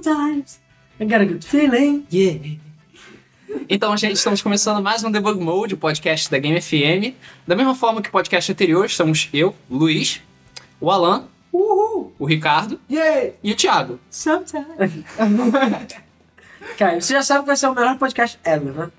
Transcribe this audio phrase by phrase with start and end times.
[0.00, 0.58] Sometimes
[0.98, 2.58] I got a good feeling, yeah.
[3.68, 7.14] Então, gente, estamos começando mais um Debug Mode, o podcast da Game FM.
[7.46, 10.22] Da mesma forma que o podcast anterior, estamos eu, Luiz,
[10.80, 12.14] o Alan, Uhul!
[12.18, 13.32] o Ricardo Yeah!
[13.42, 14.00] e o Thiago.
[14.10, 15.04] Sometimes.
[16.78, 18.90] Cara, você já sabe que vai ser o melhor podcast ever, né?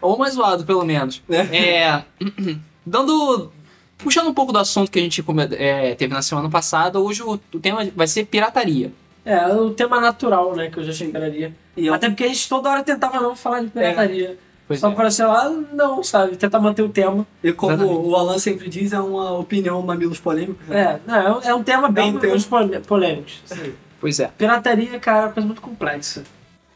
[0.00, 1.22] Ou mais zoado, pelo menos.
[1.28, 2.02] É.
[2.86, 3.52] Dando.
[3.98, 5.22] Puxando um pouco do assunto que a gente
[5.58, 8.90] é, teve na semana passada, hoje o, o tema vai ser pirataria.
[9.24, 11.52] É, o tema natural, né, que eu já chegaria.
[11.76, 14.38] Eu- Até porque a gente toda hora tentava não falar de pirataria.
[14.66, 14.94] Pois Só é.
[14.94, 16.36] para, sei lá, não, sabe?
[16.36, 17.26] Tentar manter o tema.
[17.42, 18.06] E como Exatamente.
[18.06, 20.66] o Alan sempre diz, é uma opinião mamilos polêmicos.
[20.68, 20.80] né?
[20.80, 23.28] É, não, é um- é um tema bem tem- menos polê- polêmico.
[23.46, 23.72] Sim.
[24.00, 24.28] Pois é.
[24.36, 26.22] Pirataria, cara, é uma coisa muito complexa.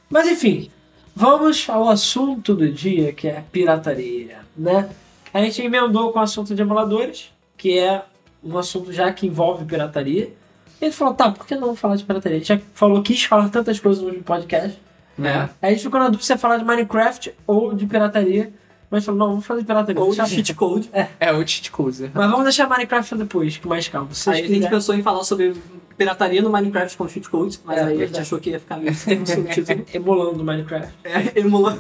[0.09, 0.71] Mas enfim,
[1.15, 4.89] vamos ao assunto do dia, que é pirataria, né?
[5.33, 8.03] A gente emendou com o assunto de emuladores, que é
[8.43, 10.33] um assunto já que envolve pirataria.
[10.83, 12.39] E ele falou, tá, por que não falar de pirataria?
[12.39, 14.77] A gente já falou, quis falar tantas coisas no podcast.
[15.23, 15.31] É.
[15.31, 18.53] Aí a gente ficou na dúvida se ia falar de Minecraft ou de pirataria.
[18.91, 20.03] Mas falou, não, vamos falar de pirataria.
[20.03, 20.91] Ou de cheat code.
[21.21, 22.11] É o cheat code.
[22.13, 24.09] Mas vamos deixar Minecraft depois, com mais calma.
[24.09, 24.71] Aí a gente quiserem.
[24.71, 25.55] pensou em falar sobre
[25.97, 28.21] pirataria no Minecraft com cheat codes, mas É, aí a gente é.
[28.21, 29.87] achou que ia ficar meio sem subtítulo.
[29.95, 30.93] Emulando Minecraft.
[31.05, 31.79] É, emulando.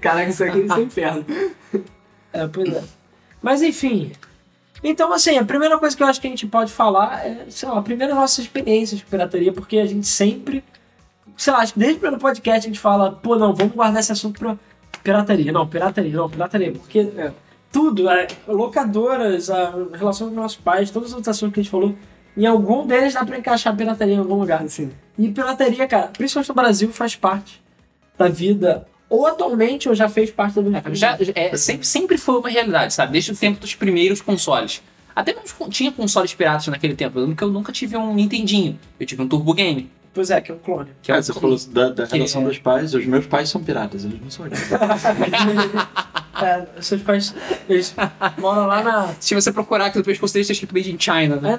[0.00, 1.24] Caraca, isso aqui é um inferno.
[2.32, 2.82] É, pois é.
[3.40, 4.10] Mas enfim.
[4.82, 7.68] Então, assim, a primeira coisa que eu acho que a gente pode falar é, sei
[7.68, 10.64] lá, primeiro nossas experiências com pirataria, porque a gente sempre.
[11.36, 14.00] Sei lá, acho que desde o primeiro podcast a gente fala, pô, não, vamos guardar
[14.00, 14.56] esse assunto pra
[15.02, 15.52] pirataria.
[15.52, 16.72] Não, pirataria, não, pirataria.
[16.72, 17.32] Porque É.
[17.72, 21.70] tudo, é, locadoras, a relação com nossos pais, todos os outros assuntos que a gente
[21.70, 21.94] falou,
[22.36, 24.62] em algum deles dá pra encaixar pirataria em algum lugar.
[24.62, 27.62] Assim, E pirataria, cara, principalmente no Brasil, faz parte
[28.18, 30.82] da vida, ou atualmente, ou já fez parte da vida.
[30.86, 33.12] É, já, é, sempre, sempre foi uma realidade, sabe?
[33.12, 34.80] Desde o tempo dos primeiros consoles.
[35.14, 37.18] Até mesmo tinha consoles piratas naquele tempo.
[37.18, 38.78] Eu lembro que eu nunca tive um Nintendinho.
[38.98, 39.90] Eu tive um Turbo Game.
[40.14, 40.90] Pois é, que é um clone.
[41.02, 42.94] Que é É, um você falou da, da relação é- dos pais.
[42.94, 45.02] Os meus pais são piratas, eles não são piratas.
[46.42, 47.34] É, seus pais,
[47.68, 47.94] eles
[48.38, 49.14] moram lá na...
[49.20, 51.58] Se você procurar aqui no pescoço deles, tá escrito Made in China, É, né?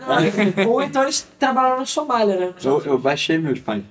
[0.57, 2.53] não, ou então eles trabalharam na Somália, né?
[2.63, 3.83] eu, eu baixei meus pais.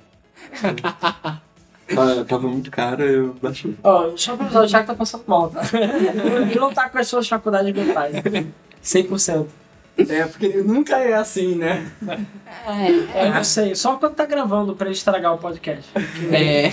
[1.95, 3.75] Tava- Tava muito caro, eu baixei.
[3.83, 5.61] Ó, só pra avisar, o Thiago tá passando mal, tá?
[6.51, 8.15] Ele não tá com as suas faculdades mentais.
[8.83, 9.47] 100%.
[10.09, 11.91] é, porque nunca é assim, né?
[13.15, 13.75] É, eu sei.
[13.75, 15.91] Só quando tá gravando pra estragar o podcast.
[16.33, 16.73] É.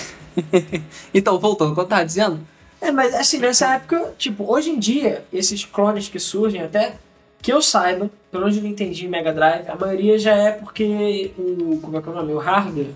[1.13, 2.39] então, voltando, quando tava dizendo,
[2.79, 6.94] É, mas assim, nessa época, tipo, hoje em dia, esses clones que surgem até,
[7.41, 10.51] que eu saiba, pelo menos eu não entendi em Mega Drive, a maioria já é
[10.51, 11.79] porque o.
[11.81, 12.33] Como é que é o nome?
[12.33, 12.91] O hardware,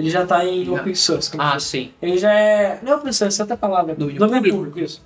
[0.00, 1.30] ele já tá em open source.
[1.38, 1.90] ah, sim.
[2.00, 2.80] Ele já é.
[2.82, 3.94] Não é open source, é outra palavra.
[3.94, 4.56] Domínio Domínio público.
[4.56, 5.02] público, isso.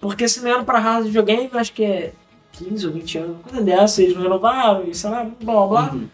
[0.00, 2.12] Porque se não pra hardware de videogame, acho que é
[2.52, 5.90] 15 ou 20 anos, coisa dessa, eles não renovaram, e sei lá, blá blá.
[5.92, 6.06] Uhum.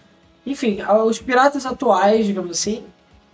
[0.45, 2.83] Enfim, os piratas atuais, digamos assim,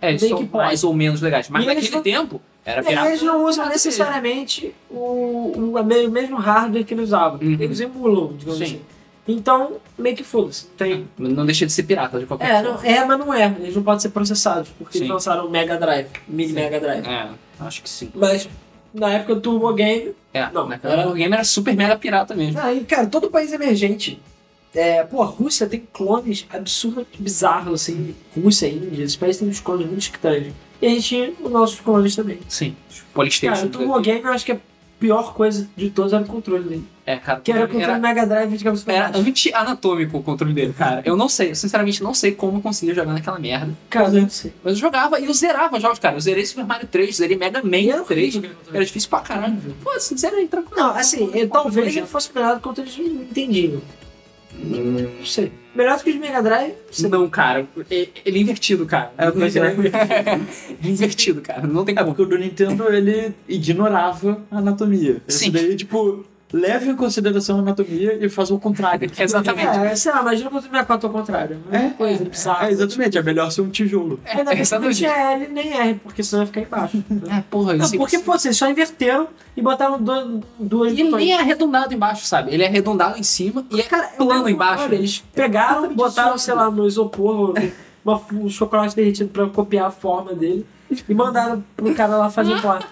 [0.01, 1.47] É, eles são mais ou menos legais.
[1.49, 3.07] Mas E naquele não- tempo, era É, pirata.
[3.09, 7.39] eles não usam necessariamente o, o, a o mesmo hardware que eles usavam.
[7.41, 7.57] Uhum.
[7.59, 8.63] Eles emulam, digamos Sim.
[8.65, 8.81] assim.
[9.27, 10.65] Então, meio que foda-se.
[10.77, 11.07] Tem...
[11.17, 11.35] mesmo.
[11.35, 12.69] Não deixa de ser pirata de qualquer É, forma.
[12.81, 13.55] não, é, mas não é.
[13.59, 15.05] Eles não podem ser processados, porque Sim.
[15.05, 16.55] eles lançaram o Mega Drive, Mini Sim.
[16.55, 17.07] Mega Drive.
[17.07, 17.29] É,
[17.61, 18.11] acho que sim.
[18.13, 18.49] Mas
[18.93, 20.13] na época do Turbo Game.
[20.33, 22.59] É, Não, era- época o game era super mega pirata mesmo.
[22.61, 24.21] Ah, e, cara, todo país emergente.
[24.75, 28.15] É, pô, a Rússia tem clones absurdamente bizarros, assim.
[28.35, 30.51] Rússia, Índia, esses países têm uns clones muito estranhos.
[30.81, 32.39] E a gente tinha os nossos clones também.
[32.49, 33.65] Sim, os Cara, Polystation.
[33.67, 34.57] o Turbo Game eu acho que a
[35.03, 36.87] pior coisa de todos era o controle dele.
[37.05, 37.41] É, cara.
[37.41, 38.91] Que era o controle era, Mega Drive, digamos assim.
[38.97, 41.01] era anti-anatômico o controle dele, cara.
[41.03, 43.73] Eu não sei, eu sinceramente não sei como eu conseguia jogar naquela merda.
[43.89, 44.53] Cara, eu não sei.
[44.63, 46.15] Mas eu jogava e eu zerava jogos, cara.
[46.15, 48.37] Eu zerei Super Mario 3, zerei Mega Man E era 3.
[48.37, 48.55] horrível.
[48.73, 49.57] Era difícil pra caralho.
[49.83, 50.81] Pô, assim, zerei, tranquilo.
[50.81, 53.81] Não, assim, eu, talvez ele fosse melhor do que outros entendiam.
[54.53, 55.51] Não sei.
[55.75, 56.73] Melhor do que os Mega Drive.
[57.09, 57.67] Não, cara.
[57.89, 59.11] é- Ele é invertido, cara.
[59.17, 59.59] É, pois é.
[59.71, 60.39] Ele é
[60.87, 61.65] invertido, cara.
[61.65, 62.09] Não tem É, como.
[62.13, 65.13] porque o do Nintendo, ele ignorava a anatomia.
[65.27, 65.47] Sim.
[65.47, 66.23] Esse daí, tipo,
[66.53, 69.09] leva em consideração a anatomia e faz o contrário.
[69.17, 69.67] Exatamente.
[69.67, 71.57] É, sei lá, imagina quando o 64 ao contrário.
[71.71, 72.67] É, coisa bizarra.
[72.67, 73.17] É, exatamente.
[73.17, 74.19] É melhor ser um tijolo.
[74.23, 74.97] Que não exatamente.
[74.97, 77.03] tinha L nem R, porque senão ia ficar embaixo.
[77.29, 79.27] É, porra, Não, isso porque, pô, vocês só inverteram
[79.57, 82.53] e botaram do, duas E ele nem é arredondado embaixo, sabe?
[82.53, 84.83] Ele é arredondado em cima e é Cara, é plano embaixo.
[84.83, 87.55] cara, Eles pegaram, botaram, sei lá, no isopor
[88.05, 90.65] uma, um chocolate derretido pra copiar a forma dele
[91.09, 92.85] e mandaram pro cara lá fazer o plato.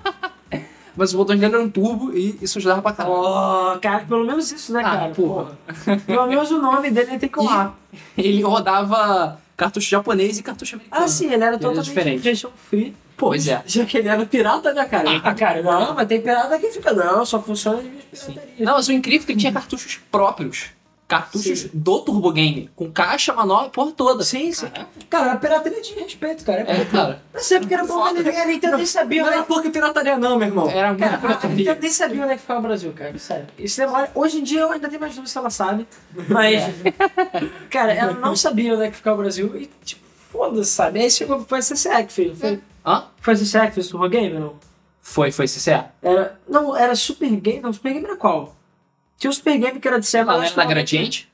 [1.02, 3.16] Mas os botões dele eram turbo e isso ajudava pra caralho.
[3.16, 5.10] Oh, cara, pelo menos isso, né, Ah, cara?
[5.16, 5.58] porra.
[6.06, 7.74] Pelo menos o nome dele tem que honrar.
[8.16, 11.04] Ele rodava cartucho japonês e cartucho americano.
[11.04, 12.48] Ah, sim, ele era Ele totalmente diferente.
[12.70, 12.96] free.
[13.18, 13.64] Pô, Pois é.
[13.66, 15.10] Já que ele era pirata, né, cara?
[15.24, 18.54] Ah, cara, não, mas tem pirata que fica, não, só funciona de pirataria.
[18.66, 20.66] Não, mas o incrível é que ele tinha cartuchos próprios
[21.12, 24.24] cartuchos do Turbo Game, com caixa, manual, a porra toda.
[24.24, 24.68] Sim, sim.
[25.10, 26.62] Cara, a pirataria tinha respeito, cara.
[26.62, 27.22] É, cara.
[27.34, 28.42] Mas é porque era bom, né?
[28.42, 29.36] a Nintendo nem sabia, Não né?
[29.36, 30.70] era pouca pirataria não, meu irmão.
[30.70, 31.56] Era muito Cara, a pirataria.
[31.58, 33.18] Nintendo nem sabia onde é que ficava o Brasil, cara.
[33.18, 33.48] Sério.
[33.60, 34.10] Isso demora.
[34.16, 35.86] Hoje em dia eu ainda tenho mais dúvida se ela sabe.
[36.30, 36.64] Mas.
[37.70, 41.02] cara, ela não sabia onde é que ficava o Brasil e, tipo, foda-se, sabe?
[41.02, 42.40] Aí chegou, foi a CCE que fez.
[42.40, 43.04] Foi, Hã?
[43.20, 44.56] foi a CCE que fez o Turbo Game, não?
[45.02, 45.92] Foi, foi CCA.
[46.02, 46.40] Era.
[46.48, 47.60] Não, era Super Game.
[47.60, 48.56] Não, Super Game era qual?
[49.22, 51.30] Tinha o Super Game que era de lá, não era da Gradiente?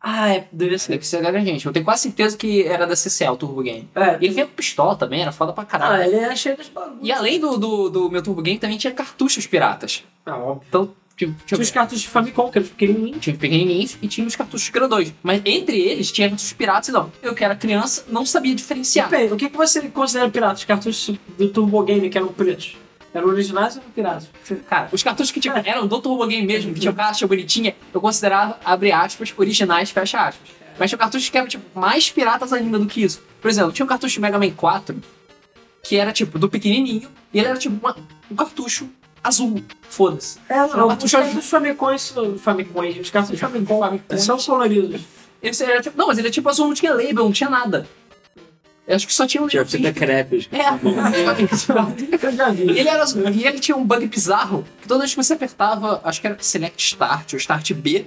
[0.00, 0.92] Ah, é, devia ser.
[0.92, 1.66] Deve ser da Gradiente.
[1.66, 3.88] Eu tenho quase certeza que era da CCA, o Turbo Game.
[3.92, 4.18] É.
[4.20, 6.00] E ele vinha com pistola também, era foda pra caralho.
[6.00, 7.00] Ah, ele era cheio dos bagulhos.
[7.02, 10.04] E além do, do, do meu Turbo Game, também tinha cartuchos piratas.
[10.24, 10.62] Ah, óbvio.
[10.68, 13.18] Então, tipo, Tinha tinha, os cartuchos de Famicom, que eram pequenininhos.
[13.20, 15.12] tinha os pequenininhos e tinha os cartuchos grandões.
[15.20, 17.10] Mas entre eles tinha cartuchos piratas e não.
[17.20, 19.10] Eu que era criança, não sabia diferenciar.
[19.10, 20.54] Bem, o que, que você considera pirata?
[20.54, 22.76] Os cartuchos do Turbo Game que eram pretos?
[23.14, 24.28] Eram originais ou piratas?
[24.68, 28.00] Cara, os cartuchos que tipo, eram do Turbo Game mesmo, que tinha caixa bonitinha, eu
[28.00, 30.50] considerava, abre aspas, originais, fecha aspas.
[30.78, 33.22] Mas tinha cartuchos que eram, tipo, mais piratas ainda do que isso.
[33.40, 35.00] Por exemplo, tinha um cartucho de Mega Man 4,
[35.84, 37.96] que era, tipo, do pequenininho, e ele era, tipo, uma-
[38.30, 38.88] um cartucho
[39.22, 39.62] azul.
[39.88, 40.38] Foda-se.
[40.48, 45.00] É, Não, os cartucho cartuchos Famicons, Famicons, os cartuchos Famicom são coloridos.
[45.40, 47.86] Ele era, tipo, não, mas ele é tipo azul, não tinha label, não tinha nada.
[48.86, 50.48] Eu acho que só tinha um Tinha fita crepes.
[50.52, 50.68] É,
[52.22, 52.62] Eu já vi.
[52.62, 53.04] ele era.
[53.32, 56.36] E ele tinha um bug bizarro, que toda vez que você apertava, acho que era
[56.38, 58.06] Select Start ou Start B,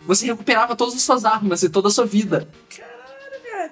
[0.00, 2.48] você recuperava todas as suas armas e toda a sua vida.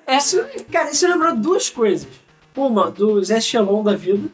[0.07, 2.07] É, Isso, cara, isso lembrou duas coisas.
[2.55, 4.29] Uma, dos Echelon da vida,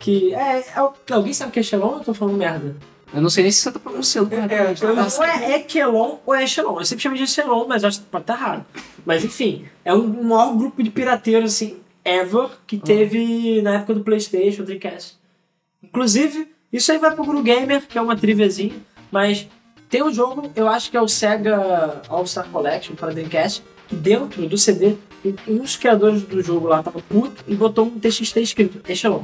[0.00, 0.74] que é, é
[1.12, 2.76] Alguém sabe o que é Echelon ou eu tô falando merda?
[3.12, 4.34] Eu não sei nem se você tá pronunciando.
[4.34, 4.74] É,
[5.18, 6.78] Ou é Ekelon ou é Echelon.
[6.78, 8.66] Eu sempre chamei de Echelon, mas acho que pode estar errado.
[9.04, 14.04] Mas enfim, é o maior grupo de pirateiros, assim, ever, que teve na época do
[14.04, 15.16] Playstation, Dreamcast.
[15.82, 18.74] Inclusive, isso aí vai pro Guru Gamer, que é uma triviazinha,
[19.10, 19.48] mas
[19.88, 24.46] tem um jogo, eu acho que é o Sega All-Star Collection para Dreamcast, que dentro
[24.46, 24.96] do CD,
[25.46, 29.22] um dos criadores do jogo lá tava puto e botou um TXT escrito Echelon.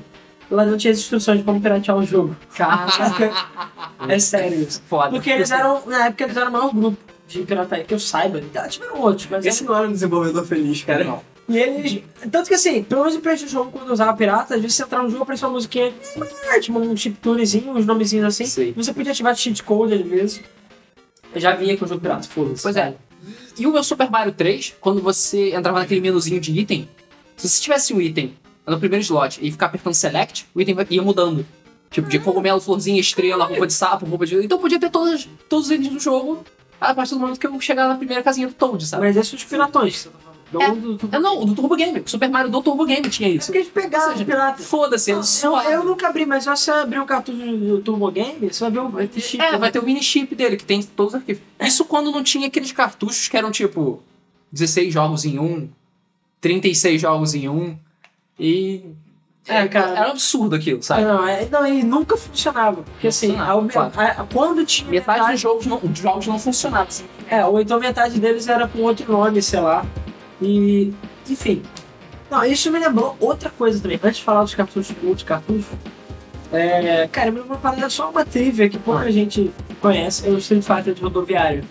[0.51, 2.37] Lá dentro tinha as instruções de como piratear o jogo.
[2.55, 3.33] Caraca,
[4.09, 4.83] é sério isso.
[4.87, 5.11] Foda.
[5.11, 8.43] Porque eles eram, na época, eles eram o maior grupo de pirataria que eu saiba.
[8.55, 11.05] Ah, Tiveram outros, mas Esse não era um desenvolvedor feliz, cara.
[11.05, 11.23] Não.
[11.49, 12.03] E eles.
[12.31, 14.83] Tanto que assim, pelo menos em PlayStation 1, quando eu usava pirata, às vezes você
[14.83, 15.93] entrava no jogo, aparecia uma musiquinha,
[16.61, 18.47] tipo um chiptunezinho, uns nomezinhos assim.
[18.47, 18.73] Sei.
[18.73, 20.41] Você podia ativar cheat code às vezes.
[21.35, 22.63] Eu já vinha com o jogo pirata, foda-se.
[22.63, 22.95] Pois é.
[23.59, 26.89] E o meu Super Mario 3, quando você entrava naquele menuzinho de item,
[27.37, 28.35] se você tivesse um item
[28.67, 31.45] no primeiro slot e ficar apertando select, o item vai- ia mudando.
[31.91, 34.37] Tipo, de cogumelo, florzinha, estrela, roupa de sapo, roupa de.
[34.45, 36.43] Então podia ter todos, todos os itens do jogo
[36.81, 39.07] a partir do momento que eu chegar na primeira casinha do Toad, sabe?
[39.07, 40.35] Mas esses são os piratões que você tá falando.
[40.53, 42.01] Não do- do- É, não, o do Turbo Game.
[42.01, 43.47] O Super Mario do Turbo Game tinha É isso.
[43.47, 44.67] porque eles pegaram os seja, piratas.
[44.67, 45.73] Foda-se, Eu, é suave.
[45.73, 48.71] eu nunca abri, mas só se você abrir um cartucho do Turbo Game, você vai
[48.71, 49.43] ver o chip.
[49.43, 51.43] É, vai ter o mini chip dele, que tem todos os arquivos.
[51.61, 54.03] Isso quando não tinha aqueles cartuchos que eram tipo
[54.53, 55.69] 16 jogos em um,
[56.41, 57.77] 36 jogos em um.
[58.39, 58.85] E.
[59.47, 59.91] É, cara.
[59.91, 61.03] Era um absurdo aquilo, Ah, sabe?
[61.03, 62.83] Não, é, não, e nunca funcionava.
[62.83, 63.93] Porque assim, me- claro.
[63.97, 64.89] a- quando tinha.
[64.91, 66.89] Metade dos jogos não, dos jogos não funcionava.
[66.89, 67.05] Assim.
[67.29, 69.85] É, ou então metade deles era com outro nome, sei lá.
[70.41, 70.93] E.
[71.29, 71.63] Enfim.
[72.31, 74.01] Não, isso me lembrou outra coisa também.
[74.03, 75.67] Antes de falar dos cartuchos, outros cartuchos.
[76.53, 80.27] É, cara, me lembrou uma parada só uma trivia que pouca gente conhece.
[80.27, 81.65] É o Street Fighter de rodoviário.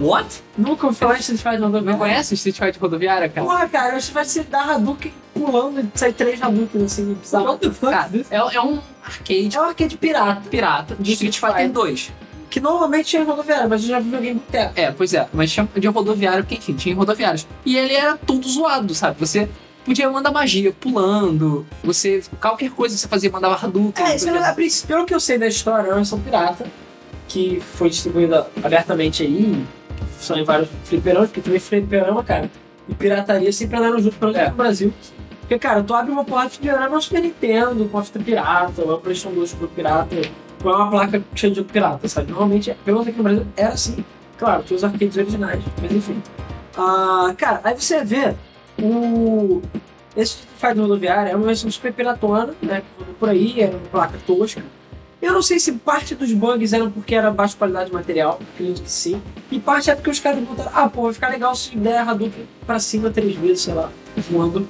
[0.00, 0.42] What?
[0.56, 3.46] Nunca ouvi falar em Street Fighter de Não conhece Street Fighter rodoviária, cara?
[3.46, 7.46] Porra, cara, o Street Fighter você dá Hadouken pulando e sai três Hadouken assim, bizarro.
[7.46, 7.92] What the fuck?
[7.92, 10.42] Cara, é, é um arcade É um arcade pirata.
[10.48, 12.12] pirata de Street Fighter 2.
[12.50, 14.72] Que normalmente tinha em rodoviário, mas eu já vi muito tempo.
[14.74, 17.46] É, pois é, mas tinha de rodoviário, porque enfim, tinha rodoviários.
[17.64, 19.16] E ele era todo zoado, sabe?
[19.20, 19.48] Você
[19.84, 22.22] podia mandar magia pulando, você.
[22.40, 24.04] qualquer coisa você fazia, mandava Hadouken.
[24.04, 26.18] É, isso podia- é, a princípio, pelo que eu sei da história, é uma versão
[26.20, 26.66] pirata
[27.28, 29.64] que foi distribuída abertamente aí,
[30.18, 32.50] são em vários fliperamas, porque também fliperama, cara,
[32.88, 34.50] e pirataria sempre andaram junto pelo É.
[34.50, 34.92] Brasil.
[35.40, 38.82] Porque, cara, tu abre uma porta de fliperama no Super Nintendo, com a fita pirata,
[38.82, 40.16] ou é um PlayStation 2 com pirata,
[40.64, 42.30] ou é uma placa cheia de jogo pirata, sabe?
[42.30, 44.04] Normalmente, pelo menos aqui no Brasil, era assim.
[44.36, 46.22] Claro, tinha os arcades originais, mas enfim.
[46.76, 48.34] Ah, cara, aí você vê
[48.80, 49.60] o...
[50.16, 52.82] Esse Street Fighter rodoviário é uma versão super piratona, né?
[53.18, 54.62] Por aí, era uma placa tosca.
[55.20, 58.82] Eu não sei se parte dos bugs eram porque era baixa qualidade de material, acredito
[58.82, 59.20] que sim.
[59.50, 62.46] E parte é porque os caras botaram, ah, pô, vai ficar legal se der Hadouken
[62.64, 63.90] pra cima três vezes, sei lá,
[64.30, 64.66] voando.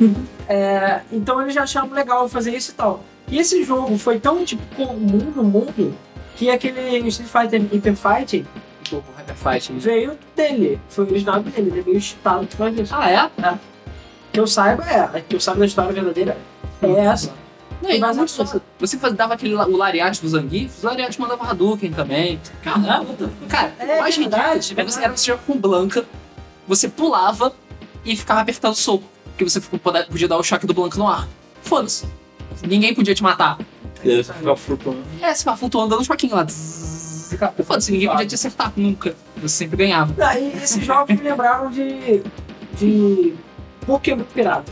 [0.46, 3.02] É, então eles já acharam legal fazer isso e tal.
[3.28, 5.94] E esse jogo foi tão, tipo, comum no mundo
[6.36, 8.46] que aquele Street Fighter Hyper Fighting
[8.90, 9.72] Pô, o Hyper Fight.
[9.72, 9.78] né?
[9.78, 10.78] veio dele.
[10.90, 12.94] Foi original dele, ele é meio chitado por disso.
[12.94, 13.56] Ah, é?
[14.30, 16.36] Que eu saiba é, que eu saiba da história verdadeira
[16.82, 17.32] é essa.
[17.80, 21.18] Não, e Mas muitos, a- Você faz- dava aquele o Lariat do Zangief, o Lariat
[21.20, 22.40] mandava Hadouken também.
[22.62, 23.06] Caramba,
[23.48, 26.04] Cara, É mais verdade, ridículo é era você jogar com Blanca,
[26.66, 27.52] você pulava
[28.04, 29.04] e ficava apertando o soco.
[29.26, 31.28] Porque você ficou- podia podia dar o choque do Blanca no ar.
[31.62, 32.06] Foda-se.
[32.66, 33.58] Ninguém podia te matar.
[34.02, 35.02] Aí você ficava flutuando.
[35.20, 36.46] É, você ficava flutuando dando um choquinho lá.
[36.46, 39.14] Foda-se, ninguém podia te acertar nunca.
[39.36, 40.14] Você sempre ganhava.
[40.22, 42.22] Ah, e esses jogos me lembraram de.
[42.78, 43.34] de.
[43.86, 44.70] Pokémon Pirata.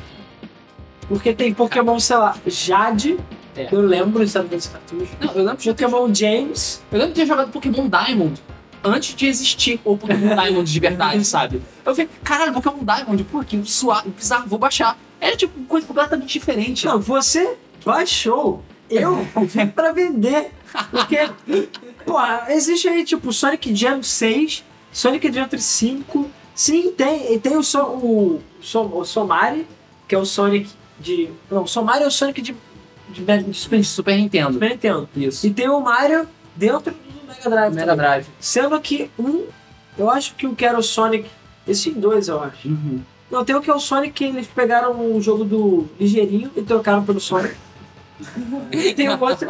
[1.09, 3.19] Porque tem Pokémon, sei lá, Jade.
[3.57, 3.69] É.
[3.71, 5.13] Eu lembro sabe, desse cartucho.
[5.21, 6.83] Não, eu lembro, de, Pokémon James.
[6.91, 8.43] eu lembro de ter jogado Pokémon Diamond
[8.85, 11.63] antes de existir o Pokémon Diamond de verdade, sabe?
[11.85, 14.99] Eu falei, caralho, Pokémon Diamond, pô, que suave, bizarro, vou baixar.
[15.21, 16.87] Era tipo coisa completamente diferente.
[16.87, 18.63] Não, você baixou.
[18.91, 20.51] Eu vim pra vender.
[20.91, 21.19] Porque,
[22.05, 22.19] pô,
[22.49, 26.31] existe aí tipo Sonic Jam 6, Sonic Adventure 5.
[26.55, 27.33] Sim, tem.
[27.33, 29.67] E tem o, so, o, so, o Somari,
[30.07, 31.31] que é o Sonic de.
[31.51, 32.55] Não, o Somari é o Sonic de,
[33.13, 34.55] de, Super, Super Nintendo.
[34.55, 35.09] Super Nintendo.
[35.17, 35.47] Isso.
[35.47, 36.27] E tem o Mario
[36.57, 37.75] dentro do Mega Drive.
[37.75, 37.97] Mega também.
[37.97, 38.27] Drive.
[38.41, 39.45] Sendo que um,
[39.97, 41.29] eu acho que o que era o Sonic.
[41.67, 42.69] Esses dois, eu acho.
[43.31, 46.63] Não, tem o que é o Sonic que eles pegaram o jogo do Ligeirinho e
[46.63, 47.55] trocaram pelo Sonic.
[48.71, 49.49] e tem o outro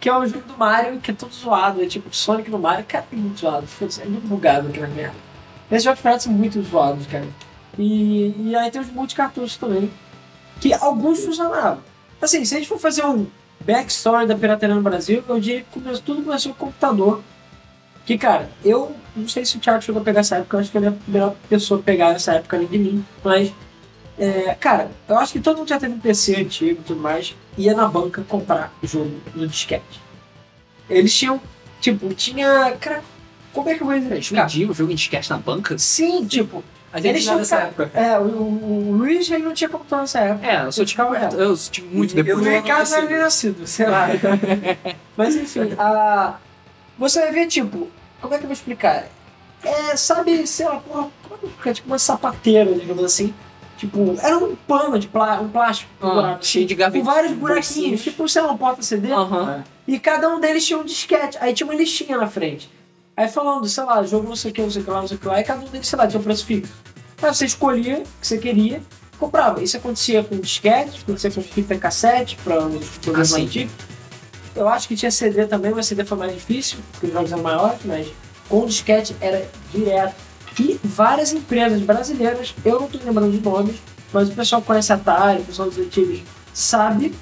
[0.00, 1.82] que é o jogo do Mario, que é todo zoado.
[1.82, 3.66] É tipo Sonic no Mario, cara, é muito zoado.
[4.00, 5.14] É muito bugado aquela merda.
[5.70, 7.28] Esses jogos são muito zoados, cara.
[7.78, 9.90] E, e aí tem os multicartuchos também.
[10.60, 11.89] Que alguns funcionavam.
[12.20, 13.26] Assim, se a gente for fazer um
[13.64, 17.22] backstory da pirataria no Brasil, eu diria que começou- tudo começou com o computador.
[18.06, 20.70] Que, cara, eu não sei se o Thiago chegou a pegar essa época, eu acho
[20.70, 23.04] que ele é a primeira pessoa a pegar essa época além de mim.
[23.22, 23.52] Mas,
[24.18, 27.34] é, cara, eu acho que todo mundo já teve um PC antigo e tudo mais,
[27.56, 30.00] ia na banca comprar o jogo no disquete.
[30.88, 31.40] Eles tinham,
[31.80, 32.76] tipo, tinha.
[32.80, 33.02] Cara,
[33.52, 34.46] como é que eu vou explicar?
[34.46, 35.78] Vendia o jogo em disquete na banca?
[35.78, 37.90] Sim, tipo, A gente já tinham nessa ca- época.
[37.94, 40.46] é, o, o, o Luiz ele não tinha computador nessa época.
[40.46, 42.44] É, eu só tive, ficava- eu tive muito Eu depois.
[42.46, 42.92] O não Ricardo nasci.
[42.92, 44.08] não era nem nascido, sei lá.
[45.16, 46.34] Mas enfim, a...
[46.98, 47.88] você vai ver, tipo,
[48.20, 49.06] como é que eu vou explicar?
[49.62, 51.74] É, sabe, sei lá, porra, como é que eu vou explicar?
[51.74, 53.32] Tipo uma sapateira, digamos assim.
[53.76, 57.06] Tipo, era um pano de plá- um plástico Ah, buraco, cheio de com gavetinhas.
[57.06, 59.08] vários buraquinhos, tipo, sei lá, um porta-CD.
[59.88, 61.38] E cada um deles tinha um disquete.
[61.40, 62.70] Aí tinha uma listinha na frente.
[63.16, 65.08] Aí falando, sei lá, jogo não sei o que, não sei o que lá, não
[65.08, 65.40] sei o que lá.
[65.40, 66.72] E cada um deles, sei lá, tinha um preço fixo.
[67.22, 68.78] Aí você escolhia o que você queria
[69.12, 69.62] e comprava.
[69.62, 73.72] Isso acontecia com disquete, acontecia com fita cassete, para os programas Ah, antigos.
[74.56, 77.42] Eu acho que tinha CD também, mas CD foi mais difícil, porque os jogos eram
[77.42, 78.08] maiores, mas
[78.48, 80.14] com disquete era direto.
[80.58, 83.76] E várias empresas brasileiras, eu não tô lembrando de nomes,
[84.12, 87.14] mas o pessoal conhece a Atari, o pessoal dos antigos, sabe.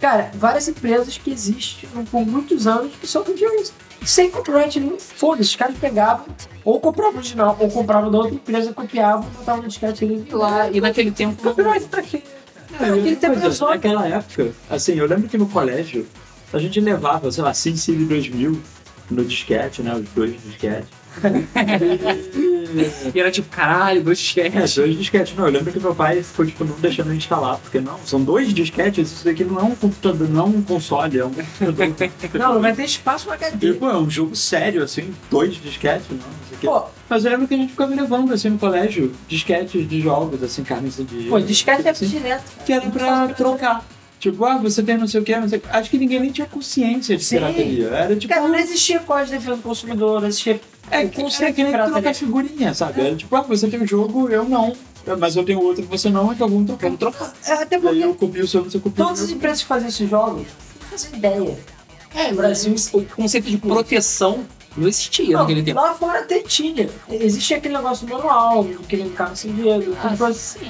[0.00, 3.72] Cara, várias empresas que existem por muitos anos que só vendiam isso.
[4.04, 6.26] Sem copyright nenhum, foda-se, os caras pegavam,
[6.64, 10.26] ou compravam original, ou compravam da outra empresa, copiavam, botavam no disquete ali.
[10.28, 11.40] E lá, e naquele tempo.
[11.42, 12.22] Copyright pra quê?
[12.72, 16.06] É, Aquele outra tempo coisa, era só- Naquela época, assim, eu lembro que no colégio
[16.52, 18.60] a gente levava, sei lá, SimCity 2000
[19.10, 19.94] no disquete, né?
[19.94, 20.88] Os dois disquetes.
[23.14, 24.74] E era tipo, caralho, dois É, disquetes.
[24.76, 25.36] dois disquetes.
[25.36, 28.22] Não, eu lembro que meu pai ficou, tipo, não deixando eu instalar, porque não, são
[28.22, 32.00] dois disquetes, isso daqui não é um computador, não é um console, é um computador.
[32.34, 33.72] Não, vai ter espaço no HD.
[33.72, 36.42] tipo, é um jogo sério, assim, dois disquetes, não.
[36.60, 40.42] Pô, Mas eu lembro que a gente ficava levando, assim, no colégio, disquetes de jogos,
[40.42, 41.24] assim, carnes de...
[41.28, 42.44] pô, disquete é assim, direto.
[42.64, 43.84] que era pra trocar.
[44.20, 45.68] Tipo, ah, você tem não sei o que, não sei o que.
[45.68, 47.38] Acho que ninguém nem tinha consciência de Sim.
[47.38, 48.32] Era tipo.
[48.32, 50.60] Cara, não existia código de defesa do consumidor, não existia
[51.00, 53.00] é o que, conceito era que nem trocar figurinha, sabe?
[53.00, 54.72] Era tipo, ah, você tem um jogo, eu não.
[55.18, 56.86] Mas eu tenho outro, você não, então vamos trocar.
[56.86, 57.34] Vamos trocar.
[57.46, 59.66] É, Até E aí porque eu copio o seu, você copia todas as empresas que
[59.66, 60.46] fazem esses jogos
[60.80, 61.58] não fazem ideia.
[62.14, 64.44] É, no Brasil, o conceito de proteção
[64.76, 65.80] não existia Não, naquele tempo.
[65.80, 66.88] lá fora até tinha.
[67.10, 70.14] Existia aquele negócio manual, aquele carro sem dedo, Ah.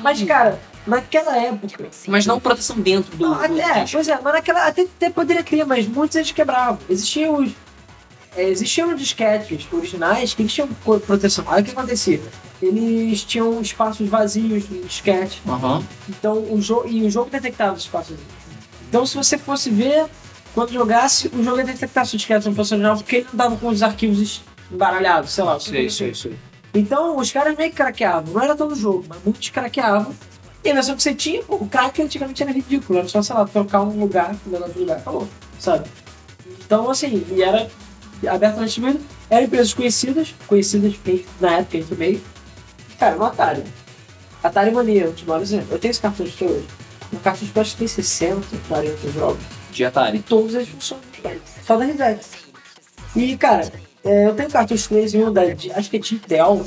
[0.02, 1.88] Mas, cara, naquela época.
[2.08, 3.22] Mas não proteção dentro do.
[3.24, 6.78] Não, do até, pois é, mas naquela até, até poderia ter, mas muitos eles quebravam.
[6.88, 7.50] Existiam os.
[8.36, 10.68] É, existiam disquetes originais que tinham
[11.06, 11.44] proteção.
[11.48, 12.20] Aí o que acontecia?
[12.60, 15.42] Eles tinham espaços vazios no disquete.
[15.46, 15.84] Aham.
[16.08, 16.88] Então o jogo.
[16.88, 18.32] E o jogo detectava os espaços vazios.
[18.88, 20.06] Então se você fosse ver,
[20.54, 23.36] quando jogasse, o jogo ia detectar se o disquete não fosse original, porque ele não
[23.36, 25.58] dava com os arquivos embaralhados, sei lá.
[25.58, 26.38] Sei, sei, sei.
[26.74, 28.32] Então os caras meio que craqueavam.
[28.32, 30.14] Não era todo jogo, mas muitos craqueavam.
[30.64, 33.00] E a versão que você tinha, pô, o crack antigamente era ridículo.
[33.00, 34.98] Era só, sei lá, trocar um lugar com outro lugar.
[34.98, 35.88] Acabou, sabe?
[36.64, 37.68] Então, assim, e era
[38.28, 38.98] aberto na Steam.
[39.30, 40.94] Eram empresas conhecidas, conhecidas
[41.40, 42.20] na época entre meio.
[42.98, 43.62] Cara, no Atari.
[44.42, 45.68] Atari Mania, eu te mando exemplo.
[45.70, 46.66] Eu tenho esse cartucho até hoje.
[47.12, 49.42] No cartucho que eu acho que tem 60, 40 jogos.
[49.70, 50.18] De Atari.
[50.18, 51.02] E todos eles funcionam.
[51.66, 52.20] Só da Reset.
[53.14, 53.70] E, cara,
[54.04, 56.64] é, eu tenho cartucho 3 e um da, de- acho que é Tintel,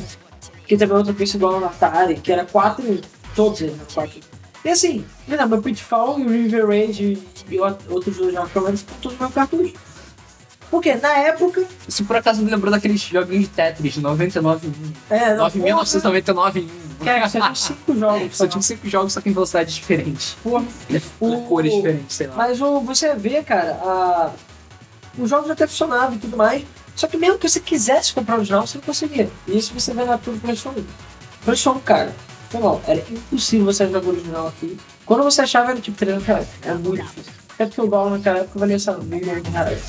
[0.67, 3.01] que também é outra coisa igual no Atari, que era 4,
[3.35, 4.19] todos eles, né, 4.
[4.63, 7.19] E assim, me lembra, Pitfall e o River Raid
[7.49, 9.73] e outros dois jogos eu lembro estão todos no meu cartucho.
[10.71, 11.63] Porque na época.
[11.87, 14.69] Isso por acaso me lembrou daqueles joguinhos de Tetris, 99
[15.09, 17.05] É, não, 9.999 em um.
[17.05, 18.37] Cara, você tinha cinco jogos.
[18.37, 20.35] Só tinha cinco jogos, só que em velocidades diferentes.
[20.43, 20.65] Porra.
[21.19, 22.35] O- cores diferentes, sei lá.
[22.35, 24.31] Mas o, você vê, cara, a...
[25.17, 26.63] os jogos até funcionavam e tudo mais.
[26.95, 29.29] Só que mesmo que você quisesse comprar o original, você não conseguia.
[29.47, 30.83] E isso você vê na tudo PlayStation 1.
[31.43, 32.15] PlayStation 1, cara,
[32.49, 32.81] foi mal.
[32.87, 34.77] Era impossível você jogar o original aqui.
[35.05, 36.47] Quando você achava, era tipo 300 reais.
[36.63, 37.33] Era muito difícil.
[37.55, 38.99] Até porque o dólar naquela época valia, sei lá,
[39.51, 39.81] reais.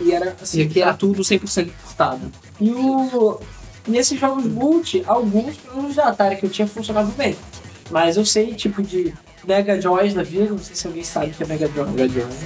[0.00, 0.58] E era assim.
[0.58, 2.32] E aqui era tudo 100% importado.
[2.60, 3.40] E o.
[3.86, 7.36] Nesses jogos multi, alguns, menos da Atari que eu tinha, funcionavam bem.
[7.90, 9.14] Mas eu sei, tipo, de
[9.44, 11.86] Mega Joys da vida, não sei se alguém sabe o que é Mega Joy.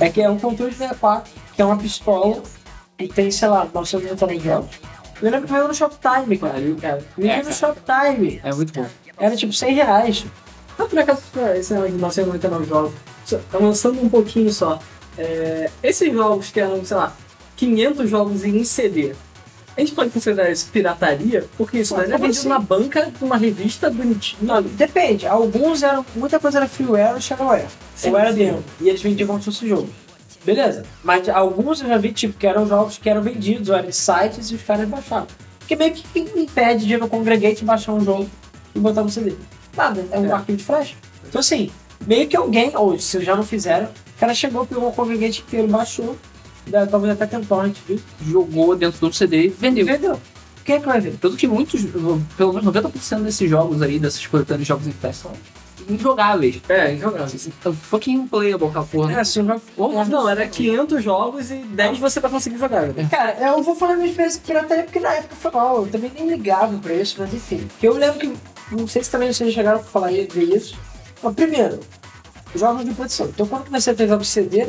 [0.00, 2.42] É que é um controle de 64, que é uma pistola,
[2.98, 4.76] e tem, sei lá, 999 jogos.
[5.20, 6.54] Eu lembro que eu ia no Shoptime, cara.
[6.80, 7.04] cara.
[7.18, 7.54] Eu ia É, no cara.
[7.54, 8.40] Shoptime.
[8.42, 8.86] É muito bom.
[9.18, 10.26] Era tipo 100 reais.
[10.78, 11.22] Ah, por acaso,
[11.56, 12.92] esse negócio de 999 jogos,
[13.24, 14.78] só- avançando um pouquinho só,
[15.16, 17.16] é, esses jogos que eram, sei lá,
[17.56, 19.12] 500 jogos em um CD,
[19.76, 21.46] a gente pode considerar isso pirataria?
[21.56, 22.48] Porque isso daí é vendido assim?
[22.48, 24.38] na banca de uma revista bonitinha.
[24.42, 25.26] Não, depende.
[25.26, 26.04] Alguns eram.
[26.14, 27.66] Muita coisa era freeware ou shareware.
[27.96, 28.62] Sim, ou era demo.
[28.80, 29.88] E eles vendiam como se fosse jogo.
[30.44, 30.84] Beleza.
[31.02, 33.96] Mas alguns eu já vi, tipo, que eram jogos que eram vendidos, ou eram de
[33.96, 35.26] sites e os caras baixavam.
[35.58, 38.28] Porque meio que impede de ir no Congregate baixar um jogo
[38.74, 39.32] e botar no CD?
[39.76, 40.32] Nada, é um É.
[40.32, 40.96] arquivo de flash.
[41.28, 41.70] Então assim,
[42.06, 45.68] meio que alguém, ou se já não fizeram, o cara chegou, pegou o Congregate inteiro,
[45.68, 46.16] baixou,
[46.66, 49.84] da- talvez até tentou antes disso, Jogou dentro do CD e vendeu.
[49.86, 50.20] vendeu.
[50.64, 51.16] Quem é que vai ver?
[51.20, 51.82] Tanto que muitos,
[52.36, 55.32] pelo menos 90% desses jogos aí, dessas coletâneas de jogos em flash, são
[55.88, 56.60] injogáveis.
[56.68, 57.38] É, injogável.
[57.82, 59.12] Fucking playable aquela porra.
[59.12, 59.60] É, assim, vai...
[60.08, 62.86] Não, era 500 jogos e 10 você vai conseguir jogar.
[62.88, 63.06] né?
[63.10, 65.76] Cara, eu vou falar minha experiência com pirataria porque na época foi mal.
[65.82, 67.58] Eu também nem ligava pra isso, mas enfim.
[67.68, 68.32] Porque eu lembro que.
[68.70, 70.76] Não sei se também vocês chegaram a falar e ver isso.
[71.22, 71.80] Mas primeiro,
[72.54, 73.26] jogos de produção.
[73.26, 74.66] Então quando comecei a ter jogos CD,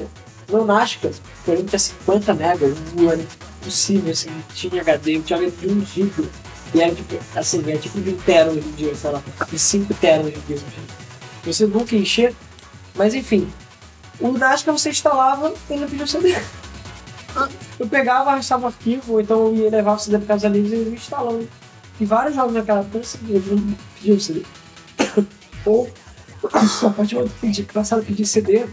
[0.49, 1.11] Nascar,
[1.43, 3.21] por exemplo, tinha 50 megas, não era
[3.61, 6.29] impossível, assim, tinha HD, eu tinha HD de 1 GB.
[6.73, 9.57] E era tipo, assim, era tipo de 1 tera hoje em dia, sei lá, de
[9.57, 10.57] 5 tera hoje em dia.
[11.45, 12.35] Você nunca encher.
[12.97, 13.51] Mas enfim,
[14.21, 16.33] o Nascar você instalava e não pedia CD.
[17.77, 20.77] Eu pegava, arrastava o arquivo, ou então eu ia levar o CD para casa livre
[20.77, 21.45] e ia instalando.
[21.99, 24.41] E vários jogos naquela época eu não pediam CD.
[25.65, 25.89] ou,
[26.43, 28.65] a partir do momento que pedir- que passaram a pedir CD,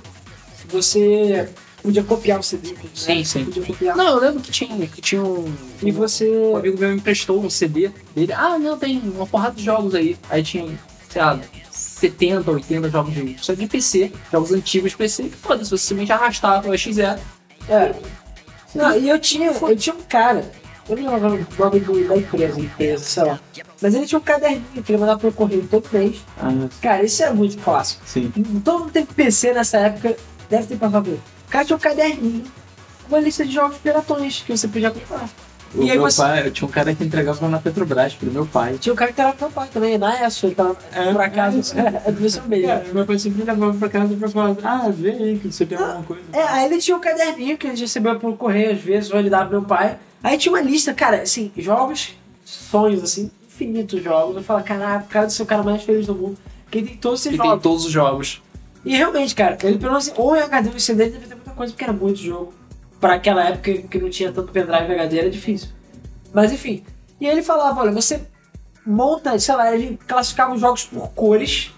[0.68, 1.48] você
[1.82, 2.72] podia copiar o CD.
[2.72, 2.76] né?
[2.94, 3.44] Sim, sim.
[3.44, 3.96] Podia copiar.
[3.96, 5.52] Não, eu lembro que tinha, que tinha um.
[5.82, 6.28] E você.
[6.28, 8.32] Um amigo meu me emprestou um CD dele.
[8.32, 10.16] Ah, não, tem uma porrada de jogos aí.
[10.30, 10.66] Aí tinha,
[11.08, 11.38] sei lá,
[11.70, 16.12] 70, 80 jogos de, só de PC, jogos antigos de PC, que foda-se, você simplesmente
[16.12, 16.98] arrastava o XZ.
[17.68, 17.94] É.
[18.74, 20.50] Não, e eu tinha, eu tinha um cara,
[20.88, 23.40] eu não lembro o nome do- da empresa, empresa, sei lá.
[23.80, 26.16] Mas ele tinha um caderninho que ele mandava pro correio todo mês.
[26.38, 28.02] Ah, Cara, isso é muito clássico.
[28.06, 28.30] sim.
[28.64, 30.16] Todo mundo teve PC nessa época,
[30.50, 31.14] deve ter passado por.
[31.14, 32.44] O cara tinha um caderninho
[33.08, 35.28] com uma lista de jogos piratões que você podia comprar.
[35.74, 38.30] O E aí meu você- pai, eu tinha um cara que entregava na Petrobras pro
[38.30, 38.76] meu pai.
[38.78, 41.58] Tinha um cara que era meu pai também, na ESO, ele tava por acaso,
[42.06, 42.68] é, do seu meio.
[42.70, 45.78] É, meu pai sempre levava pra casa pra falar, ah, vê aí que você tem
[45.78, 46.22] alguma coisa.
[46.34, 49.30] É, aí ele tinha um caderninho que ele recebeu pelo correio às vezes, ou ele
[49.30, 49.98] dava pro meu pai.
[50.22, 54.36] Aí tinha uma lista, cara, assim, jogos, sonhos, assim, infinitos jogos.
[54.36, 56.38] Eu falo, caraca, o cara deve ser o cara mais feliz do mundo.
[56.70, 57.62] Que ele tem todos esses E tem jogos.
[57.62, 58.42] todos os jogos.
[58.84, 61.34] E realmente, cara, ele pelo menos, ou em HD ou em CD, ele deve ter
[61.34, 62.52] muita coisa, porque era muito jogo.
[63.00, 65.68] Pra aquela época que não tinha tanto pendrive e HD, era difícil.
[66.32, 66.84] Mas enfim.
[67.20, 68.22] E aí ele falava, olha, você
[68.86, 71.70] monta, sei lá, ele classificava os jogos por cores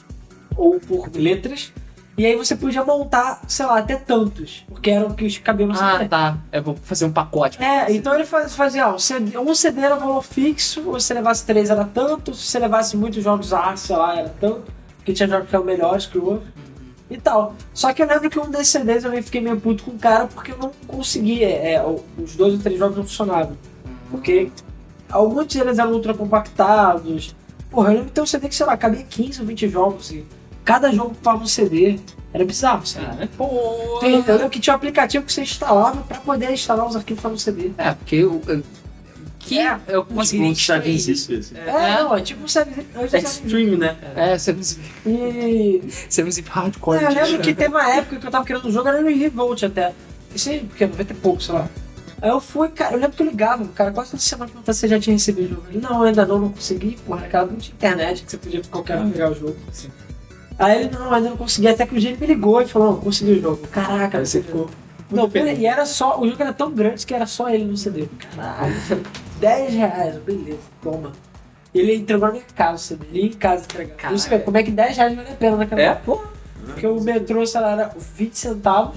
[0.56, 1.72] ou por letras.
[2.16, 4.64] E aí você podia montar, sei lá, até tantos.
[4.68, 6.38] Porque eram que os no Ah, tá.
[6.52, 7.60] Eu vou fazer um pacote.
[7.62, 11.14] É, então ele faz- fazia, ó, um CD, um CD era valor fixo, se você
[11.14, 14.62] levasse três era tanto, se você levasse muitos jogos A, sei lá, era tanto,
[14.96, 16.46] porque tinha jogos que eram melhores que o outro
[17.10, 17.54] e tal.
[17.72, 20.26] Só que eu lembro que um desses CDs eu fiquei meio puto com o cara
[20.26, 21.84] porque eu não conseguia, é,
[22.16, 23.56] os dois ou três jogos não funcionavam.
[24.08, 24.50] Porque
[25.10, 27.34] alguns deles eram ultra compactados.
[27.70, 30.12] Porra, eu lembro de ter um CD que, sei lá, cabia 15 ou 20 jogos
[30.12, 30.24] e
[30.64, 31.98] cada jogo ocupava um CD.
[32.32, 33.28] Era bizarro, sabe?
[33.36, 33.98] Pô.
[34.00, 37.22] Tem- Eu lembro que tinha um aplicativo que você instalava pra poder instalar os arquivos
[37.22, 37.70] no CD.
[37.78, 38.40] É, porque eu.
[38.48, 38.62] eu-
[39.38, 40.42] Que É, eu Mas consegui.
[40.42, 41.10] não sabe isso.
[41.30, 41.52] isso.
[41.54, 42.84] É, não, é tipo um servidor.
[43.12, 43.94] É stream, né?
[44.16, 44.62] É, Seven
[45.06, 45.82] E.
[46.10, 46.98] Zip Hardcore.
[46.98, 49.08] É, eu lembro que teve uma época que eu tava querendo um jogo, era no
[49.08, 49.92] Revolt até.
[50.34, 51.68] Isso aí, porque 90 e pouco, sei lá.
[52.22, 54.72] Aí eu fui, cara, eu lembro que eu ligava, o cara, quase toda semana perguntava
[54.72, 55.62] se você já tinha recebido o jogo.
[55.68, 58.98] Ele, não, ainda não, não consegui, porra, naquela não tinha internet que você podia qualquer
[58.98, 59.56] um pegar o jogo.
[60.58, 63.00] Aí ele, não, ainda não consegui, até que o ele me ligou e falou, não,
[63.00, 63.66] consegui o jogo.
[63.68, 64.70] Caraca, você ficou.
[65.10, 67.76] Não, pera, e era só, o jogo era tão grande que era só ele no
[67.76, 68.08] CD.
[68.34, 68.74] Caralho,
[69.40, 71.12] 10 reais, beleza, toma.
[71.74, 73.06] Ele entregou na minha casa, sabe?
[73.10, 73.96] Ele ia em casa entregar.
[73.96, 74.18] Caralho.
[74.18, 76.22] Você vê como é que 10 reais vale a pena naquela É, pô.
[76.66, 78.96] Porque o metrô, sei lá, era 20 centavos.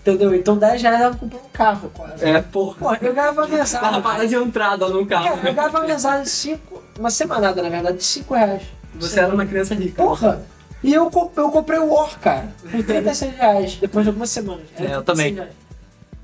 [0.00, 0.34] Entendeu?
[0.34, 2.24] Então 10 reais ela comprou um carro quase.
[2.24, 2.74] É, pô.
[2.74, 4.02] Pô, eu ganhava Tava mensagem.
[4.02, 5.24] para de entrada no carro.
[5.36, 6.82] Cara, eu ganhava mensagem de 5.
[6.98, 8.62] Uma semanada, na verdade, de 5 reais.
[8.94, 10.02] Você era uma criança rica.
[10.02, 10.42] Porra!
[10.82, 11.04] E eu,
[11.36, 14.64] eu comprei o War, cara, por 36 reais, depois de algumas semanas.
[14.76, 15.34] É, eu 36 também.
[15.34, 15.62] reais.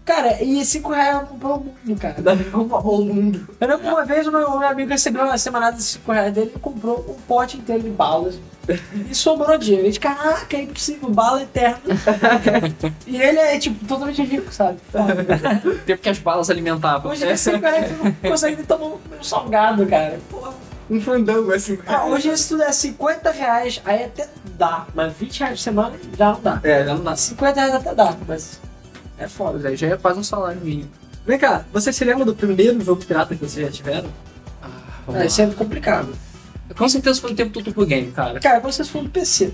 [0.05, 2.23] Cara, e 5 reais ela comprou o mundo, cara.
[2.23, 3.47] Da o mundo.
[3.61, 6.33] Eu lembro que uma vez o meu, meu amigo recebeu uma semanada de 5 reais
[6.33, 8.41] dele e comprou um pote inteiro de balas.
[9.11, 9.83] E sobrou dinheiro.
[9.83, 11.79] Ele disse, caraca, é impossível, bala eterna.
[13.07, 14.79] e ele é, tipo, totalmente rico, sabe?
[15.85, 17.13] Tempo que as balas alimentavam.
[17.13, 20.19] Hoje é 5 reais tu não consegue nem tomar um salgado, cara.
[20.31, 20.68] Porra.
[20.91, 21.79] Um fandango assim.
[21.87, 24.87] Ah, hoje isso tudo é 50 reais, aí até dá.
[24.95, 26.61] Mas 20 reais por semana já não dá.
[26.63, 27.17] É, já não dá.
[27.17, 28.61] 50 reais até dá, mas
[29.19, 29.71] é foda.
[29.73, 30.89] É, já é quase um salário mínimo.
[31.27, 34.09] Vem cá, você se lembra do primeiro jogo pirata que vocês já tiveram?
[34.63, 36.09] Ah, É, isso é complicado.
[36.77, 38.41] Com certeza foi no tempo do Tutu Game, cara.
[38.41, 39.53] Cara, quando vocês foram do PC.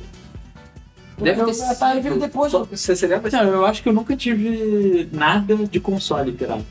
[1.18, 2.50] Deve o ter veio depois.
[2.50, 3.30] Só- Você se lembra?
[3.30, 6.62] Não, eu acho que eu nunca tive nada de console pirata.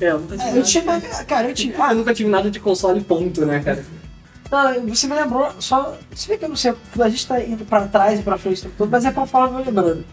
[0.00, 1.74] É, eu nunca tive É, eu cara, eu tinha.
[1.78, 3.84] Ah, eu nunca tive nada de console ponto, né, cara?
[4.50, 5.96] Não, você me lembrou, só.
[6.10, 8.60] Você vê que eu não sei, a gente tá indo pra trás e pra frente
[8.60, 10.04] o tempo todo, mas é pra falar meu lembrando.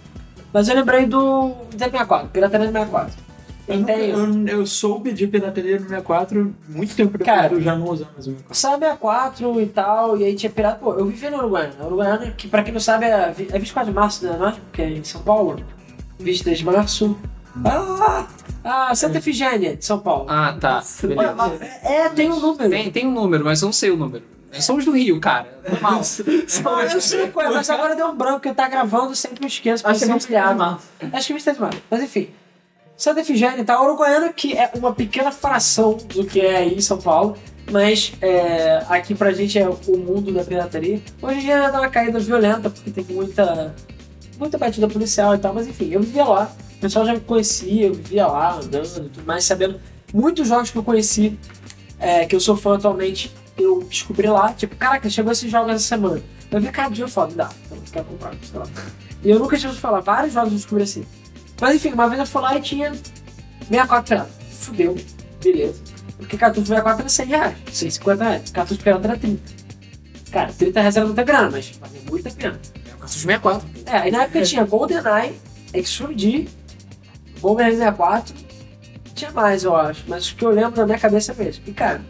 [0.53, 3.13] Mas eu lembrei do D64, Pirataria do 64.
[3.67, 4.17] Eu, Eu tenho.
[4.17, 8.05] eu, eu soube de pirataria no 64 muito tempo depois Cara, eu já não usar
[8.13, 8.55] mais o 64.
[8.55, 10.79] Saiu 64 e tal, e aí tinha pirata.
[10.79, 11.73] Pô, eu vivi na Uruguaiana.
[11.81, 14.37] A Uruguaiana, que pra quem não sabe é, é 24 de março, né?
[14.39, 14.51] Não é?
[14.51, 15.59] Porque é em São Paulo.
[16.19, 17.17] 23 de março.
[17.65, 18.27] Ah!
[18.63, 20.25] Ah, Santa Efigênia, de São Paulo.
[20.27, 20.83] Ah, tá.
[21.03, 21.33] Olha, Beleza.
[21.35, 22.69] mas- é, tem um número.
[22.69, 24.23] Tem, tem um número, mas eu não sei o número.
[24.53, 25.47] Nós somos do Rio, cara.
[25.69, 26.01] Normal.
[26.63, 29.41] Não, eu sei qual é, mas agora deu um branco, que eu tá gravando, sempre
[29.41, 30.57] me esqueço, Acho que é eu muito sou humilhado.
[30.57, 30.83] massa.
[31.13, 31.81] Acho que é 23 de março.
[31.91, 32.29] Mas enfim.
[32.95, 33.79] Santa Efigênia, tá?
[33.81, 37.37] Uruguaiana, que é uma pequena fração do que é aí em São Paulo.
[37.71, 41.01] Mas é, aqui pra gente é o mundo da pirataria.
[41.21, 43.75] Hoje em dia dá uma caída violenta, porque tem muita,
[44.39, 45.53] muita batida policial e tal.
[45.53, 46.49] Mas enfim, eu vivia lá.
[46.77, 49.79] O pessoal já me conhecia, eu vivia lá, andando e tudo mais, sabendo
[50.13, 51.37] muitos jogos que eu conheci,
[51.99, 54.53] é, que eu sou fã atualmente, eu descobri lá.
[54.53, 56.21] Tipo, caraca, chegou esses jogos essa semana.
[56.51, 57.49] Eu vi, cara, dia foda, dá.
[57.65, 58.67] Então, quero comprar, sei lá.
[59.23, 61.03] E eu nunca tinha ouvido falar, vários jogos eu descobri assim.
[61.59, 62.93] Mas enfim, uma vez eu fui lá e tinha
[63.67, 64.29] 64 pirata.
[64.51, 64.95] Fudeu,
[65.43, 65.81] beleza.
[66.17, 68.51] Porque cartucho 64 era 100 reais, 150 reais.
[68.51, 69.41] Cartucho pirata era 30.
[70.31, 72.59] Cara, 30 reais era muita grana, mas valia muito a pena.
[72.89, 73.67] É o Caçus 64.
[73.85, 75.33] É, aí na época tinha GoldenEye,
[75.73, 76.47] Extreme D,
[77.39, 78.33] Bomber 64,
[79.15, 81.63] tinha mais, eu acho, mas o que eu lembro na minha cabeça é mesmo.
[81.67, 82.01] E cara,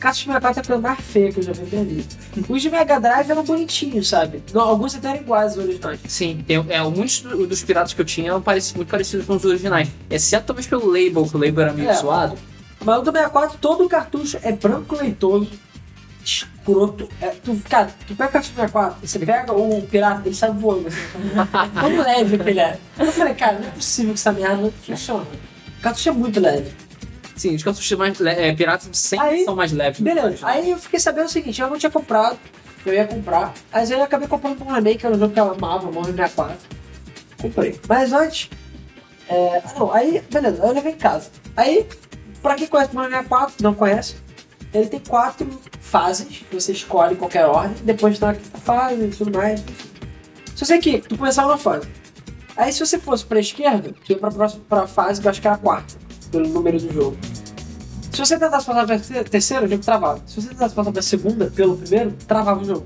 [0.00, 2.14] Cartucho 64 é a coisa mais feia que eu já vi vida.
[2.48, 4.42] Os de Mega Drive eram bonitinhos, sabe?
[4.54, 6.00] Não, alguns até eram iguais aos originais.
[6.06, 8.42] Sim, tem, é, muitos do- dos piratas que eu tinha eram
[8.76, 9.88] muito parecidos com os originais.
[10.08, 11.94] Exceto talvez pelo label, que o label era meio É.
[11.94, 12.36] zoado.
[12.84, 15.50] Mas o do 64, todo o cartucho é branco leitoso,
[16.68, 17.08] escroto.
[17.20, 20.88] É, tu, cara, tu pega o do 64, você pega o pirata, ele sai voando.
[20.88, 20.98] Assim,
[21.74, 22.78] tão leve que ele é.
[22.98, 25.26] Eu falei, cara, não é possível que essa merda funcione.
[25.78, 26.72] O cartucho é muito leve.
[27.36, 30.00] Sim, os cartuchos mais é, piratas sempre Aí- são mais leves.
[30.00, 32.36] Beleza, aí eu fiquei sabendo o seguinte, eu não tinha comprado,
[32.84, 35.38] eu ia comprar, mas aí eu acabei comprando um remake, que era um jogo que
[35.38, 36.56] eu amava, o Mario 64.
[37.40, 37.80] Comprei.
[37.88, 38.50] Mas antes,
[39.28, 41.30] é, ah, não, aí, beleza, eu levei em casa.
[41.56, 41.86] Aí,
[42.42, 44.16] pra quem conhece o Mario 64, não conhece,
[44.72, 45.48] ele tem quatro
[45.80, 49.60] fases, que você escolhe em qualquer ordem, depois tá na quinta fase e tudo mais,
[49.60, 49.88] enfim.
[50.54, 51.88] Se você aqui, tu começava uma fase.
[52.56, 55.40] Aí se você fosse pra esquerda, tu ia pra próxima pra fase, que eu acho
[55.40, 55.94] que era a quarta,
[56.30, 57.16] pelo número do jogo.
[58.10, 60.20] Se você tentasse passar pra ter- terceira, o jogo travava.
[60.26, 62.84] Se você tentasse passar pra segunda, pelo primeiro, travava o jogo.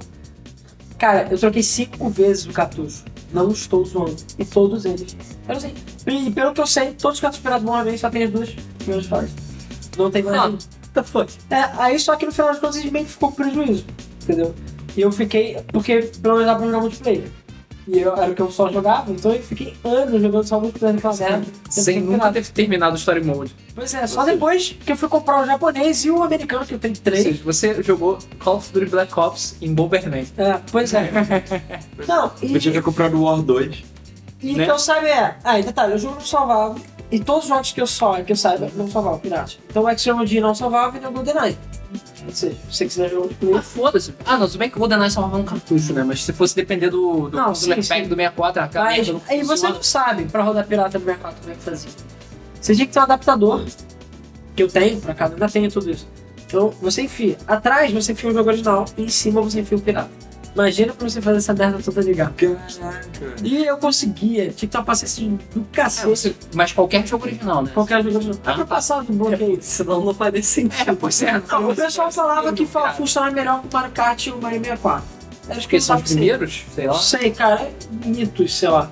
[0.98, 3.02] Cara, eu troquei cinco vezes o cartucho.
[3.32, 4.14] Não estou zoando.
[4.38, 5.16] E todos eles.
[5.48, 5.74] Eu não sei.
[6.06, 9.06] E pelo que eu sei, todos os cartuchos piratas normalmente só tem as duas primeiras
[9.06, 9.30] fases.
[9.96, 10.52] Não tem mais Ah.
[10.94, 11.32] The fuck?
[11.50, 13.84] É, aí só que no final das contas eles meio que ficou com prejuízo.
[14.22, 14.54] Entendeu?
[14.96, 15.58] E eu fiquei.
[15.72, 17.24] Porque pelo menos dá pra jogar multiplayer.
[17.88, 20.94] E eu, era o que eu só jogava, então eu fiquei anos jogando só multiplayer
[20.94, 21.46] naquela merda.
[21.68, 23.56] Sem nunca ter terminado o Story Mode.
[23.74, 26.78] Pois é, só depois que eu fui comprar o japonês e o americano, que eu
[26.78, 27.22] tenho Ou três.
[27.24, 30.24] seja, você jogou Call of Duty Black Ops em Bomberman.
[30.36, 31.10] É, pois é.
[32.06, 33.82] Não, e, Eu tinha já comprado o War 2.
[34.40, 34.64] e né?
[34.64, 35.36] que eu saiba é.
[35.42, 36.76] Ah, e detalhe, o jogo não salvava.
[37.12, 39.52] E todos os jogos que eu, só, que eu saiba não salvavam pirata.
[39.68, 41.58] Então o Extreme D não salvava e nem o GoldenEye.
[42.26, 43.62] Ou seja, se você quiser jogar Ah, multiplayer.
[43.62, 44.14] foda-se.
[44.24, 46.02] Ah, não, tudo bem que o GoldenEye salvava um cartucho, né?
[46.04, 48.02] Mas se fosse depender do, do Não, controle sim, sim.
[48.08, 51.36] do 64, aquela Mas merda não aí você não sabe pra rodar pirata no mercado
[51.38, 51.90] como é que fazia.
[52.58, 53.62] Você tinha que ter um adaptador,
[54.56, 56.08] que eu tenho, pra cá, ainda tenho tudo isso.
[56.46, 57.36] Então você enfia.
[57.46, 60.10] Atrás você enfia o jogo original e em cima você enfia o pirata.
[60.54, 62.30] Imagina pra você fazer essa merda toda ligar.
[62.32, 63.08] Caraca.
[63.42, 66.06] E eu conseguia, tinha que ter uma paciência do É, cacete.
[66.08, 67.70] você- mas qualquer jogo original, né?
[67.72, 68.18] Qualquer jogo.
[68.44, 69.58] Ah, Ah, pra passar de bloqueio.
[69.62, 70.90] Senão não faria sentido.
[70.90, 71.40] É, pois é.
[71.50, 74.58] Não, o pessoal falava que Cara, funcionava melhor com o Mario Kart e o Mario
[74.58, 75.04] 64.
[75.48, 76.92] Acho que são os primeiros, sei lá.
[76.92, 77.62] Não sei, cara.
[77.62, 77.72] é
[78.06, 78.88] Mitos, sei lá.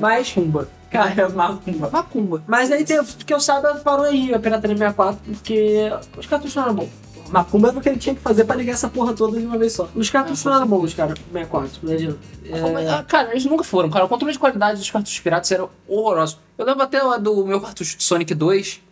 [0.00, 0.68] Mas, Macumba.
[0.90, 1.90] Cara, é macumba.
[1.90, 2.42] Macumba.
[2.46, 6.62] mas aí, tem, que eu saiba, parou aí a Pirataria 64, porque os cartuchos não
[6.64, 6.88] eram bons.
[7.32, 9.56] Macumba é o que ele tinha que fazer pra ligar essa porra toda de uma
[9.56, 9.88] vez só.
[9.94, 12.18] Os cartuchos não eram bons, cara, 64, não adianta.
[12.44, 14.04] É, Ah, Cara, eles nunca foram, cara.
[14.04, 16.38] O controle de qualidade dos cartuchos piratas era horroroso.
[16.58, 18.82] Eu lembro até do meu cartucho de Sonic 2,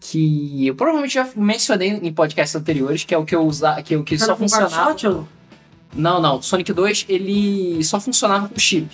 [0.00, 3.94] que eu provavelmente já mencionei em podcasts anteriores, que é o que eu usava, que,
[3.94, 4.94] é o que era só funcionava.
[5.02, 5.28] não?
[5.94, 6.36] Não, não.
[6.38, 8.88] O Sonic 2, ele só funcionava com chip.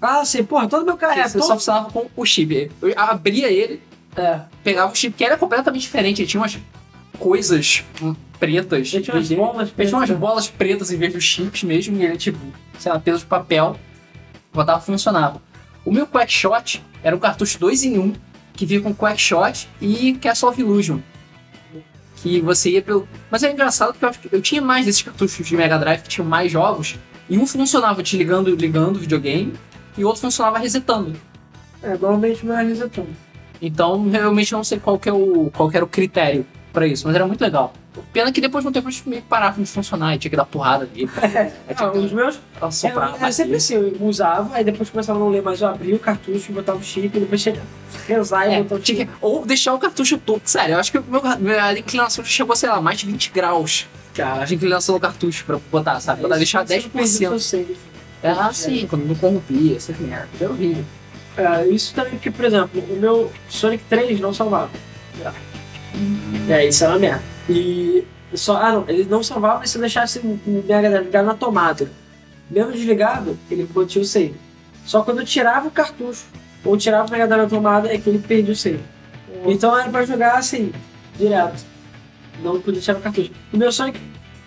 [0.00, 2.70] Ah, sei, porra, todo meu carro Ele é só funcionava com o chip.
[2.82, 3.82] Eu abria ele,
[4.14, 6.20] É, pegava o chip, que era completamente diferente.
[6.22, 6.58] Ele tinha umas
[7.18, 7.84] coisas
[8.38, 8.92] pretas.
[8.92, 10.18] ele tinha umas bolas Ele tinha umas pretas.
[10.18, 12.38] bolas pretas em vez dos chips mesmo, e ele, tipo,
[12.78, 13.78] sei lá, peso de papel,
[14.52, 15.40] botava funcionava.
[15.84, 18.14] O meu Quackshot era um cartucho 2 em 1,
[18.52, 20.98] que vinha com Quackshot e Castle of Illusion.
[22.16, 23.08] Que você ia pelo.
[23.30, 26.02] Mas é engraçado porque eu, acho que eu tinha mais desses cartuchos de Mega Drive
[26.02, 26.96] que tinham mais jogos,
[27.28, 29.54] e um funcionava te ligando ligando o videogame,
[29.96, 31.14] e o outro funcionava resetando.
[31.82, 33.08] É, normalmente não é resetando.
[33.62, 36.86] Então, realmente eu não sei qual que, é o, qual que era o critério pra
[36.86, 37.72] isso, mas era muito legal.
[38.12, 40.36] Pena que depois de um tempo eles meio que paravam de funcionar e tinha que
[40.36, 41.10] dar porrada nele.
[41.22, 42.38] Aí tinha Ah, que os meus
[42.70, 43.32] soprar, Era, era bater.
[43.32, 46.52] sempre assim, eu usava, aí depois começava a não ler mais, eu abria o cartucho,
[46.52, 47.60] botava o chip, e depois tinha que
[48.12, 49.04] rezar e É, botar o chip.
[49.06, 50.40] que- ou deixar o cartucho todo.
[50.44, 54.44] Sério, eu acho que meu, minha inclinação chegou, sei lá, mais de 20 graus Cara,
[54.44, 56.20] de inclinação do cartucho pra botar, sabe?
[56.22, 57.38] Pra Aí deixar você perdeu o 10%.
[57.38, 57.76] seu save.
[58.22, 60.28] É assim, quando não corrompia, essa merda.
[60.40, 60.84] É horrível.
[61.36, 64.70] É, isso também porque, por exemplo, o meu Sonic 3 não salvava.
[66.48, 67.22] É, isso era uma merda.
[67.48, 71.34] E só, ah não, ele não salvava se eu deixasse o Mega Drive ligado na
[71.34, 71.90] tomada.
[72.50, 74.34] Mesmo desligado, ele mantinha o save.
[74.84, 76.24] Só quando eu tirava o cartucho
[76.64, 78.80] ou tirava o Mega Drive da tomada é que ele perdia o save.
[79.46, 80.72] Então era pra jogar assim,
[81.18, 81.64] direto.
[82.42, 83.30] Não podia tirar o cartucho.
[83.52, 84.00] O meu Sonic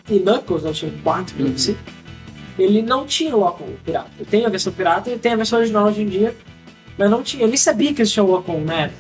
[0.09, 1.53] e Knuckles, não tinha 4, Uhum.
[1.53, 1.77] assim,
[2.57, 4.09] ele não tinha o Lock-on pirata.
[4.17, 6.35] Ele tem a versão pirata e tem a versão original hoje em dia,
[6.97, 7.43] mas não tinha.
[7.43, 8.91] Eu nem sabia que existia o Lock-on, né?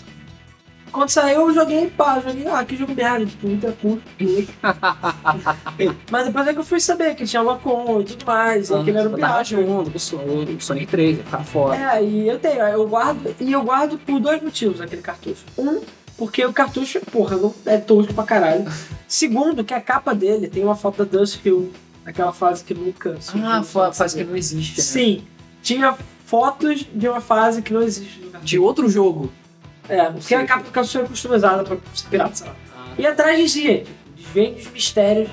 [0.91, 4.03] Quando saiu, eu joguei, pá, joguei, ah, que jogo merda, tipo, muito curto.
[6.11, 8.97] mas depois é que eu fui saber que tinha Lock-on e tudo mais, e aquele
[8.97, 9.63] era o Botava pirata.
[9.63, 11.77] com o Son- o Sonic 3, ia ficar fora.
[11.97, 15.43] É, e eu tenho, eu guardo, e eu guardo por dois motivos aquele cartucho.
[15.57, 15.81] Um,
[16.17, 18.65] porque o cartucho, porra, é tosco pra caralho.
[19.07, 21.71] Segundo, que a capa dele tem uma foto da Dust Hill,
[22.05, 23.17] aquela fase que nunca.
[23.43, 24.23] Ah, fa- faz sabe?
[24.23, 24.83] que não existe, né?
[24.83, 25.23] Sim,
[25.63, 28.29] tinha fotos de uma fase que não existe.
[28.43, 29.31] De outro jogo.
[29.89, 30.35] É, porque Sim.
[30.35, 32.55] a capa do cartucho é customizada pra ser pirata, sei lá.
[32.75, 35.29] Ah, E atrás dizia, tipo, desvende os mistérios,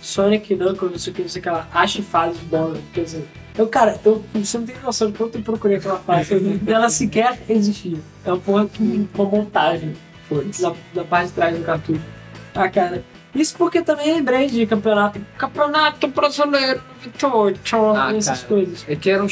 [0.00, 3.04] Sonic, Knuckles, não sei o que, não sei o que lá, ache fases boas, quer
[3.04, 3.28] dizer.
[3.58, 6.34] Eu, cara, eu, você não tem noção de quanto eu procurei aquela fase,
[6.66, 7.98] ela sequer existia.
[8.24, 9.94] É uma porra que uma montagem
[10.28, 12.00] foi da, da parte de trás do cartucho.
[12.54, 13.04] Ah, cara.
[13.34, 15.20] Isso porque também lembrei de campeonato.
[15.36, 17.54] Campeonato brasileiro, Vitor,
[17.96, 18.48] Ah, essas cara.
[18.48, 18.84] coisas.
[18.88, 19.26] É que eram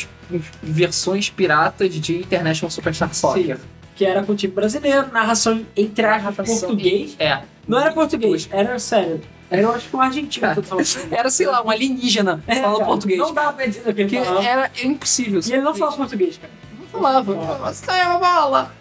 [0.63, 3.59] versões piratas de International Superstar Soccer.
[3.99, 7.17] Que era com o time brasileiro, narração entre aspas, Narração- português.
[7.19, 7.41] É.
[7.67, 9.21] Não era português, era sério.
[9.51, 10.87] Era, eu acho que um argentino tô falando.
[11.11, 13.19] Era, sei lá, um alienígena É, falando cara, português.
[13.19, 14.47] Não dava pra o que ele Porque falava.
[14.47, 15.41] era impossível.
[15.45, 16.53] E ele não fala português, cara.
[16.79, 17.35] Não falava.
[17.35, 18.73] Falava, sai a bola!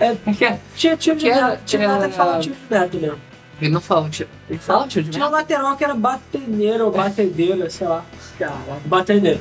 [0.00, 1.60] É, Que é- tinha tiro de merda.
[1.64, 3.18] Tinha nada que falava tiro de merda mesmo.
[3.60, 4.28] Ele não falava tiro.
[4.50, 8.04] Ele falava tiro de Tinha um lateral que era batedeira ou batedeira, sei lá.
[8.38, 9.40] Cara, batedeira.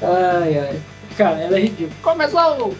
[0.00, 0.80] Ai, ai.
[1.16, 1.90] Cara, era ridículo.
[2.02, 2.74] Começou!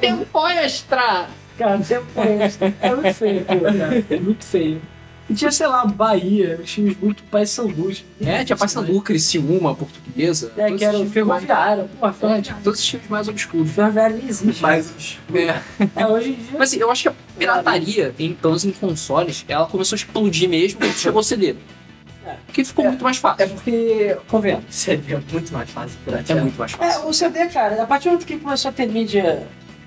[0.00, 1.26] Tempo extra!
[1.58, 4.04] Cara, tempo é, é muito feio aquilo, cara.
[4.10, 4.82] É muito feio.
[5.30, 8.04] E tinha, sei lá, Bahia, uns times muito paisandus.
[8.20, 10.52] É, tinha Paysandu, Criciúma, Portuguesa.
[10.54, 11.88] É, todos que era o mais- ferroviário.
[11.98, 12.42] Pô, É, ferroviário.
[12.44, 13.70] tipo, todos esses times mais obscuros.
[13.70, 14.60] Ferroviário nem existe.
[14.60, 15.60] Mas É.
[15.96, 16.44] É, hoje em dia.
[16.58, 20.46] Mas assim, eu acho que a pirataria, em tons em consoles, ela começou a explodir
[20.48, 21.54] mesmo quando chegou o CD.
[22.26, 22.34] É.
[22.44, 22.88] Porque ficou É.
[22.88, 23.44] muito mais fácil.
[23.44, 27.08] É porque, convenhamos, CD é muito mais fácil É, muito mais É, fácil.
[27.08, 29.46] o CD, cara, a partir do momento que começou a ter mídia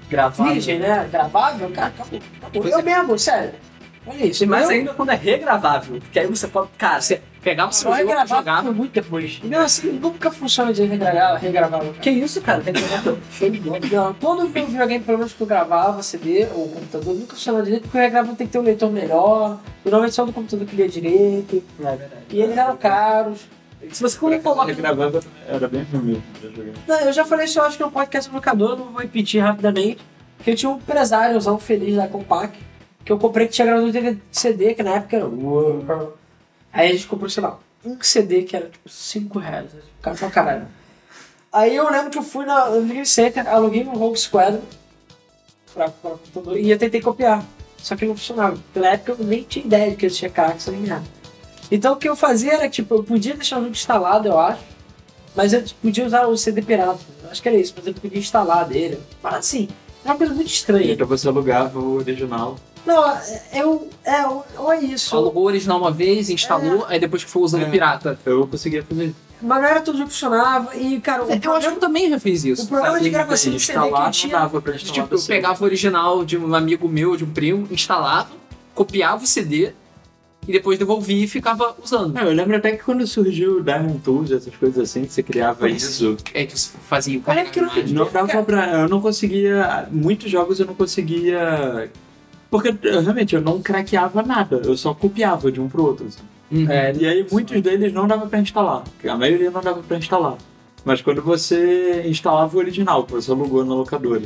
[0.10, 0.52] Gravado.
[0.52, 1.08] virgem, né?
[1.12, 2.20] Gravável, cara, acabou.
[2.38, 2.62] acabou.
[2.62, 2.84] Pois Eu é.
[2.84, 3.54] mesmo, sério.
[4.10, 4.48] Olha isso.
[4.48, 6.70] Mas ainda quando é regravável, porque aí você pode.
[6.78, 8.64] Cara, Você pegava o seu jogo, regravar jogava.
[8.64, 9.42] foi muito depois.
[9.44, 11.82] Não, assim, nunca funciona de regravar, regravar.
[12.02, 12.62] que isso, cara?
[12.62, 13.80] De bola.
[13.92, 17.98] Não, todo videogame, pelo menos que eu gravava, CD ou computador, nunca funcionava direito, porque
[17.98, 20.88] o regravador tem que ter um leitor melhor, e normalmente só do computador que lia
[20.88, 22.22] direito, É verdade.
[22.30, 23.42] e eles eram caros.
[23.92, 24.74] Se você quando coloca.
[24.74, 26.74] gravando era bem já joguei.
[26.88, 29.42] Não, eu já falei isso, eu acho que no podcast do locador, não vou repetir
[29.42, 30.02] rapidamente,
[30.44, 32.58] que eu tinha um empresáriozão feliz da Compaq,
[33.06, 35.28] que eu comprei que tinha gravador de CD, que na época era...
[35.28, 36.18] Uou.
[36.74, 39.72] Aí a gente comprou, sei lá, um CD que era tipo 5 reais.
[40.02, 40.68] Cara pra caralho.
[41.52, 44.62] Aí eu lembro que eu fui na Game Center, aluguei um Rogue Squadron
[45.74, 47.44] pra, pra computador e eu tentei copiar.
[47.78, 48.58] Só que não funcionava.
[48.74, 51.06] Pela época eu nem tinha ideia de que existia crack nem nada.
[51.72, 54.62] Então o que eu fazia era, tipo, eu podia deixar o jogo instalado, eu acho,
[55.36, 57.00] mas eu tipo, podia usar o CD pirata.
[57.24, 59.00] Eu acho que era isso, mas eu podia instalar dele.
[59.22, 59.68] Mas assim,
[60.04, 60.94] era uma coisa muito estranha.
[60.94, 62.56] Então você alugava o original.
[62.86, 63.04] Não,
[63.54, 63.90] eu.
[64.06, 65.14] É, ou é isso.
[65.16, 67.70] Alugou o original uma vez, instalou, aí depois que foi usando É.
[67.70, 68.18] pirata.
[68.26, 69.14] Eu conseguia fazer.
[69.42, 70.74] Mas não era tudo que funcionava.
[70.76, 72.68] E, cara, o Eu acho que eu também já fiz o isso.
[72.68, 74.40] problema de Assim, gravação de CD que instalar eu tinha.
[74.40, 75.28] dava pra instalar Tipo, eu você.
[75.28, 78.30] pegava o original de um amigo meu, de um primo, instalava,
[78.74, 79.74] copiava o CD
[80.48, 82.14] e depois devolvia e ficava usando.
[82.14, 85.24] Não, eu lembro até que quando surgiu o Diamond Tools, essas coisas assim, que você
[85.24, 86.18] criava isso.
[86.34, 88.06] É que você fazia o Olha que não-.
[88.06, 88.82] Não dava pra.
[88.82, 89.88] Eu não conseguia.
[89.92, 91.92] Muitos jogos eu não conseguia.
[92.50, 96.08] Porque eu, realmente eu não craqueava nada, eu só copiava de um pro outro.
[96.08, 96.20] assim.
[96.50, 96.72] Uhum.
[96.72, 98.84] É, E aí muitos deles não dava pra instalar.
[99.06, 100.38] A maioria não dava pra instalar.
[100.86, 104.24] Mas quando você instalava o original, que você alugou na locadora,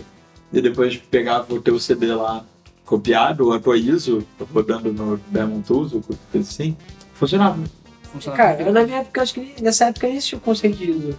[0.53, 2.45] e depois pegava o teu CD lá
[2.91, 4.21] copiado, ou a tua ISO,
[4.53, 6.17] rodando no Diamond Tools, ou coisa
[6.49, 6.75] assim,
[7.13, 7.57] funcionava.
[8.11, 8.43] Funcionava.
[8.43, 11.17] Cara, eu, na minha época, acho que nessa época nem existia o conceito de uso.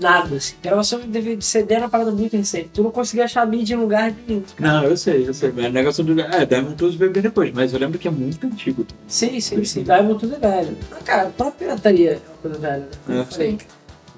[0.00, 0.54] Nada, assim.
[0.62, 2.70] Gravação de CD era uma parada muito recente.
[2.72, 4.42] Tu não conseguia achar mídia em lugar nenhum.
[4.58, 5.52] Não, eu sei, eu sei.
[5.54, 6.18] Mas o negócio do.
[6.20, 8.86] É, Diamond Tools veio bem depois, mas eu lembro que é muito antigo.
[9.06, 9.82] Sim, sim, sim.
[9.82, 10.76] Diamond tudo é velho.
[10.90, 13.16] Mas, cara, a própria pirataria é uma coisa velha, né?
[13.16, 13.24] Eu É.
[13.26, 13.58] falei.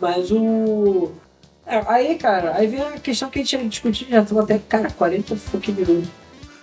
[0.00, 1.11] Mas o.
[1.66, 4.58] É, aí, cara, aí vem a questão que a gente ia discutir, já estamos até,
[4.68, 6.08] cara, 40 fucking minutos.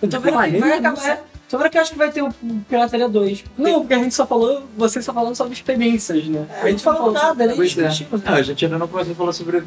[0.02, 1.04] Eu tô vendo que 40 vai minutos?
[1.04, 1.24] acabar.
[1.50, 2.32] Vendo que eu acho que vai ter o
[2.68, 3.44] Pirataria 2.
[3.58, 6.46] Não, porque a gente só falou, vocês só falando sobre experiências, né?
[6.62, 7.88] A gente falou nada, nem Pois é.
[8.24, 9.62] Não, a gente ainda não começou a falar sobre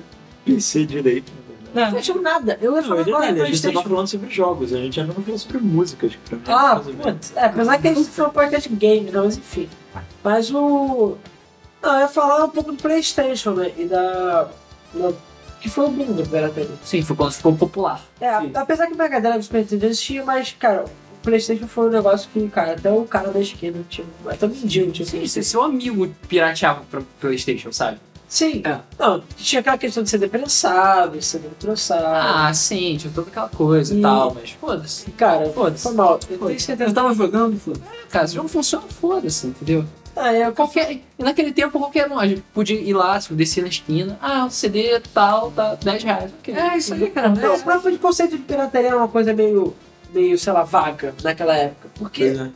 [0.46, 1.32] PC direito.
[1.74, 2.58] Não discutimos nada.
[2.62, 3.84] Eu ia Não, falar é agora, a gente tá PlayStation.
[3.89, 6.12] falando sobre jogos, a gente ainda não falou sobre músicas.
[6.13, 8.69] que pra mim é Ah, bem- putz, é, apesar que a gente foi um podcast
[8.69, 9.67] games, não, mas enfim.
[10.24, 11.17] Mas o.
[11.82, 13.72] Não, eu ia falar um pouco do Playstation, né?
[13.78, 14.48] E da.
[14.93, 15.12] da-
[15.63, 16.69] que foi o boom do Pirataria.
[16.84, 18.02] Sim, foi quando ficou popular.
[18.19, 18.52] É, Sim.
[18.54, 21.89] apesar que o Mega Drive e o Super Nintendo mas, cara, o Playstation foi um
[21.89, 24.06] negócio que, cara, até o cara da esquina tinha.
[24.28, 25.06] Até o mendigo tinha.
[25.08, 27.97] Sim, se seu amigo pirateava pra Playstation, sabe?
[28.28, 28.62] Sim.
[28.65, 28.78] É.
[28.99, 32.04] Não, tinha aquela questão de CD prensado, CD troçado.
[32.06, 35.12] Ah, sim, tinha toda aquela coisa e, tal, mas foda-se.
[35.12, 35.84] Cara, Foda-se.
[35.84, 36.19] foi mal.
[36.30, 36.71] Eu Foda-se.
[36.73, 39.86] Eu tava jogando, falei, Cara, se o jogo funciona, foda-se, entendeu?
[40.15, 43.62] Ah, é, Qualquer, e naquele tempo, qualquer um, a gente podia ir lá, tipo, descer
[43.62, 46.32] na esquina, ah, o CD tal, tá 10 reais.
[46.39, 46.54] ok.
[46.54, 47.34] É, isso aí, cara.
[47.41, 49.76] É, o próprio conceito de pirataria era uma coisa meio,
[50.13, 51.89] meio, sei lá, vaga naquela época.
[51.95, 52.49] Porque, é.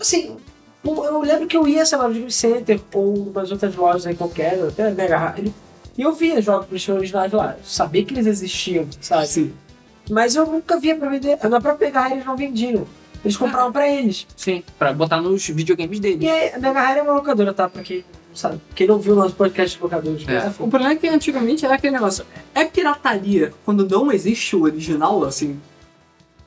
[0.00, 0.36] assim,
[0.84, 4.14] eu lembro que eu ia, sei lá, no Game Center ou umas outras lojas aí
[4.14, 5.54] qualquer, até Mega Rádio,
[5.96, 7.54] e eu via jogos PlayStation originais lá.
[7.58, 9.26] Eu sabia que eles existiam, sabe?
[9.26, 9.52] Sim.
[10.10, 11.38] Mas eu nunca via pra vender.
[11.48, 12.86] Na própria Mega eles não vendiam.
[13.24, 14.26] Eles compravam pra eles.
[14.36, 16.28] Sim, pra botar nos videogames E dele.
[16.28, 17.68] aí, a Mega Rádio é uma locadora, tá?
[17.68, 18.60] Pra quem não sabe.
[18.74, 20.26] Quem não viu o nosso podcast de locadores.
[20.28, 20.44] É.
[20.44, 22.26] mas, O problema é que antigamente era aquele negócio.
[22.54, 25.60] É pirataria quando não existe o original, assim.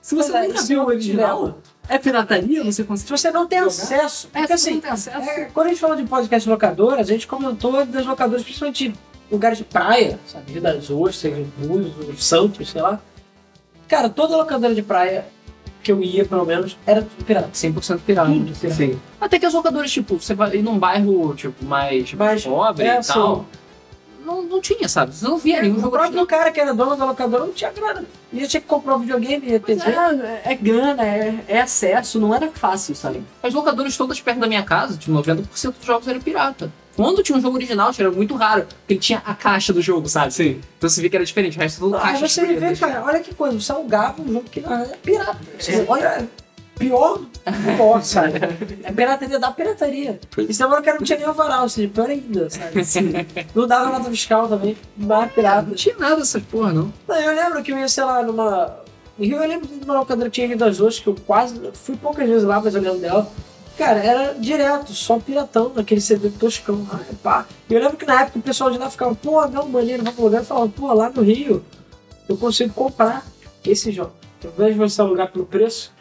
[0.02, 1.58] Se você Mas nunca viu é o original,
[1.90, 2.64] é pirataria?
[2.64, 3.10] Você Se consegue.
[3.10, 3.70] você não tem Jogar?
[3.72, 4.30] acesso.
[4.34, 5.30] É, Porque se assim, não tem acesso.
[5.30, 8.94] É, quando a gente falou de podcast de locadoras, a gente comentou das locadoras, principalmente
[9.32, 10.52] lugares de praia, sabe?
[10.52, 13.02] Rio das Ostras, Búzios, Santos, sei lá.
[13.88, 15.26] Cara, toda locadora de praia
[15.86, 17.50] que eu ia, pelo menos, era tudo pirata.
[17.54, 18.32] 100% pirata.
[18.32, 18.76] Tudo pirata.
[18.76, 19.00] Sim.
[19.22, 23.00] Até que os locadores, tipo, você vai ir num bairro, tipo, mais Mas, pobre é,
[23.00, 23.46] e tal.
[24.26, 25.14] Não, não tinha, sabe?
[25.14, 27.72] Você não via nenhum o jogo próprio cara que era dono da locadora não tinha
[27.72, 28.04] grana.
[28.34, 29.78] Ia ter que comprar um videogame, ia ter.
[29.80, 33.22] É, é grana, é, é acesso, não era fácil, sabe?
[33.44, 36.72] As locadoras todas perto da minha casa, tipo, 90% dos jogos eram pirata.
[36.96, 40.08] Quando tinha um jogo original, era muito raro, porque ele tinha a caixa do jogo,
[40.08, 40.34] sabe?
[40.34, 40.62] Sim.
[40.78, 43.20] Então você via que era diferente, o resto tudo Aí caixa você vê, cara, olha
[43.20, 45.38] que coisa, você alugava um jogo que não era pirata.
[45.60, 46.28] Você olha,
[46.78, 47.28] pior do
[47.78, 48.40] pior, sabe?
[48.84, 50.20] É pirataria da pirataria.
[50.38, 52.86] E você lembra que não tinha nem alvará, ou seja, pior ainda, sabe?
[53.54, 55.68] Não dava nota fiscal também, mais pirata.
[55.68, 56.94] Não tinha nada dessas porra, não.
[57.08, 58.78] Não, eu lembro que eu ia, sei lá, numa.
[59.18, 61.60] Eu lembro de uma locadora que tinha Rio das Ostras, que eu quase.
[61.74, 63.32] Fui poucas vezes lá, mas eu lembro dela.
[63.78, 66.88] Cara, era direto, só piratão, naquele CD toscão.
[66.92, 67.46] Ai, pá.
[67.70, 70.20] E eu lembro que na época o pessoal de lá ficava, pô, não, maneiro, vamos
[70.20, 70.42] lugar.
[70.42, 71.64] Eu falava, pô, lá no Rio
[72.28, 73.26] eu consigo comprar
[73.66, 74.14] esse jogo.
[74.44, 75.92] Ao invés de você alugar pelo preço,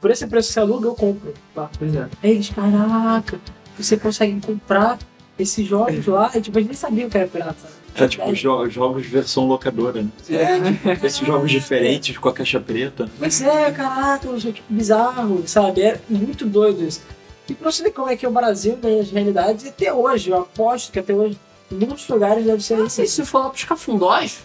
[0.00, 1.34] por esse preço que você aluga, eu compro.
[1.54, 1.70] Lá.
[1.78, 2.08] Pois é.
[2.22, 3.40] Aí eles, caraca,
[3.78, 4.98] você consegue comprar
[5.38, 6.30] esses jogos lá.
[6.34, 7.83] E tipo, a gente nem sabia que era pirata.
[7.96, 10.08] É tipo jo- jogos versão locadora, né?
[10.30, 13.08] É, Esses jogos diferentes com a caixa preta.
[13.18, 15.82] Mas é, caraca, não sei o que bizarro, sabe?
[15.82, 17.02] É muito doido isso.
[17.48, 19.92] E pra você ver como é que é o Brasil, né, as realidades, e até
[19.92, 21.38] hoje, eu aposto que até hoje,
[21.70, 22.96] em muitos lugares deve ser Não assim.
[22.96, 24.38] sei se for lá pros cafundós.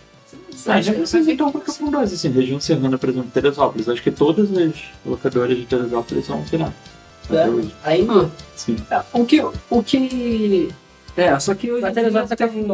[0.67, 3.87] Ah, já vocês então para Cafundós, assim, região serrana, por exemplo, Teresópolis.
[3.89, 4.73] Acho que todas as
[5.05, 6.73] locadoras de Teresópolis são né?
[7.25, 7.73] Até hoje.
[7.83, 8.29] Ainda.
[8.55, 8.75] Sim.
[8.91, 9.41] É, o que.
[9.69, 10.69] O que.
[11.17, 12.67] É, só que hoje em dia tem,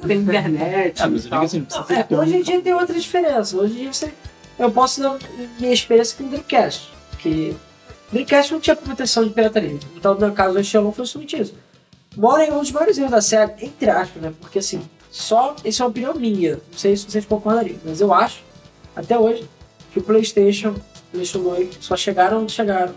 [0.06, 1.02] tem internet.
[1.02, 1.78] Ah, mas eu assim, você
[2.10, 3.54] Não, é, hoje em dia tem outras diferenças.
[3.54, 4.12] Hoje em dia você,
[4.58, 5.18] eu posso dar
[5.58, 6.90] minha experiência com o Dreamcast.
[7.18, 7.56] Que
[8.10, 9.78] Dreamcast não tinha proteção de pirataria.
[9.96, 11.54] Então, no caso do Shenmue, foi justamente isso.
[12.16, 14.32] Mora em um dos maiores erros da SEGA, entre aspas, né?
[14.40, 15.56] Porque assim, só.
[15.64, 16.54] Isso é uma opinião minha.
[16.54, 18.42] Não sei se vocês concordariam, mas eu acho,
[18.94, 19.48] até hoje,
[19.92, 20.74] que o PlayStation,
[21.10, 22.94] PlayStation 2 só chegaram onde chegaram.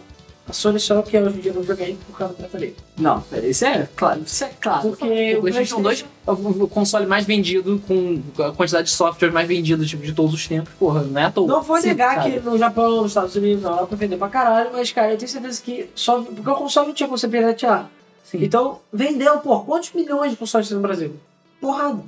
[0.48, 2.74] A Sony só que hoje em dia no videogame por causa da pirataria.
[2.98, 4.22] Não, pera, isso é claro.
[4.24, 4.82] Isso é claro.
[4.89, 9.48] Porque O PlayStation 2 é o console mais vendido, com a quantidade de software mais
[9.48, 10.72] vendido tipo, de todos os tempos.
[10.78, 11.48] Porra, não é à toa.
[11.48, 12.30] Não vou Sim, negar cara.
[12.30, 15.30] que no Japão, nos Estados Unidos, na Europa vender pra caralho, mas, cara, eu tenho
[15.30, 16.22] certeza que só.
[16.22, 17.89] Porque o console não tinha como você piratear.
[18.24, 18.43] Sim.
[18.43, 21.16] Então, vendeu, pô, quantos milhões de consoles tem no Brasil?
[21.60, 22.04] Porrada.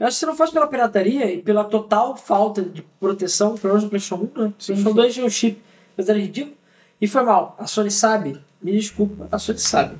[0.00, 3.74] Eu acho que se não fosse pela pirataria e pela total falta de proteção, pelo
[3.74, 4.46] menos no PlayStation 1, né?
[4.46, 5.62] O PlayStation 2 tinha um chip,
[5.96, 6.56] mas era ridículo.
[7.04, 7.54] E foi mal.
[7.58, 9.94] A Sony sabe, me desculpa, a Sony sabe.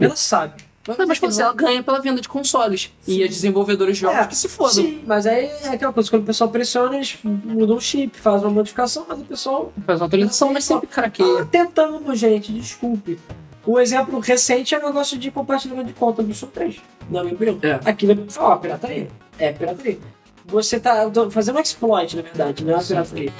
[0.00, 0.64] Ela sabe.
[0.88, 2.90] Não, mas você, ela ganha pela venda de consoles.
[3.06, 4.72] E os desenvolvedores de jogos É, que se fodam.
[4.72, 8.46] Sim, mas aí é aquela coisa, quando o pessoal pressiona, eles mudam o chip, fazem
[8.46, 11.42] uma modificação, mas o pessoal Faz uma atualização, mas sempre craqueia.
[11.42, 13.18] Ah, tentamos, gente, desculpe.
[13.66, 16.76] Um exemplo recente é o negócio de compartilhamento de conta do Sul 3.
[17.10, 17.58] Na minha opinião.
[17.60, 17.80] É.
[17.84, 19.08] Aquilo é ó, pirataria.
[19.38, 19.98] É pirataria.
[20.46, 22.94] Você tá fazendo um exploit, na verdade, não é uma Sim.
[22.94, 23.32] pirataria.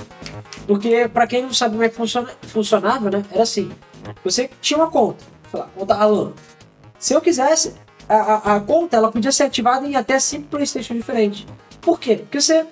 [0.67, 3.25] Porque, pra quem não sabe como é que funciona, funcionava, né?
[3.31, 3.71] Era assim.
[4.25, 6.33] Você tinha uma conta, sei lá, conta Alan.
[6.99, 7.75] Se eu quisesse,
[8.09, 11.47] a, a, a conta ela podia ser ativada em até cinco Playstation diferentes.
[11.81, 12.17] Por quê?
[12.17, 12.67] Porque você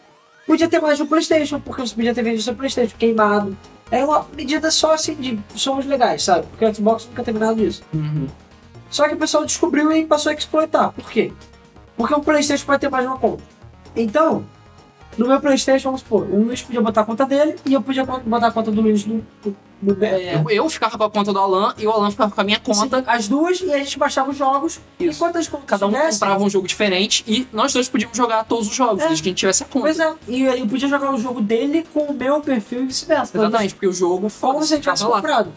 [0.46, 3.56] podia ter mais de um Playstation, porque você podia ter vendido seu Playstation queimado.
[3.90, 6.46] Era uma medida só assim de somos legais, sabe?
[6.48, 7.82] Porque o Xbox nunca teve nada disso.
[7.92, 8.26] Uhum.
[8.90, 10.92] Só que o pessoal descobriu e passou a exploitar.
[10.92, 11.32] Por quê?
[11.96, 13.42] Porque o PlayStation pode ter mais de uma conta.
[13.96, 14.44] Então,
[15.16, 18.04] no meu PlayStation, vamos supor, o Luiz podia botar a conta dele e eu podia
[18.04, 19.24] botar a conta do Luiz no.
[19.80, 22.40] no, é, Eu, eu ficava com a conta do Alan e o Alan ficava com
[22.40, 22.96] a minha conta.
[22.98, 24.80] assim, as duas e a gente baixava os jogos.
[24.98, 25.16] Isso.
[25.18, 28.42] Enquanto as contas Cada um tivessem- comprava um jogo diferente e nós dois podíamos jogar
[28.44, 29.06] todos os jogos, É.
[29.06, 29.86] desde que a gente tivesse a conta.
[29.86, 33.38] Pois é, e eu podia jogar o jogo dele com o meu perfil e vice-versa.
[33.38, 35.16] Exatamente, porque o jogo Como foda-se, se tivesse lá.
[35.16, 35.52] comprado.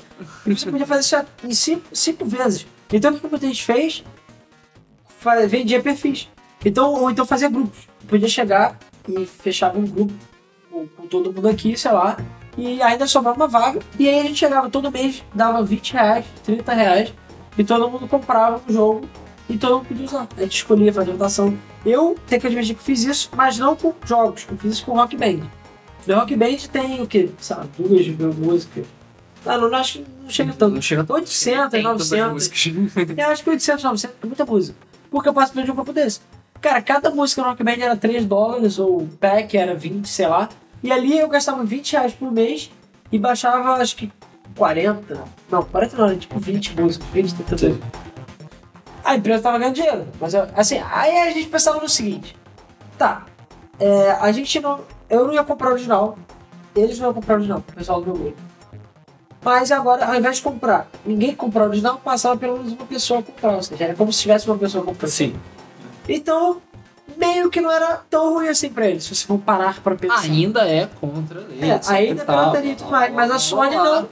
[0.46, 2.68] E você podia fazer isso em cinco, cinco vezes.
[2.94, 4.04] Então o que muita gente fez?
[5.50, 6.30] Vendia perfis.
[6.68, 7.88] Então, ou então fazia grupos.
[8.08, 10.14] Podia chegar e fechava um grupo
[10.70, 12.18] com, com todo mundo aqui, sei lá,
[12.58, 13.80] e ainda sobrava uma vaga.
[13.98, 17.14] E aí a gente chegava todo mês, dava 20 reais, 30 reais,
[17.58, 19.08] e todo mundo comprava um jogo
[19.50, 20.28] e todo mundo podia usar.
[20.36, 21.58] A gente escolhia fazer votação.
[21.86, 24.92] Eu tenho que admitir que fiz isso, mas não com jogos, eu fiz isso com
[24.94, 25.48] Rock Band.
[26.06, 27.30] No Rock Band tem o quê?
[27.40, 28.86] Sabe, duas mil músicas.
[29.46, 30.76] Ah, não, não acho que não chega tanto.
[30.76, 32.34] Não chega 800, Tem todas as 900.
[32.34, 33.18] músicas.
[33.18, 34.78] Eu acho que 800, 900 é muita música.
[35.10, 36.20] Porque eu participei de um grupo desse.
[36.62, 40.28] Cara, cada música no Rock Band era 3 dólares, ou o pack era 20, sei
[40.28, 40.50] lá.
[40.84, 42.72] E ali eu gastava 20 reais por mês
[43.12, 44.12] e baixava, acho que
[44.56, 45.24] 40.
[45.52, 47.80] Não, 40 não, era tipo 20 músicas, 20, 30 músicas.
[49.04, 50.08] A empresa tava ganhando dinheiro.
[50.20, 52.36] Mas eu- assim, aí a gente pensava no seguinte:
[52.98, 53.26] tá,
[53.80, 54.82] é, a gente não.
[55.10, 56.18] Eu não ia comprar original,
[56.76, 58.42] eles não iam comprar original, o pessoal do meu grupo.
[59.42, 63.22] Mas agora, ao invés de comprar, ninguém comprou o original, passava pelo menos uma pessoa
[63.22, 63.54] a comprar.
[63.56, 65.10] Ou seja, era como se tivesse uma pessoa comprando.
[65.10, 65.34] Sim.
[66.08, 66.62] Então,
[67.18, 70.20] meio que não era tão ruim assim pra eles, se você for parar pra pensar.
[70.22, 71.70] Ainda é contra a lei.
[71.70, 72.38] É, ainda tal.
[72.38, 74.08] pirataria e tudo mais, mas a Sony não.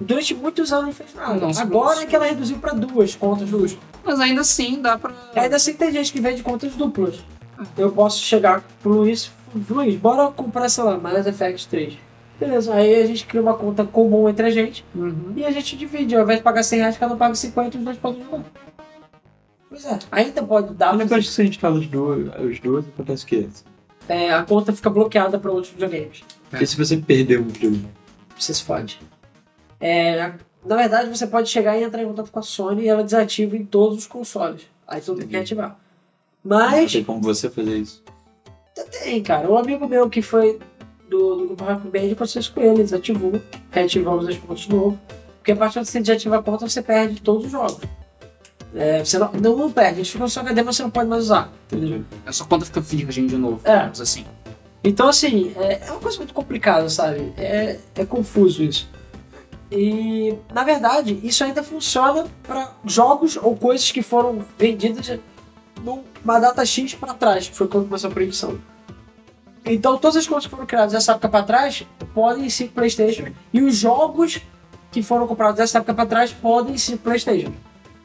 [0.00, 1.34] Durante muitos anos não fez nada.
[1.34, 2.02] Não, Agora não.
[2.02, 3.76] é que ela reduziu pra duas contas duplas.
[4.02, 5.12] Mas ainda assim dá pra.
[5.36, 7.20] Ainda assim tem gente que vende contas duplas.
[7.78, 9.30] Eu posso chegar pro Luiz,
[9.70, 11.94] Luiz, bora comprar, sei lá, Mass Effect 3.
[12.40, 15.32] Beleza, aí a gente cria uma conta comum entre a gente Uhum.
[15.36, 16.16] e a gente divide.
[16.16, 18.42] Ao invés de pagar 100 reais, cada um paga 50 e os dois podem jogar.
[19.72, 20.94] Pois é, ainda pode dar.
[20.94, 23.48] O negócio que você instala os dois, os dois acontece o quê?
[24.06, 26.22] É, a conta fica bloqueada para outros videogames.
[26.50, 27.78] Porque se você perder um jogo,
[28.38, 29.00] Você se fode.
[29.80, 33.02] É, na verdade, você pode chegar e entrar em contato com a Sony e ela
[33.02, 34.66] desativa em todos os consoles.
[34.86, 35.78] Aí tu tem que ativar.
[36.44, 38.02] não Mas tem como você fazer isso.
[39.02, 39.50] tem, cara.
[39.50, 40.58] Um amigo meu que foi
[41.08, 43.40] do, do grupo Rock Band, aconteceu isso com ele, ele desativou.
[43.70, 45.00] Reativamos as contas de novo.
[45.38, 47.80] Porque a partir do que você desativa a conta, você perde todos os jogos.
[48.74, 51.08] É, você não, não, perde, a gente fica no seu HD, mas você não pode
[51.08, 51.52] mais usar.
[51.70, 52.04] Entendeu?
[52.24, 53.76] A sua conta fica virgem de novo, É.
[53.76, 54.24] digamos assim.
[54.82, 57.32] Então, assim, é, é uma coisa muito complicada, sabe?
[57.36, 58.88] É, é confuso isso.
[59.70, 65.18] E, na verdade, isso ainda funciona para jogos ou coisas que foram vendidas
[65.82, 68.58] numa data X para trás, que foi quando começou a proibição.
[69.64, 73.26] Então, todas as coisas que foram criadas dessa época para trás podem ser PlayStation.
[73.52, 74.40] E os jogos
[74.90, 77.52] que foram comprados dessa época para trás podem ser PlayStation.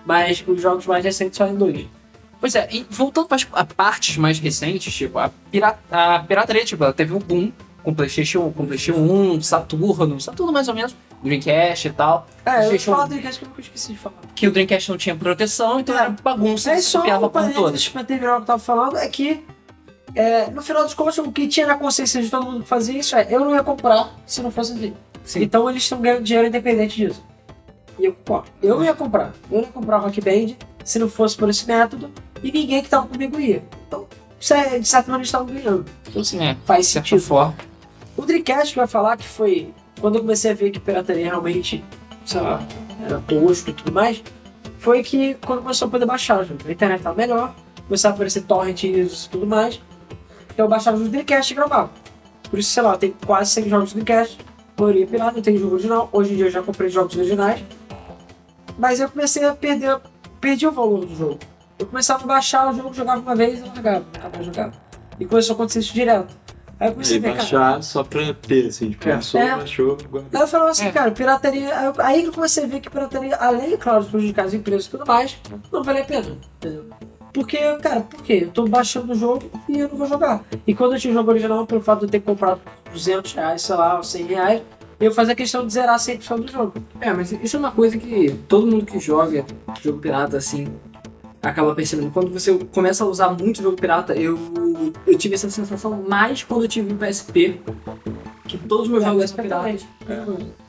[0.08, 1.86] Mas os jogos mais recentes só em dois.
[2.40, 3.44] Pois é, e voltando para as
[3.74, 7.52] partes mais recentes, tipo, a, pira- a pirataria, tipo, ela teve um boom
[7.84, 10.96] com PlayStation, com PlayStation 1, Saturno, Saturno mais ou menos.
[11.24, 12.28] Dreamcast e tal.
[12.46, 14.16] É, eu Deixa do Dreamcast que eu esqueci de falar.
[14.36, 16.02] Que o Dreamcast não tinha proteção, então É.
[16.02, 17.90] era bagunça, É só copiava um por todas.
[17.90, 19.44] pra terminar o que eu tava falando, é que
[20.14, 23.00] é, no final dos contos o que tinha na consciência de todo mundo que fazia
[23.00, 24.94] isso é eu não ia comprar se não fosse.
[25.24, 25.42] Sim.
[25.44, 27.24] Então eles estão ganhando dinheiro independente disso.
[28.00, 29.34] Eu, pô, eu ia comprar.
[29.52, 32.10] Eu ia comprar o Rock Band se não fosse por esse método
[32.44, 33.64] e ninguém que tava comigo ia.
[33.88, 34.06] Então,
[34.40, 35.86] isso é, de certa maneira, eles estavam ganhando.
[36.08, 37.22] Então, assim, É, faz sentido.
[37.22, 37.56] forma.
[38.16, 41.84] O Dreamcast que ia falar que foi quando eu comecei a ver que pirataria realmente,
[42.26, 42.62] sei lá,
[43.06, 44.24] era tosco e tudo mais,
[44.80, 47.54] foi que quando começou a poder baixar, a internet tava melhor,
[47.88, 49.82] começava a aparecer torrent e tudo mais,
[50.54, 51.90] então eu baixava os Dreamcast e gravava.
[52.50, 54.38] Por isso, sei lá, tem quase 100 jogos de Dreamcast,
[54.80, 57.64] maioria é pirata, não tem jogo original, hoje em dia eu já comprei jogos originais,
[58.78, 60.00] mas eu comecei a perder,
[60.40, 61.40] perdi o valor do jogo.
[61.80, 64.74] Eu começava a baixar o jogo, jogava uma vez e largava, mais jogava.
[65.20, 66.36] E começou a acontecer isso direto.
[66.80, 69.56] Aí eu comecei E a ver, cara, baixar só pra ter, assim, tipo, pensou, É.
[69.56, 70.26] baixou, guardou.
[70.32, 70.92] Aí eu falava assim, É.
[70.92, 71.76] cara, pirataria.
[71.76, 74.54] aí eu- Aí que eu comecei a ver que pirataria, além, claro, de prejudicar as
[74.54, 75.38] empresas e tudo mais,
[75.72, 76.38] não vale a pena.
[76.58, 76.86] Entendeu?
[77.34, 78.42] Porque, cara, por quê?
[78.44, 80.44] Eu tô baixando o jogo e eu não vou jogar.
[80.66, 82.62] E quando eu tinha o jogo original, pelo fato de eu ter comprado
[82.92, 84.62] 200 reais, sei lá, 100 reais,
[85.00, 86.74] eu fazia questão de zerar 100% do jogo.
[87.00, 89.46] É, mas isso é uma coisa que todo mundo que joga
[89.82, 90.68] jogo pirata assim
[91.42, 92.12] acaba percebendo.
[92.12, 94.38] Quando você começa a usar muito jogo pirata, eu,
[95.06, 97.60] eu tive essa sensação mais quando eu tive um PSP.
[98.48, 99.86] Que todos os meus jogos eram piratas.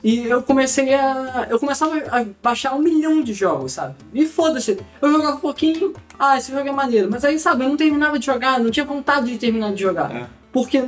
[0.03, 1.47] E eu comecei a.
[1.49, 3.95] Eu começava a baixar um milhão de jogos, sabe?
[4.13, 4.79] E foda-se.
[5.01, 7.09] Eu jogava um pouquinho, ah, esse jogo é maneiro.
[7.09, 10.13] Mas aí, sabe, eu não terminava de jogar, não tinha vontade de terminar de jogar.
[10.13, 10.27] É.
[10.51, 10.83] Porque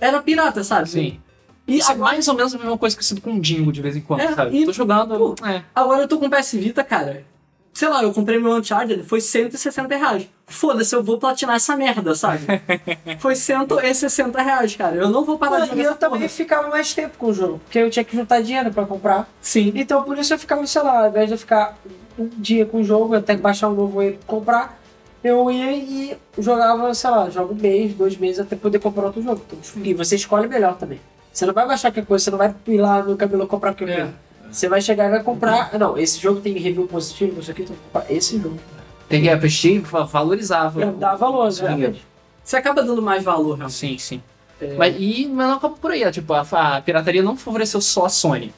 [0.00, 0.88] era pirata, sabe?
[0.88, 1.20] Sim.
[1.70, 3.40] E Isso é agora, mais ou menos a mesma coisa que eu sinto com o
[3.40, 4.56] Dingo de vez em quando, É, sabe?
[4.58, 5.16] e- Tô jogando.
[5.16, 5.62] Pô, é.
[5.74, 7.24] agora eu tô com o PS Vita, cara.
[7.72, 10.28] Sei lá, eu comprei meu Uncharted, foi 160 reais.
[10.48, 12.40] Foda-se, eu vou platinar essa merda, sabe?
[13.20, 14.96] foi 160 reais, cara.
[14.96, 16.28] Eu não vou parar de e jogar eu essa também porra.
[16.28, 19.30] ficava mais tempo com o jogo, porque eu tinha que juntar dinheiro pra comprar.
[19.40, 19.72] Sim.
[19.76, 21.78] Então por isso eu ficava, sei lá, ao invés de eu ficar
[22.18, 24.78] um dia com o jogo, até que baixar um novo e comprar,
[25.22, 29.22] eu ia e jogava, sei lá, jogo um mês, dois meses até poder comprar outro
[29.22, 29.40] jogo.
[29.46, 31.00] Então, e você escolhe melhor também.
[31.32, 33.88] Você não vai baixar qualquer coisa, você não vai ir lá no cabelo comprar qualquer
[33.92, 33.96] É.
[34.02, 34.14] coisa.
[34.50, 35.78] Você vai chegar e vai comprar.
[35.78, 37.76] Não, esse jogo tem review positivo, não sei o que, então
[38.08, 38.58] esse jogo.
[39.08, 40.70] Tem que assistir, va- valorizar.
[40.72, 42.04] Pra dar valor, exatamente.
[42.42, 43.72] Você acaba dando mais valor, realmente.
[43.76, 44.22] Sim, sim.
[44.60, 44.74] É.
[44.74, 46.40] Mas, e mas não acaba por aí, tipo, a,
[46.76, 48.52] a pirataria não favoreceu só a Sony.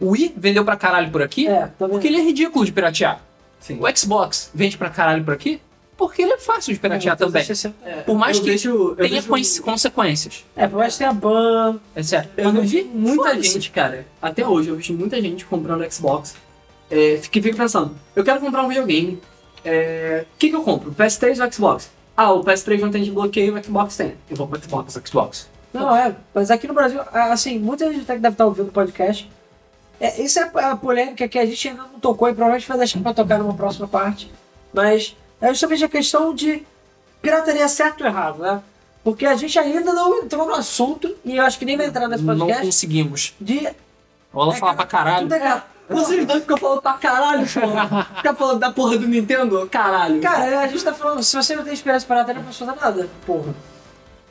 [0.00, 1.92] O Wii vendeu pra caralho por aqui É, também.
[1.92, 3.20] porque ele é ridículo de piratear.
[3.60, 3.78] Sim.
[3.80, 5.60] O Xbox vende pra caralho por aqui
[5.96, 7.44] porque ele é fácil de piratear também.
[7.44, 7.74] 360.
[7.88, 10.44] É, Por mais eu que vejo, eu Tenha vejo, conse- consequências.
[10.56, 11.78] É, por mais que tenha ban.
[11.94, 12.28] É sério.
[12.36, 14.06] eu Mas vejo muita gente, cara.
[14.20, 16.34] Até hoje, eu vejo muita gente comprando Xbox.
[16.90, 19.20] É, fiquei fico pensando, eu quero comprar um videogame.
[19.64, 20.92] É, O que, que eu compro?
[20.92, 21.90] PS3 ou Xbox?
[22.16, 24.14] Ah, o PS3 não tem desbloqueio, o Xbox tem.
[24.30, 25.00] Eu vou pro Xbox.
[25.04, 25.48] Xbox.
[25.72, 28.68] Não, é, mas aqui no Brasil, ah, assim, muita gente até que deve estar ouvindo
[28.68, 29.28] o podcast.
[29.98, 33.00] É, isso é a polêmica que a gente ainda não tocou e provavelmente vai deixar
[33.00, 34.30] pra tocar numa próxima parte.
[34.72, 36.62] Mas é justamente a questão de
[37.22, 38.60] pirataria certo ou errado, né?
[39.02, 42.08] Porque a gente ainda não entrou no assunto, e eu acho que nem vai entrar
[42.08, 43.34] nesse Não podcast, conseguimos.
[43.40, 43.68] de.
[44.32, 45.28] Vamos É, falar pra caralho.
[45.28, 48.04] tudo é Vocês dois ficam falando pra caralho, porra.
[48.16, 50.20] Fica falando da porra do Nintendo, caralho.
[50.22, 52.74] Cara, a gente tá falando, se você não tem experiência em pirataria, não pode fazer
[52.80, 53.54] nada, porra.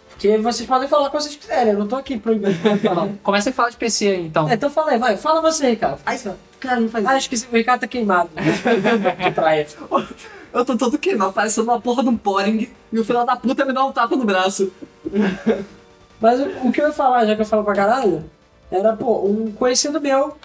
[0.09, 3.09] Porque vocês podem falar o que vocês quiserem, eu não tô aqui proibindo falar.
[3.21, 4.49] Começa a falar de PC aí, então.
[4.49, 5.99] É, então fala aí, vai, fala você, Ricardo.
[6.05, 6.19] Ai,
[6.59, 8.29] cara, não faz Ah, esqueci, o Ricardo tá queimado.
[9.23, 9.67] que praia.
[10.53, 13.65] Eu tô todo queimado, parecendo uma porra de um poring e o filho da puta
[13.65, 14.71] me dá um tapa no braço.
[16.21, 18.23] Mas o, o que eu ia falar, já que eu falo pra caralho,
[18.71, 20.37] era, pô, um conhecido meu,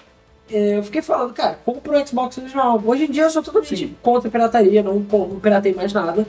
[0.51, 2.83] eh, eu fiquei falando, cara, compra o Xbox original.
[2.85, 3.97] Hoje em dia eu sou totalmente Sim.
[4.03, 6.27] contra a pirataria, não, não piratei mais nada.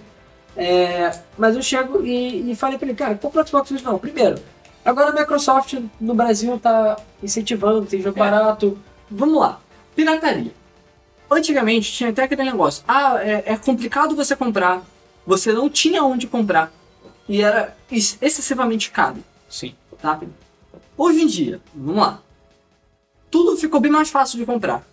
[0.58, 3.98] É, mas eu chego e, e falei pra ele, cara, compra o Xbox original.
[3.98, 4.36] Primeiro,
[4.84, 8.30] agora a Microsoft no Brasil tá incentivando, tem jogo É.
[8.30, 8.78] barato.
[9.10, 9.60] Vamos lá.
[9.96, 10.52] Pirataria.
[11.30, 12.84] Antigamente tinha até aquele negócio.
[12.88, 14.82] Ah, é, é complicado você comprar.
[15.26, 16.72] Você não tinha onde comprar.
[17.28, 19.18] E era ex- excessivamente caro,
[19.48, 19.76] Sim.
[20.02, 20.20] tá?
[20.98, 22.20] Hoje em dia, vamos lá.
[23.30, 24.84] Tudo ficou bem mais fácil de comprar.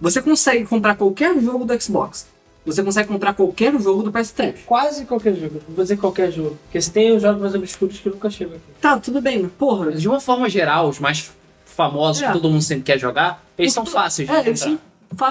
[0.00, 2.28] Você consegue comprar qualquer jogo do Xbox.
[2.64, 4.58] Você consegue comprar qualquer jogo do PS3.
[4.66, 6.56] Quase qualquer jogo, vou dizer qualquer jogo.
[6.64, 8.64] Porque se tem os jogos mais obscuros que nunca chegam aqui.
[8.80, 9.90] Tá, tudo bem, mas porra.
[9.90, 11.30] De uma forma geral, os mais
[11.64, 12.26] famosos É.
[12.28, 14.78] que todo mundo sempre quer jogar, eles são fáceis de É, eles encontrar.
[14.78, 14.88] são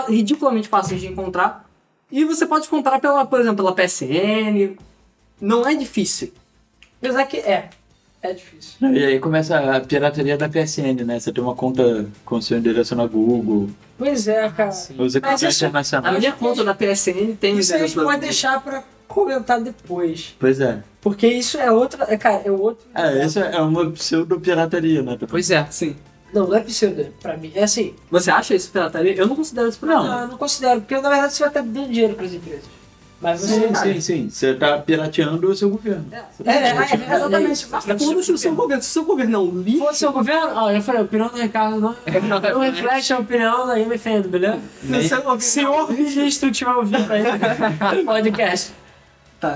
[0.07, 1.65] ridiculamente fáceis de encontrar.
[2.11, 4.75] E você pode comprar, pela, por exemplo, pela PSN.
[5.41, 6.31] Não é difícil.
[7.01, 7.69] Apesar que é,
[8.21, 8.75] é difícil.
[8.91, 11.19] E aí começa a pirataria da PSN, né?
[11.19, 14.71] Você tem uma conta com seu endereço na Google, Pois é, cara.
[14.71, 14.95] Sim.
[14.99, 16.13] usa Mas isso- A internacional.
[16.19, 18.19] minha conta da PSN tem Isso a gente pode Google.
[18.21, 20.35] deixar pra comentar depois.
[20.39, 20.83] Pois é.
[21.01, 22.05] Porque isso é outra.
[22.07, 22.85] É, cara, é outro.
[22.93, 25.17] É, isso é uma pseudo-pirataria, né?
[25.27, 25.65] Pois é.
[25.71, 25.95] Sim.
[26.33, 27.13] Não, não é pseudo.
[27.21, 27.93] Pra mim, é assim.
[28.11, 29.15] Você acha isso pirataria?
[29.15, 30.09] Eu não considero isso pirataria.
[30.09, 32.77] Não, eu não considero, porque na verdade você vai estar dando dinheiro pras empresas.
[33.19, 33.67] Mas você.
[33.67, 34.29] Sim, sim, sim.
[34.29, 36.05] Você tá pirateando o seu governo.
[36.11, 37.67] É, é, é, é, exatamente.
[37.69, 38.83] Mas foda-se o seu governo.
[38.83, 39.79] Se o seu governo é um lixo...
[39.79, 41.95] Fosse o governo, ó, eu falei, a opinião do Ricardo não,
[42.53, 44.59] não reflete a opinião da MFN, beleza?
[44.81, 45.39] Se o seu.
[45.39, 47.23] Senhor ministro tiver ouvindo aí,
[48.05, 48.71] podcast.
[49.39, 49.55] Tá.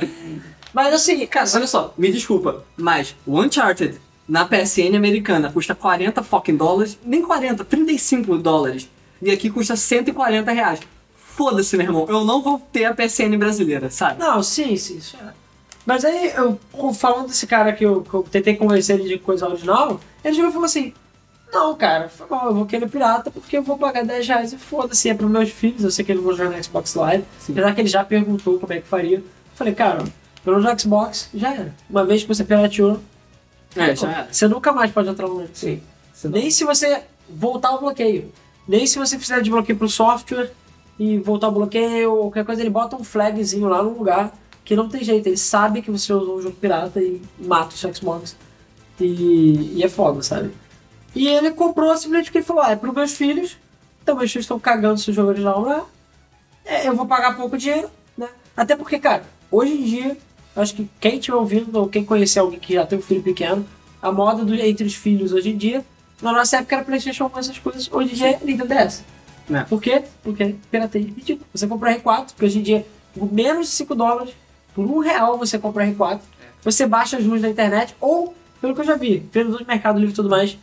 [0.73, 3.99] Mas assim, Cara, olha só, me desculpa, mas o Uncharted
[4.31, 8.89] na PSN americana custa 40 fucking dólares, nem 40, 35 dólares.
[9.21, 10.79] E aqui custa 140 reais.
[11.13, 14.21] Foda-se, meu irmão, eu não vou ter a PSN brasileira, sabe?
[14.21, 15.33] Não, sim, sim, é.
[15.85, 16.57] Mas aí, eu,
[16.93, 20.49] falando desse cara que eu, que eu tentei convencer ele de coisa original, ele chegou
[20.49, 20.93] e falou assim:
[21.51, 24.57] Não, cara, foi mal, eu vou querer pirata porque eu vou pagar 10 reais e
[24.57, 27.25] foda-se, é pros meus filhos, eu sei que eles vão jogar no Xbox Live.
[27.37, 27.51] Sim.
[27.51, 29.17] Apesar que ele já perguntou como é que faria.
[29.17, 29.23] Eu
[29.55, 30.05] falei, cara,
[30.41, 31.75] pelo Xbox, já era.
[31.89, 33.01] Uma vez que você pirateou,
[33.75, 34.27] É, já era.
[34.31, 35.81] você nunca mais pode entrar no Sim.
[36.25, 38.31] Nem se você voltar ao bloqueio.
[38.67, 40.51] Nem se você fizer desbloqueio pro software
[40.99, 44.31] e voltar ao bloqueio ou qualquer coisa, ele bota um flagzinho lá no lugar
[44.63, 45.27] que não tem jeito.
[45.27, 48.35] Ele sabe que você usou um jogo pirata e mata o seu Xbox.
[48.99, 50.51] E, e é foda, sabe?
[51.15, 53.57] E ele comprou simplesmente porque ele falou: ah, é pros meus filhos.
[54.03, 55.83] Então meus filhos estão cagando se o jogo original não é.
[56.63, 58.29] É, Eu vou pagar pouco dinheiro, né?
[58.55, 60.17] Até porque, cara, hoje em dia,
[60.55, 63.65] acho que quem estiver ouvindo ou quem conhecer alguém que já tem um filho pequeno,
[64.01, 65.85] a moda do, entre os filhos hoje em dia,
[66.21, 69.03] na nossa época era Playstation com essas coisas, hoje em dia é Nintendo DS.
[69.49, 69.63] É.
[69.63, 70.03] Por quê?
[70.23, 71.45] Porque pirateia é ridículo.
[71.53, 74.33] Você compra R4, porque hoje em dia, por menos de 5 dólares,
[74.73, 76.19] por um real você compra R4,
[76.63, 79.99] você baixa as luzes da internet, ou, pelo que eu já vi, vendedor de Mercado
[79.99, 80.57] Livre e tudo mais,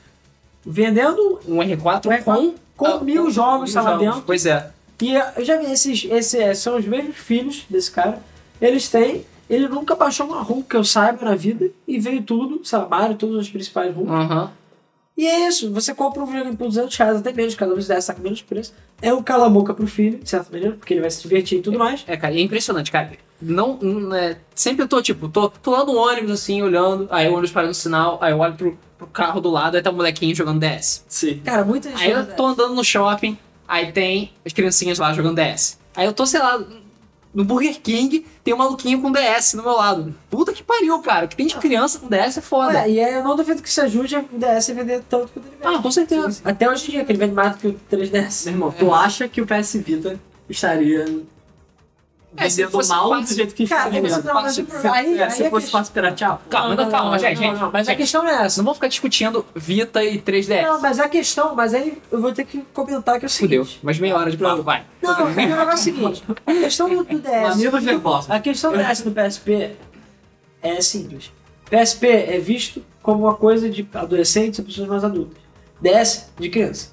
[0.64, 4.22] vendendo Um R4 Um R4 com, com ah, mil com jogos mil lá dentro.
[4.22, 4.70] Pois é.
[5.00, 8.20] E eu já vi esses, esse, é, são os mesmos filhos desse cara.
[8.60, 12.60] Eles têm, ele nunca baixou uma ROM que eu saiba na vida e veio tudo,
[12.64, 14.10] sabe, Mario, todas as principais ROMs.
[14.10, 14.50] Aham.
[15.18, 18.06] E é isso, você compra um videogame por 200 reais, até menos, cada vez 10
[18.06, 18.72] tá com menos preço.
[19.02, 21.76] É um cala-boca pro filho, de certa maneira, porque ele vai se divertir e tudo
[21.76, 22.04] mais.
[22.06, 23.10] É, cara, e é impressionante, cara.
[23.42, 27.26] Não, não é, sempre eu tô, tipo, tô, tô lá no ônibus, assim, olhando, aí
[27.28, 29.90] o ônibus para no sinal, aí eu olho pro, pro carro do lado, aí tá
[29.90, 31.04] um molequinho jogando DS.
[31.08, 31.40] Sim.
[31.44, 32.00] Cara, muita gente.
[32.00, 33.36] Aí eu fala, tô andando no shopping,
[33.66, 35.80] aí tem as criancinhas lá jogando DS.
[35.96, 36.64] Aí eu tô, sei lá,
[37.38, 40.12] no Burger King, tem um maluquinho com DS no meu lado.
[40.28, 41.26] Puta que pariu, cara.
[41.26, 42.72] O que tem de criança com DS é foda.
[42.72, 45.46] Ué, e aí eu não duvido que isso ajude a DS a vender tanto quanto
[45.46, 45.76] ele vende.
[45.76, 46.40] Ah, com certeza.
[46.44, 48.46] Até hoje em dia, que ele vende mais do que o 3DS.
[48.46, 50.18] Meu irmão, tu acha que o PS Vita
[50.50, 51.06] estaria
[52.36, 54.66] É, se vendendo fosse mal fácil- do jeito que está Cara, não, mas fácil.
[54.66, 57.18] o- aí, É, aí se a fosse questão- fácil piratear, Calma, Não, não, calma, não,
[57.18, 57.60] gente, não, gente.
[57.60, 58.58] não, Mas a questão é essa.
[58.58, 60.62] Não vamos ficar discutindo Vita e 3DS.
[60.66, 63.64] Não, mas a questão, mas aí eu vou ter que comentar que é o Fudeu.
[63.64, 63.80] seguinte.
[63.82, 64.84] Mas meia hora de papo, vai.
[65.02, 66.22] Não, o negócio é o seguinte.
[66.46, 68.30] A questão do, do DS.
[68.30, 69.76] A questão do DS do PSP
[70.62, 71.32] é simples.
[71.70, 75.38] PSP é visto como uma coisa de adolescentes e pessoas mais adultas.
[75.80, 76.92] DS de criança.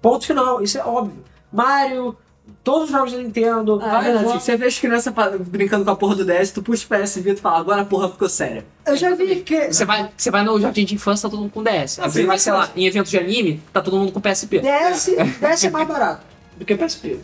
[0.00, 1.22] Ponto final, isso é óbvio.
[1.52, 2.16] Mario,
[2.64, 4.42] todos os jogos da Nintendo, Ah, é vários verdade, jogos.
[4.42, 5.14] Você vê as crianças
[5.46, 7.84] brincando com a porra do DS, tu puxa o PS Vita e fala, agora a
[7.84, 8.64] porra ficou séria.
[8.86, 11.52] Eu já vi que Você vai, você vai no jardim de infância, tá todo mundo
[11.52, 11.98] com DS.
[11.98, 14.60] Aí Não, você vai, sei lá, em eventos de anime, tá todo mundo com PSP.
[14.60, 15.06] DS,
[15.40, 16.22] DS é mais barato
[16.56, 17.18] do que o PSP.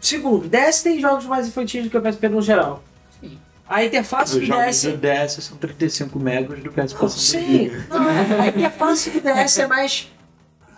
[0.00, 2.82] Segundo, DS tem jogos mais infantis do que o PSP no geral.
[3.20, 3.38] Sim.
[3.68, 7.08] A interface Os do DS do DS são 35 megas do PSP.
[7.08, 8.08] Sim, não,
[8.40, 10.10] a interface do DS é mais.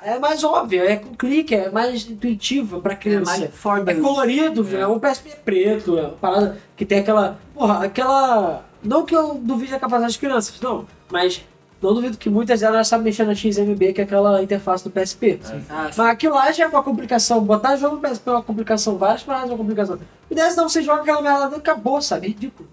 [0.04, 3.48] É mais óbvia, é com clique, é mais intuitiva pra criança.
[3.48, 4.86] for É colorido, é.
[4.86, 7.38] o PSP é preto, é uma parada que tem aquela.
[7.54, 8.64] Porra, aquela.
[8.82, 10.86] Não que eu duvide a capacidade das crianças, não.
[11.10, 11.42] Mas
[11.80, 15.40] não duvido que muitas delas sabem mexer na XMB, que é aquela interface do PSP.
[15.70, 17.42] Ah, Mas aquilo lá já é uma complicação.
[17.42, 19.98] Botar jogo no PSP é uma complicação, várias paradas é uma complicação.
[20.30, 22.26] E dessa não, você joga aquela merda acabou, sabe?
[22.26, 22.68] É ridículo.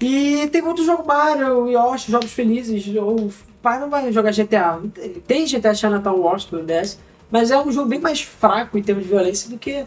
[0.00, 2.86] E tem muito jogo Mario, Yoshi, jogos felizes.
[2.96, 3.30] O
[3.66, 4.78] pai não vai jogar GTA.
[5.26, 9.02] Tem GTA Chinatown Wars pro DS, mas é um jogo bem mais fraco em termos
[9.02, 9.84] de violência do que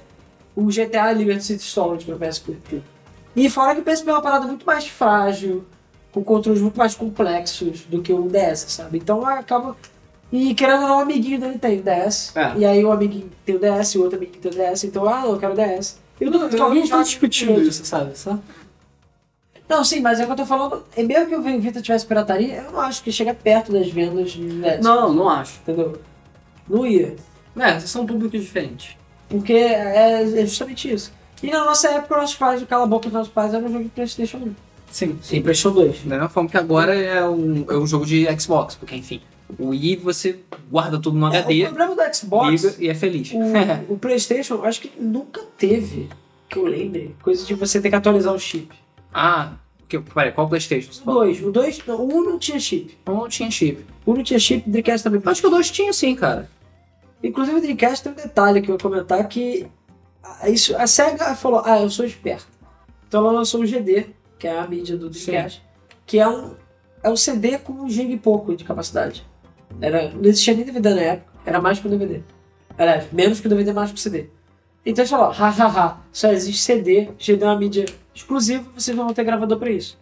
[0.54, 2.58] o GTA Liberty City Stories pro PSP.
[3.34, 5.64] E fora que o PSP é uma parada muito mais frágil,
[6.12, 8.98] com controles muito mais complexos do que o DS, sabe?
[8.98, 9.78] Então acaba.
[10.30, 12.36] E querendo ou não, o amiguinho dele tem o DS.
[12.36, 12.58] É.
[12.58, 15.24] E aí o amiguinho tem o DS, o outro amiguinho tem o DS, então, ah,
[15.26, 15.98] eu quero o DS.
[16.20, 18.18] Eu Eu duvido que não tô jogue discutindo isso, sabe?
[18.18, 18.38] Só-
[19.70, 20.84] Não, sim, mas é o que eu tô falando.
[20.98, 24.32] É mesmo que o Vita tivesse pirataria, eu não acho que chega perto das vendas
[24.32, 24.84] de DS.
[24.84, 25.60] Não, não acho.
[25.62, 26.02] Entendeu?
[26.68, 27.16] Não ia.
[27.56, 28.98] É, são públicos diferentes.
[29.30, 31.14] Porque é, é justamente isso.
[31.44, 33.72] E na nossa época, nossos pais, o Cala a Boca dos nossos pais era um
[33.72, 34.56] jogo de Playstation 1.
[34.90, 35.20] Sim.
[35.22, 36.04] Sim, Playstation 2.
[36.04, 39.22] Da mesma forma que agora é um, é um jogo de Xbox, porque enfim,
[39.58, 40.40] o Wii você
[40.70, 43.32] guarda tudo no É, o problema do Xbox, liga e é feliz.
[43.34, 43.40] o,
[43.94, 46.10] o Playstation, acho que nunca teve,
[46.50, 48.68] que eu lembre, coisa de você ter que atualizar o chip.
[49.14, 49.54] Ah,
[49.88, 50.92] Que, peraí, qual Playstation?
[50.92, 51.14] você O?
[51.14, 51.44] 2.
[51.44, 52.98] O 2, não, o 1 não tinha chip.
[53.08, 53.86] Um não tinha chip.
[54.06, 55.22] O 1 não tinha chip, o Dreamcast também.
[55.26, 56.50] Acho que o 2 tinha sim, cara.
[57.24, 59.68] Inclusive o Dreamcast tem um detalhe que eu vou comentar que
[60.24, 62.46] a- isso, a SEGA falou, ah, eu sou esperta.
[63.08, 64.08] Então ela lançou o GD,
[64.38, 65.62] que é a mídia do Dreamcast,
[66.06, 66.54] que é um,
[67.04, 69.26] é um CD com um GB e pouco de capacidade.
[69.82, 72.22] Era, não existia nem DVD na época, era mais que o DVD.
[72.78, 74.28] Aliás, menos que o DVD, mais que o CD.
[74.90, 79.14] Então eles falaram, hahaha, só existe CD, GD é uma mídia exclusiva, vocês não vão
[79.14, 79.98] ter gravador pra isso.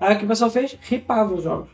[0.00, 0.76] Aí o que o pessoal fez?
[0.80, 1.68] Ripava os jogos.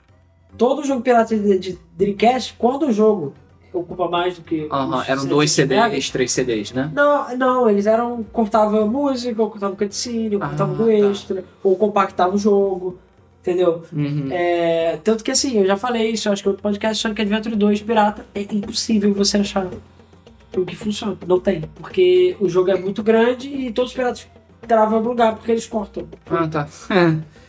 [0.57, 3.35] Todo jogo pirata de, de Dreamcast, quando o jogo
[3.73, 4.69] ocupa mais do que.
[4.71, 6.91] Os eram dois 120 megas, CDs, três CDs, né?
[6.95, 8.25] Não, não, eles eram.
[8.33, 10.93] cortava música, ou cortava cutscene, ou Ah, cortava tá.
[10.93, 12.99] extra, ou compactava o jogo.
[13.41, 13.83] Entendeu?
[13.93, 14.29] Uhum.
[14.31, 17.55] É, tanto que assim, eu já falei isso, eu acho que o podcast Sonic Adventure
[17.55, 19.67] 2 pirata é impossível você achar
[20.57, 21.17] o que funciona.
[21.27, 21.63] Não tem.
[21.77, 24.27] Porque o jogo é muito grande e todos os piratas
[24.67, 26.07] travam no lugar porque eles cortam.
[26.31, 26.69] Ah, tá.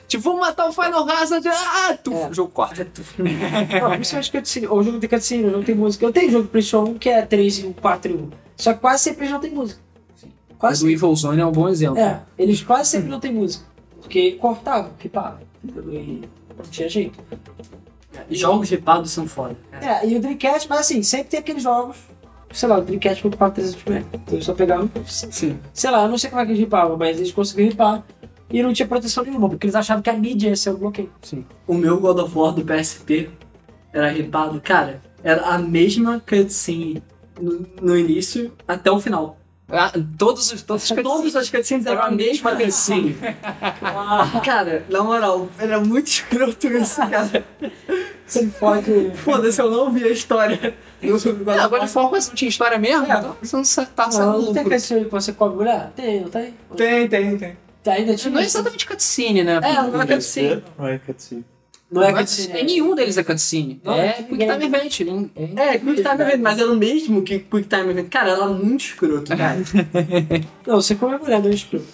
[0.08, 1.48] tipo, vamos matar o Final Hazard.
[1.48, 2.30] Ah, tu, É.
[2.30, 2.84] o jogo corta.
[3.18, 4.68] Não, principalmente cutscene.
[4.68, 6.06] Ou jogo de cutscene, não tem música.
[6.06, 8.30] Eu tenho jogo de PlayStation 1 que é 3 e 1, 4 e 1.
[8.58, 9.80] Só que quase sempre eles não tem música.
[10.50, 11.98] O Quase do Evil Zone é um bom exemplo.
[12.00, 13.64] É, eles quase sempre não tem música.
[14.02, 15.40] Porque cortavam, ripavam.
[15.64, 15.94] entendeu?
[15.94, 17.18] E não tinha jeito.
[18.30, 19.56] Jogos ripados são foda.
[19.82, 21.96] É, e o Dreamcast, mas assim, sempre tem aqueles jogos.
[22.52, 24.06] Sei lá, o Dreamcast foi para 300 MB.
[24.14, 24.90] Então eles só pegavam.
[25.06, 25.60] Sim.
[25.74, 28.04] Sei lá, eu não sei como é que eles ripavam, mas eles conseguiram ripar.
[28.52, 31.12] E não tinha proteção nenhuma, porque eles achavam que a mídia ia ser o bloqueio.
[31.68, 33.30] O meu God of War do PSP
[33.94, 37.04] era ripado, cara, era a mesma cutscene
[37.40, 39.38] no, no início até o final.
[39.72, 40.64] Ah, todos os.
[40.64, 43.16] Todos os Todas as cutscenes eram a mesma cutscene.
[44.44, 47.46] cara, na moral, era muito escroto isso, cara.
[48.26, 49.12] Se fode.
[49.14, 50.76] Foda-se, eu não vi a história.
[51.02, 51.88] God Ah, of agora.
[51.88, 53.06] Focus não tinha história mesmo?
[53.12, 53.18] É.
[53.18, 55.92] Então Você não tá Não, saindo não tem cutscene que você come mulher?
[55.96, 56.54] Tem, não tem?
[56.76, 57.58] Tem, tem, tem.
[57.84, 58.34] Tá, ainda tinha.
[58.34, 59.60] Não é exatamente cutscene, né?
[59.64, 60.64] É, não é cutscene.
[60.78, 61.46] Não é cutscene.
[61.92, 62.48] Não é Não é cutscene.
[62.50, 62.72] cutscene.
[62.72, 63.82] Nenhum deles é cutscene.
[63.84, 65.00] Não, é é Quick Time Event.
[65.02, 65.44] É-
[65.74, 68.10] É, Quick Time Event, mas era o mesmo que Quick Time Event.
[68.10, 69.58] Cara, era muito escroto, cara.
[70.68, 71.86] Não, você come mulher, não é escroto.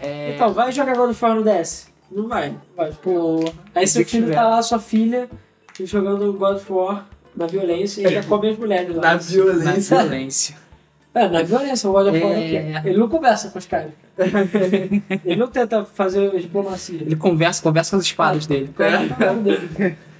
[0.00, 0.34] É.
[0.34, 1.88] Então, vai jogar God of War no DS?
[2.12, 2.92] Não vai, não vai.
[2.92, 3.44] Pô.
[3.74, 5.28] Aí seu filho tá lá, sua filha,
[5.82, 9.02] jogando God of War na violência e ainda come as mulheres lá.
[9.02, 9.98] Na Na violência.
[9.98, 10.56] violência.
[11.12, 12.54] É, na violência, o God of War É.
[12.54, 12.76] é.
[12.76, 12.88] aqui.
[12.88, 13.90] Ele não conversa com os caras.
[15.24, 17.00] Ele não tenta fazer diplomacia.
[17.02, 18.70] Ele conversa, conversa com as espadas dele.
[19.42, 19.96] dele.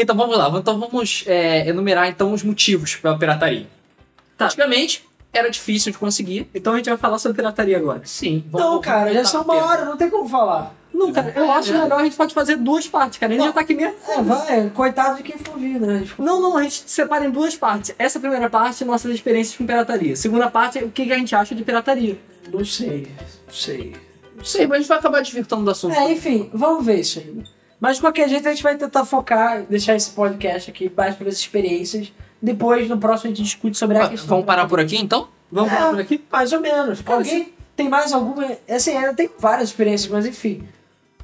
[0.00, 3.66] Então vamos lá, então vamos é, enumerar então os motivos pela pirataria.
[4.36, 4.44] Tá.
[4.44, 6.48] Antigamente era difícil de conseguir.
[6.54, 8.02] Então a gente vai falar sobre pirataria agora.
[8.04, 8.44] Sim.
[8.52, 10.72] Não, cara, já são ao uma hora, não tem como falar.
[10.92, 13.32] Não, cara, eu acho melhor a gente pode fazer duas partes, cara.
[13.32, 13.94] A gente já tá aqui mesmo.
[14.08, 16.04] É, vai, coitado de quem for vir, né?
[16.18, 17.94] Não, não, a gente separa em duas partes.
[17.98, 20.16] Essa primeira parte, nossas experiências com pirataria.
[20.16, 22.18] Segunda parte, o que a gente acha de pirataria.
[22.52, 23.06] Não sei,
[23.46, 23.96] não sei.
[24.36, 25.94] Não sei, mas a gente vai acabar desvirtando do assunto.
[25.94, 27.44] É, enfim, vamos ver isso ainda.
[27.80, 31.28] Mas de qualquer jeito a gente vai tentar focar, deixar esse podcast aqui mais para
[31.28, 32.12] as experiências.
[32.42, 34.28] Depois, no próximo, a gente discute sobre a Ah, questão.
[34.28, 35.28] Vamos parar por aqui então?
[35.50, 35.76] Vamos É.
[35.76, 36.24] parar por aqui?
[36.30, 37.02] Mais ou menos.
[37.06, 38.46] Alguém tem mais alguma.
[38.68, 40.66] Assim, ainda tem várias experiências, mas enfim.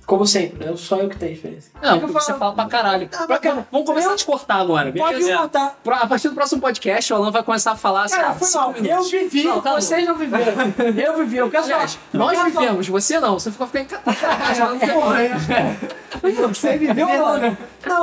[0.07, 0.73] Como sempre, né?
[0.77, 1.71] Só eu que tenho experiência.
[1.83, 3.09] Não, Eu porque falo- você fala pra caralho.
[3.19, 3.67] Ah, bacana.
[3.73, 4.93] Vamos começar a te cortar agora.
[4.93, 5.39] Pode beleza?
[5.39, 5.79] contar.
[5.83, 8.35] Pra- A partir do próximo podcast, o Alan vai começar a falar assim, Cara, ah,
[8.35, 8.73] foi mal.
[8.73, 9.13] minutos.
[9.13, 10.53] Eu vivi, Não, tá vocês não viveram.
[10.95, 12.25] Eu vivi, eu quero Aliás, falar.
[12.25, 12.67] nós Eu quero falar.
[12.67, 13.39] vivemos, você não.
[13.39, 14.03] Você ficou ficando
[16.49, 17.57] Você viveu ou não?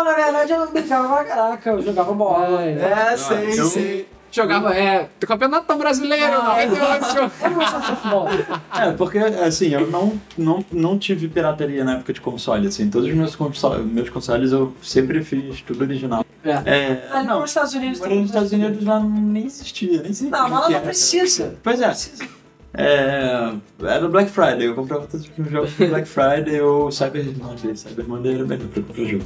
[0.03, 2.61] Na verdade eu não brincava pra caraca, eu jogava bola.
[2.63, 4.09] É, sei, eu- sei.
[4.31, 7.33] Jogava, é, do campeonato brasileiro, Não, 98.
[7.43, 8.27] Eu não gostava de futebol.
[8.73, 12.89] É, porque assim, eu não, não, não tive pirataria na época de console, assim.
[12.89, 16.25] Todos os meus, console, meus consoles eu sempre fiz tudo original.
[16.43, 16.49] É.
[16.65, 20.29] É, Ali não, nos Estados Unidos agora nos Estados Unidos lá nem existia, nem sei
[20.29, 21.55] Não, mas lá não precisa.
[21.61, 22.27] Pois é, Precisa.
[22.73, 23.53] é,
[23.83, 27.75] era Black Friday, eu comprava todos os jogos do Black Friday ou Cyber Monday.
[27.75, 29.25] Cyber Monday era melhor pra comprar jogo.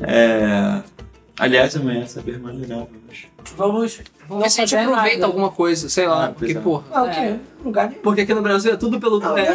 [0.00, 0.82] É,
[1.38, 2.86] aliás, amanhã é Cyber Monday, né?
[3.56, 4.42] Vamos- Vamos.
[4.44, 6.60] Porque se a gente aproveita alguma coisa, sei lá, Ah, porque, pois é.
[6.60, 6.84] porra.
[6.92, 7.34] Ah, o quê?
[7.64, 8.00] Lugar nenhum.
[8.02, 9.18] Porque aqui no Brasil é tudo pelo...
[9.18, 9.46] Não, é.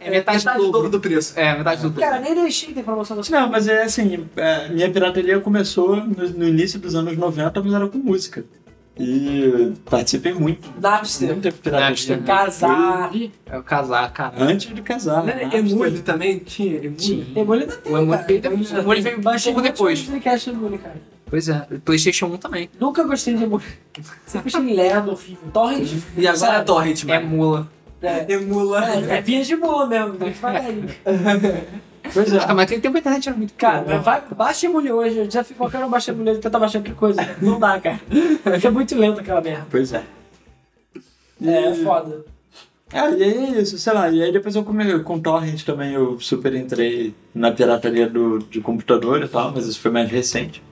[0.00, 0.70] É metade do dobro.
[0.72, 1.32] dobro do preço.
[1.38, 2.00] É, metade do dobro.
[2.00, 5.96] Cara, nem na Steam tem promoção da Não, mas é assim, é, minha pirataria começou
[5.96, 8.44] no, no início dos anos 90, mas era com música.
[9.00, 10.68] E participei muito.
[10.80, 11.36] Napster.
[11.36, 11.88] Pirataria.
[11.88, 12.22] Napster.
[12.24, 13.10] Casar.
[13.46, 14.34] É o casar, cara.
[14.42, 15.22] Antes de casar.
[15.24, 15.34] Né?
[15.44, 15.60] Napster.
[15.60, 16.76] Emule também tinha.
[16.84, 17.26] Emule.
[17.36, 17.92] Emule ainda tem.
[17.92, 18.72] O Emule veio depois.
[18.72, 20.08] O Emule veio um pouco muitos depois.
[21.30, 22.70] Pois é, PlayStation 1 também.
[22.80, 23.62] Nunca gostei de Emule.
[24.26, 25.50] Sempre achei lerdo, horrível.
[25.52, 25.92] Torrent.
[26.16, 26.62] E agora é?
[26.62, 27.26] Torrent, É mano.
[27.36, 27.68] mula.
[28.00, 28.90] É, Emula.
[28.90, 30.88] é, é via de mula mesmo, vem devagarinho.
[32.14, 32.38] Pois é.
[32.42, 33.98] Ah, mas aquele tempo a internet era muito Cara, boa.
[33.98, 35.18] vai, baixa Emule hoje.
[35.18, 37.36] Eu desafio qualquer um baixar Emule e tentar baixar outra coisa.
[37.42, 38.00] Não dá, cara.
[38.64, 39.66] É muito lento aquela merda.
[39.70, 40.02] Pois é.
[41.44, 42.24] É foda.
[42.92, 44.08] É, e é isso, sei lá.
[44.08, 48.60] E aí depois eu come, com torrent também, eu super entrei na pirataria do, de
[48.62, 50.62] computador e tal, mas isso foi mais recente.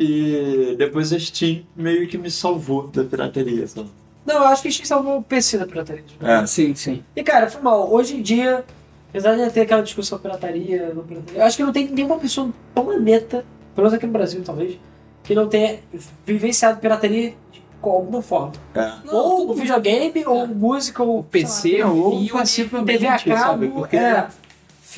[0.00, 3.88] E depois a Steam meio que me salvou da pirataria, sabe?
[4.24, 6.04] Não, eu acho que a gente salvou o PC da pirataria.
[6.22, 6.46] É.
[6.46, 7.02] Sim, sim.
[7.16, 7.92] E cara, foi mal.
[7.92, 8.64] Hoje em dia,
[9.08, 12.46] apesar de ter aquela discussão pirataria, não pirataria, eu acho que não tem nenhuma pessoa
[12.46, 13.44] no planeta,
[13.74, 14.78] pelo menos aqui no Brasil talvez,
[15.24, 15.80] que não tenha
[16.24, 18.52] vivenciado pirataria de alguma forma.
[18.76, 18.92] É.
[19.10, 23.68] ou videogame, ou música, ou PC, lá, ou filme, passivamente, TV a cabo, sabe?
[23.68, 24.28] Porque é,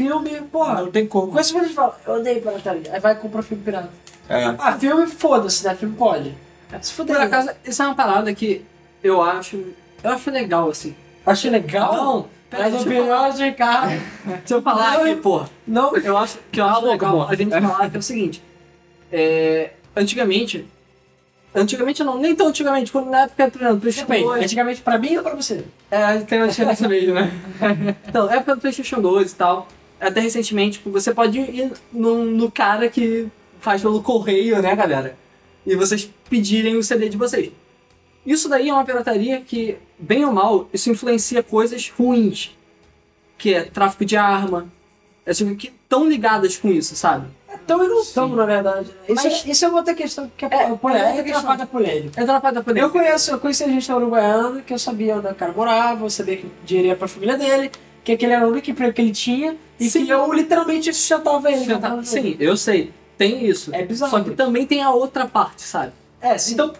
[0.05, 0.83] filme, porra.
[0.83, 1.33] não tem como.
[1.33, 2.93] Com esse vídeo fala, eu odeio pirataria.
[2.93, 3.91] Aí vai e compra filme pirata.
[4.29, 4.45] É.
[4.59, 5.75] Ah, filme, foda-se, né?
[5.75, 6.35] Filme pode.
[6.81, 7.17] Se fuder.
[7.17, 8.65] Por acaso, isso é uma parada que
[9.03, 9.57] eu acho.
[10.03, 10.95] Eu acho legal, assim.
[11.27, 11.95] Achei legal.
[11.95, 13.89] Não, peraí, Mas falar- opiniões de cara.
[14.25, 15.43] Deixa eu falar aqui, pô.
[15.67, 18.03] Não, Eu acho que eu acho a boca, legal a gente falar que é o
[18.03, 18.43] seguinte.
[19.13, 20.67] É, antigamente.
[21.53, 24.45] Antigamente não, nem tão antigamente, quando na época do PlayStation Depende, 2.
[24.45, 25.65] antigamente pra mim ou pra você?
[25.91, 27.29] É, tem uma diferença mesmo, né?
[28.09, 29.67] Então, época do PlayStation 2 e tal.
[30.01, 33.29] Até recentemente, tipo, você pode ir no, no cara que
[33.61, 35.17] faz pelo correio, né, galera?
[35.67, 37.53] E vocês pedirem o CD de vocês.
[38.25, 42.57] Isso daí é uma pirataria que, bem ou mal, isso influencia coisas ruins.
[43.37, 44.67] Que é tráfico de arma.
[45.25, 47.27] É, tipo, que estão ligadas com isso, sabe?
[47.53, 48.91] Então e não estamos, na verdade.
[49.09, 51.51] Isso, Mas- é, isso é outra questão que é, É, é, polêmica, é é questão.
[51.51, 52.25] a polêmica.
[52.25, 52.87] Na parte da polêmica.
[52.87, 56.05] Eu conheço, eu conheci a gente na Uruguaiana, que eu sabia onde o cara morava,
[56.05, 57.71] eu sabia que dinheiro ia pra família dele,
[58.05, 60.05] que aquele era o único emprego que ele tinha, e Sim.
[60.07, 61.65] que eu literalmente sustentava ele.
[61.65, 62.93] Já tá- Sim, eu sei.
[63.19, 63.75] Tem isso.
[63.75, 64.11] É bizarro.
[64.11, 65.93] Só que também tem a outra parte, sabe?
[66.21, 66.55] É, sim.
[66.55, 66.73] Então,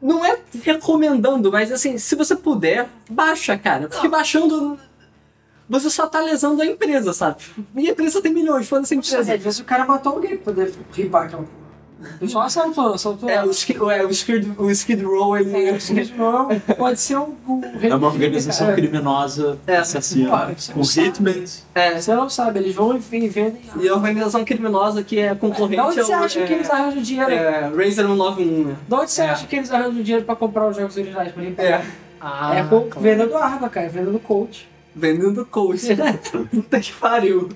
[0.00, 3.88] não é recomendando, mas assim, se você puder, baixa, cara.
[3.88, 4.78] Porque baixando,
[5.68, 7.36] você só tá lesando a empresa, sabe?
[7.76, 9.36] E a empresa tem milhões, foda-se a Às empresa.
[9.36, 11.46] vezes o cara matou alguém pra poder ripar aquela
[12.02, 12.28] porra.
[12.28, 13.28] Só assaltou, assaltou.
[13.28, 15.68] É, o, Skid, é, o, Skid, o Skid Row, ele...
[15.68, 17.34] É, o Skid Row pode ser um.
[17.48, 18.76] um É uma organização cara.
[18.80, 19.76] criminosa É.
[19.78, 20.30] assassina.
[20.72, 21.08] Com não sabe.
[21.08, 21.66] hitmans.
[21.74, 23.60] É, Você não sabe, eles vão e vendem.
[23.80, 26.70] e a organização criminosa que é concorrente Da onde você ao- acha é, que eles
[26.70, 27.30] arranjam dinheiro?
[27.30, 28.76] É, Razer 191, né?
[28.88, 29.30] Da onde você É.
[29.30, 31.64] acha que eles arranjam dinheiro pra comprar os jogos originais pra ripar?
[31.64, 31.82] É,
[32.24, 33.00] Ah, É com, claro.
[33.00, 34.68] vendendo arma, cara, vendendo coach.
[34.94, 35.86] Vendendo coach.
[36.50, 37.48] Puta que pariu.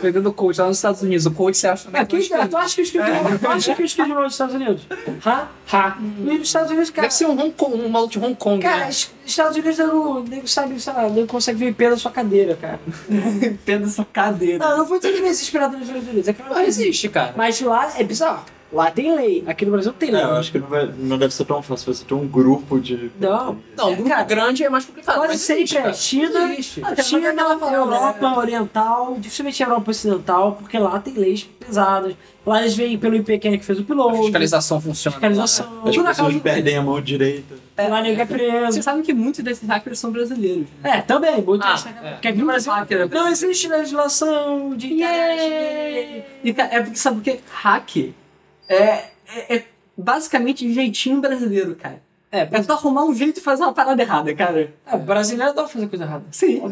[0.00, 1.26] Vendendo coach lá nos Estados Unidos.
[1.26, 2.02] O coach você acha também.
[2.02, 4.54] Aqui, É, tu acha que o Skid Row, tu acha que o é dos Estados
[4.54, 4.86] Unidos?
[5.24, 5.48] Ha?
[5.72, 5.98] Ha.
[6.00, 7.08] E nos Estados Unidos, cara.
[7.08, 8.88] Deve ser um, Hong Kong, um maluco de Hong Kong, Cara, né?
[8.88, 12.56] os Estados Unidos não, nem sabe, sei lá, nem consegue ver pé da sua cadeira,
[12.56, 12.80] cara.
[13.64, 14.58] Pena essa cadeira.
[14.58, 17.08] Não, não vou dizer que não existe pirata nos Estados Unidos, é que Não existe,
[17.08, 17.34] cara.
[17.36, 18.44] Mas lá é bizarro.
[18.72, 19.44] Lá tem lei.
[19.46, 20.22] Aqui no Brasil não tem É, lei.
[20.22, 23.10] eu acho que não, vai, não deve ser tão fácil você ter um grupo de.
[23.20, 23.58] Não.
[23.76, 25.16] Não, um É, grupo cara, grande é mais complicado.
[25.16, 26.80] Quase mas sempre é China, Existe.
[26.84, 32.14] Ah, China, é parada, Europa Oriental, dificilmente Europa Ocidental, porque lá tem leis pesadas.
[32.44, 34.16] Lá eles vêm pelo IPQN que fez o A piloto.
[34.22, 35.12] fiscalização funciona.
[35.14, 35.66] Fiscalização.
[35.86, 37.54] As Por pessoas perdem a mão direita.
[37.78, 38.72] Lá ninguém é preso.
[38.72, 40.66] Vocês sabem que muitos desses hackers são brasileiros.
[40.82, 40.98] né?
[40.98, 41.40] É, também.
[41.40, 41.94] Muito Ah, né?
[42.02, 42.10] é.
[42.14, 45.40] Porque aqui no Brasil hacker é não existe legislação de internet.
[45.40, 46.24] Yay!
[46.42, 47.40] E, cara, é porque, sabe por quê?
[47.62, 48.12] Hack
[48.74, 49.64] é, é, é
[49.96, 52.02] basicamente jeitinho brasileiro, cara.
[52.30, 54.72] É, É tu arrumar um jeito de fazer uma parada errada, cara.
[54.86, 56.24] é, brasileiro adora fazer coisa errada.
[56.30, 56.62] Sim.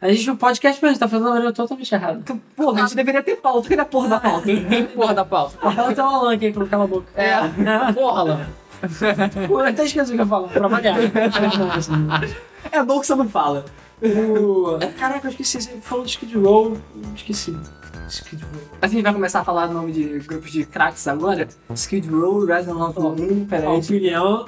[0.00, 2.22] A gente no podcast, mas a gente tá fazendo uma maneira totalmente errada.
[2.54, 3.68] Porra, a gente deveria ter pauta.
[3.68, 4.46] Cadê a porra da pauta?
[4.94, 5.56] Porra da pauta.
[5.62, 7.06] Ela tem uma lã aqui com cala a boca.
[7.16, 7.92] É.
[7.92, 8.46] Porra, Lama.
[9.48, 10.96] Pô, eu até esqueci o que eu falar, pra variar.
[12.70, 13.64] É bom que você não fala.
[14.98, 15.62] Caraca, eu esqueci.
[15.62, 16.76] Você falou de Skid Row,
[17.16, 17.56] esqueci.
[18.08, 18.62] Skid Row.
[18.82, 21.48] A gente vai começar a falar o nome de grupos de craques agora.
[21.74, 23.78] Skid Row, Resident Evil 1, A peraí.
[23.78, 24.46] opinião.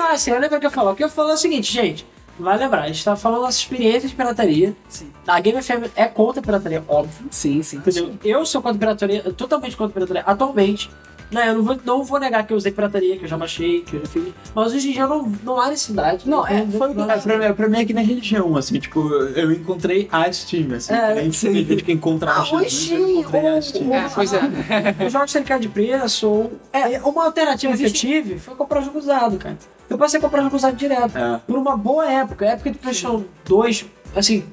[0.00, 0.90] ah, sim, eu lembro o que eu falo.
[0.92, 2.06] O que eu falo é o seguinte, gente.
[2.38, 4.76] Vai lembrar, a gente tá falando das experiências de pirataria.
[4.88, 5.10] Sim.
[5.26, 7.26] A Game FM é contra a pirataria, óbvio.
[7.32, 7.78] Sim, sim.
[7.78, 8.14] Entendeu?
[8.24, 10.88] Eu sou contra a pirataria, totalmente contra a pirataria atualmente.
[11.30, 13.82] Né, eu não vou, não vou negar que eu usei pirataria, que eu já baixei,
[13.82, 14.32] que eu já fiz.
[14.54, 16.26] Mas hoje em dia não, não há necessidade.
[16.26, 19.52] Não, é, foi É, pra, mim, pra mim é que na religião, assim, tipo, eu
[19.52, 20.94] encontrei a Steam, assim.
[20.94, 21.52] É, tem, sim.
[21.52, 23.94] tem gente que encontra Ah, a Jesus, hoje, eu encontrei a ou- Steam.
[23.94, 24.40] É, pois é.
[25.06, 26.52] Os jogos sem de preço, ou...
[26.72, 29.58] É, uma alternativa que eu Existe- tive foi comprar jogo usado, cara.
[29.90, 31.16] Eu passei a comprar jogo usado direto.
[31.18, 31.40] É.
[31.46, 33.84] Por uma boa época, época do PlayStation 2,
[34.16, 34.44] assim...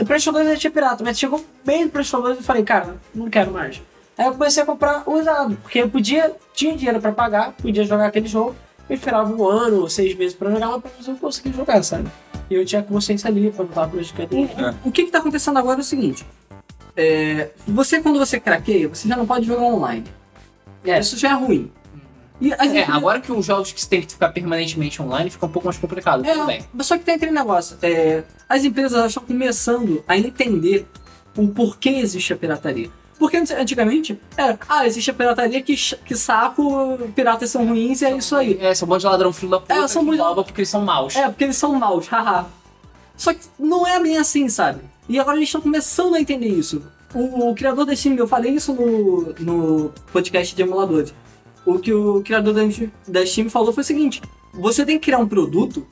[0.00, 2.62] O PlayStation 2 já tinha pirata, mas chegou bem do PlayStation 2 e eu falei,
[2.62, 3.82] cara, não quero mais.
[4.20, 8.04] Aí eu comecei a comprar usado, porque eu podia, tinha dinheiro pra pagar, podia jogar
[8.08, 8.54] aquele jogo,
[8.86, 11.82] eu esperava um ano ou seis meses pra jogar, mas pelo menos eu conseguia jogar,
[11.82, 12.06] sabe?
[12.50, 14.56] E eu tinha consciência ali pra não estar prejudicando ninguém.
[14.84, 16.26] O que que tá acontecendo agora é o seguinte.
[16.94, 20.04] É, você, quando você craqueia, você já não pode jogar online.
[20.84, 20.98] É.
[21.00, 21.72] Isso já é ruim.
[22.42, 25.46] E É, empresas- agora que os jogos que você tem que ficar permanentemente online fica
[25.46, 26.62] um pouco mais complicado É, também.
[26.74, 27.78] mas só que tem aquele negócio.
[27.80, 30.86] é, as empresas estão começando a entender
[31.36, 32.90] o porquê existe a pirataria.
[33.20, 38.16] Porque antigamente era, ah, existe a pirataria que, que saco, piratas são ruins e é
[38.16, 38.56] isso aí.
[38.58, 40.62] É, são um monte de ladrão filho da puta É, são que muito- rouba porque
[40.62, 41.14] eles são maus.
[41.14, 42.46] É, porque eles são maus, haha.
[43.16, 44.80] Só que não é bem assim, sabe?
[45.06, 46.82] E agora a gente tá começando a entender isso.
[47.14, 51.12] O, o criador da Steam, eu falei isso no, no podcast de emuladores.
[51.66, 52.62] O que o criador da,
[53.06, 54.22] da Steam falou foi o seguinte:
[54.54, 55.86] você tem que criar um produto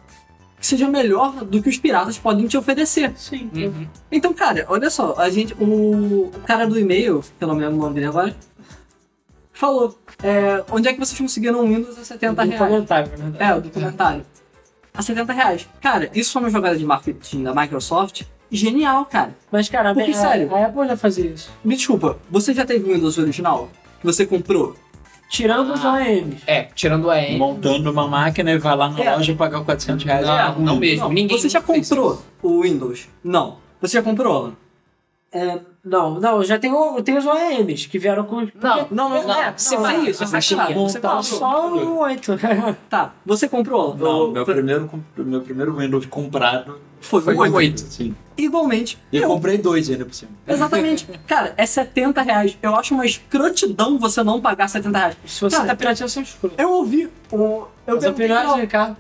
[0.58, 3.12] que seja melhor do que os piratas podem te oferecer.
[3.16, 3.50] Sim.
[3.54, 3.86] Uhum.
[4.10, 5.54] Então, cara, olha só, a gente.
[5.54, 8.34] O, o cara do e-mail, que eu não me lembro o nome dele agora,
[9.52, 12.60] falou: é, onde é que vocês conseguiram um Windows a 70 No reais?
[12.60, 12.68] na
[13.02, 13.10] verdade.
[13.38, 14.24] É, o documentário.
[14.94, 15.68] A 70 reais.
[15.80, 19.36] Cara, isso foi uma jogada de marketing da Microsoft genial, cara.
[19.52, 21.50] Mas, cara, Porque, a, sério- a Apple já fazia isso.
[21.64, 23.68] Me desculpa, você já teve o Windows original?
[24.00, 24.74] Que você comprou?
[25.28, 25.92] Tirando os Ah.
[25.94, 26.42] OEMs.
[26.46, 27.36] É, tirando o AM.
[27.38, 29.14] Montando uma máquina e vai lá na É.
[29.16, 30.26] loja pagar 400 reais.
[30.26, 30.64] Não, É ruim.
[30.64, 31.04] não mesmo.
[31.04, 33.08] Não, Ninguém você já comprou o Windows?
[33.22, 33.56] Não.
[33.80, 34.52] Você já comprou, Alan?
[35.30, 38.36] É, não, não, já tem, o- tem os OEMs que vieram com.
[38.40, 38.48] Não,
[38.90, 41.22] Não, não, Não, é, você não, é isso, você montar você Não, comprou.
[41.22, 42.32] só o 8.
[42.88, 43.94] Tá, você comprou?
[43.94, 47.52] Não, O- meu primeiro, meu primeiro Windows comprado Foi, Foi o oito.
[47.52, 47.80] o 8.
[47.80, 48.14] Sim.
[48.38, 48.96] Igualmente.
[49.12, 50.30] E eu eu- comprei dois ainda por cima.
[50.46, 51.06] Exatamente.
[51.26, 52.56] Cara, é 70 reais.
[52.62, 55.16] Eu acho uma escrotidão você não pagar 70 reais.
[55.26, 56.52] Se você Cara, tá pirateando, você é escuro.
[56.56, 57.36] Eu ouvi o.
[57.86, 58.96] Eu Mas a perguntei, pirata, pro- Ricardo.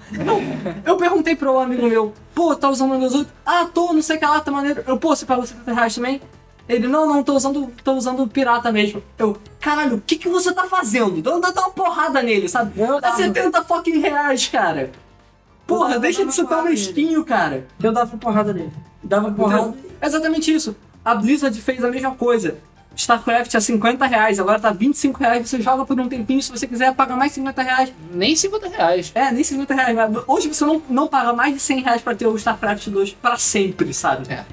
[0.84, 3.30] eu perguntei pro amigo meu, pô, tá usando o Windows 8?
[3.46, 4.82] Ah, tô, não sei o que lá, tá maneiro.
[4.86, 6.20] Eu, pô, você pagou 70 reais também?
[6.68, 9.02] Ele, não, não, tô usando, tô usando o pirata mesmo.
[9.18, 11.22] Eu, caralho, o que que você tá fazendo?
[11.22, 12.78] Dá, dá uma porrada nele, sabe?
[12.80, 14.90] Eu Dá dava, 70 fucking reais, cara.
[15.66, 17.66] Porra, deixa de ser tão mesquinho, cara.
[17.82, 18.72] eu dava porrada nele.
[19.08, 19.68] Dava porrada.
[19.68, 20.76] Então, exatamente isso.
[21.04, 22.58] A Blizzard fez a mesma coisa.
[22.94, 26.66] StarCraft a 50 reais, agora tá 25 reais, você joga por um tempinho, se você
[26.66, 27.92] quiser pagar mais 50 reais.
[28.12, 29.12] Nem 50 reais.
[29.14, 29.94] É, nem 50 reais.
[29.94, 33.12] mas Hoje você não, não paga mais de 100 reais pra ter o StarCraft 2
[33.12, 34.26] pra sempre, sabe?
[34.32, 34.44] É.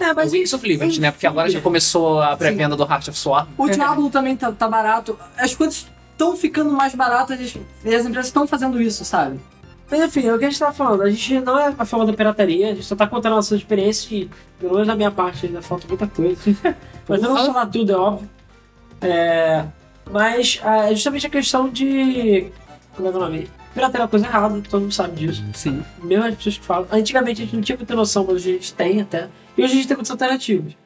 [0.00, 1.10] É, Mas Wings of Liberty, né?
[1.10, 3.48] Porque agora já começou a pré-venda do Heart of Swarm.
[3.58, 5.18] O Diablo também tá, tá barato.
[5.36, 7.38] As coisas estão ficando mais baratas
[7.84, 9.40] e as empresas estão fazendo isso, sabe?
[9.90, 11.02] Mas enfim, é o que a gente tava falando.
[11.02, 14.10] A gente não é a favor da pirataria, a gente só tá contando nossas experiências
[14.12, 16.40] e, pelo menos da minha parte, ainda falta muita coisa.
[17.08, 18.30] mas eu não vou falar tudo, é óbvio.
[19.00, 19.64] É,
[20.10, 22.50] mas ah, é justamente a questão de.
[22.94, 23.50] Como é que é o nome?
[23.72, 25.44] Pirataria é uma coisa errada, todo mundo sabe disso.
[25.54, 25.84] Sim.
[26.02, 26.88] Mesmo as pessoas que falam.
[26.90, 29.28] Antigamente a gente não tinha muita noção, mas hoje a gente tem até.
[29.56, 30.76] E hoje a gente tem muitas alternativas.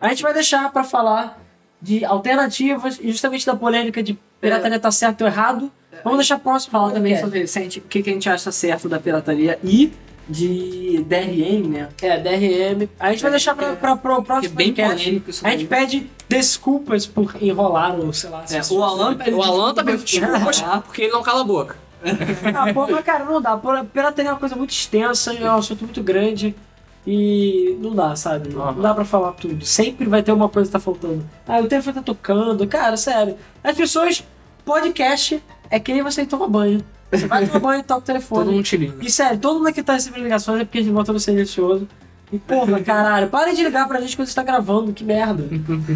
[0.00, 1.40] A gente vai deixar pra falar
[1.80, 5.70] de alternativas e justamente da polêmica de pirataria tá certo ou errado.
[6.04, 9.58] Vamos deixar próximo Falar também sobre o que, que a gente acha certo da pirataria
[9.62, 9.92] e
[10.28, 11.88] de DRM, né?
[12.00, 12.88] É, DRM.
[12.98, 15.04] A gente vai deixar pra, pra, pra, o Que é próximo bem podcast.
[15.04, 18.44] polêmico isso A gente pede desculpas por enrolar ou sei lá.
[18.50, 20.62] É, o Alan pede O Alan tá pedindo desculpas.
[20.84, 21.76] porque ele não cala a boca.
[22.54, 23.56] Ah, pô, mas cara, não dá.
[23.92, 26.54] Pirataria é uma coisa muito extensa, é um assunto muito grande.
[27.06, 28.48] E não dá, sabe?
[28.48, 29.64] Não dá pra falar tudo.
[29.64, 31.24] Sempre vai ter uma coisa que tá faltando.
[31.46, 32.66] Ah, o telefone tá tocando.
[32.66, 33.36] Cara, sério.
[33.62, 34.24] As pessoas,
[34.64, 35.42] podcast
[35.72, 36.84] é que nem você tomar banho.
[37.10, 38.44] Você vai tomar banho e toca o telefone.
[38.44, 38.94] Todo mundo te liga.
[39.00, 41.88] E sério, todo mundo que tá recebendo ligações é porque a gente botou no silencioso.
[42.32, 45.44] E porra, caralho, parem de ligar pra gente quando gente tá gravando, que merda.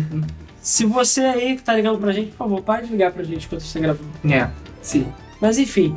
[0.61, 3.49] Se você aí que tá ligando pra gente, por favor, pare de ligar pra gente
[3.49, 4.11] quando gente tá gravando.
[4.31, 4.51] É.
[4.83, 5.07] Sim.
[5.41, 5.97] Mas enfim.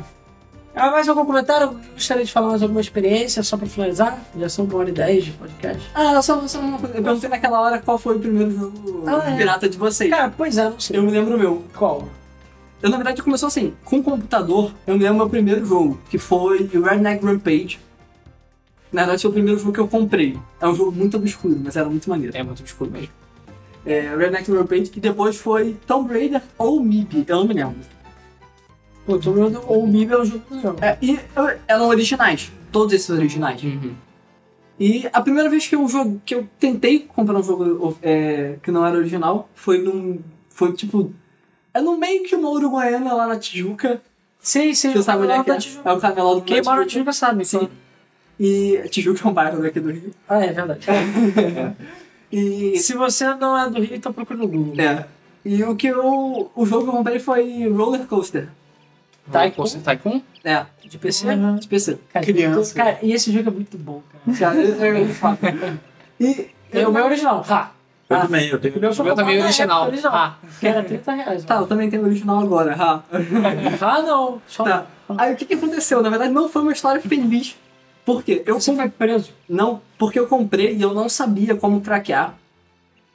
[0.74, 1.66] Ah, mais algum comentário?
[1.66, 4.18] Eu gostaria de falar mais alguma experiência, só pra finalizar?
[4.38, 5.82] Já são uma hora e dez de podcast.
[5.94, 6.96] Ah, só, só uma coisa.
[6.96, 9.36] Eu perguntei naquela hora qual foi o primeiro jogo Ah, é.
[9.36, 10.08] pirata de vocês.
[10.08, 10.96] Cara, pois é, não sei.
[10.96, 11.64] Eu me lembro o meu.
[11.76, 12.08] Qual?
[12.82, 16.70] Eu, na verdade, começou assim, com computador, eu me lembro meu primeiro jogo, que foi
[16.74, 17.78] o Redneck Rampage.
[18.92, 20.38] Na verdade, foi o primeiro jogo que eu comprei.
[20.60, 22.36] É um jogo muito obscuro, mas era muito maneiro.
[22.36, 23.10] É muito obscuro mesmo.
[23.84, 27.76] É, Redneck Rampage, e depois foi Tomb Raider ou MIB, eu não me lembro.
[29.06, 30.76] Pô, tô olhando o MIB é um jogo legal.
[30.80, 31.18] É, e
[31.66, 33.62] eram originais, todos esses originais.
[33.62, 33.94] Uhum.
[34.78, 38.70] E a primeira vez que eu, jogo, que eu tentei comprar um jogo é, que
[38.70, 40.20] não era original foi num.
[40.48, 41.12] Foi tipo.
[41.72, 44.00] É no meio que uma uruguaiana lá na Tijuca.
[44.40, 44.92] Sim, sim.
[44.92, 45.58] Você sabe onde é que é?
[45.84, 47.12] É o camelão do Quem mora na Tijuca.
[47.12, 47.60] Sabe, Sim.
[47.60, 47.68] sim.
[48.38, 50.12] E Tijuca é um bairro daqui do Rio.
[50.28, 50.86] Ah, é verdade.
[52.32, 52.78] E.
[52.78, 54.80] Se você não é do Rio, então procura no Google.
[54.80, 55.04] É.
[55.44, 56.50] E o que eu.
[56.54, 58.48] O jogo que eu comprei foi Roller Coaster.
[59.32, 59.66] Tycoon?
[59.66, 60.20] Você Tycoon?
[60.44, 60.64] É.
[60.84, 61.26] De PC?
[61.60, 61.98] De PC.
[62.12, 62.56] Cara, Criança.
[62.56, 64.38] muito- cara, e esse jogo é muito bom, cara.
[64.38, 65.78] Cara, eu- eu-
[66.20, 66.50] E.
[66.72, 67.44] É o meu original.
[67.48, 67.72] Ha.
[68.10, 68.20] Eu Ah.
[68.22, 68.76] também, eu tenho.
[68.76, 69.86] O meu O meu também é original.
[69.86, 70.12] original.
[70.14, 71.44] Ah, Que era 30 reais.
[71.44, 72.74] Tá, eu também tenho o original agora.
[72.74, 73.02] Ha.
[73.80, 74.42] Ah, não.
[74.48, 74.86] Só Tá.
[75.16, 76.02] Aí o que, que aconteceu?
[76.02, 77.56] Na verdade, não foi uma história feliz.
[78.04, 78.42] Por quê?
[78.44, 79.30] Eu Você foi preso.
[79.48, 82.34] Não, porque eu comprei e eu não sabia como craquear.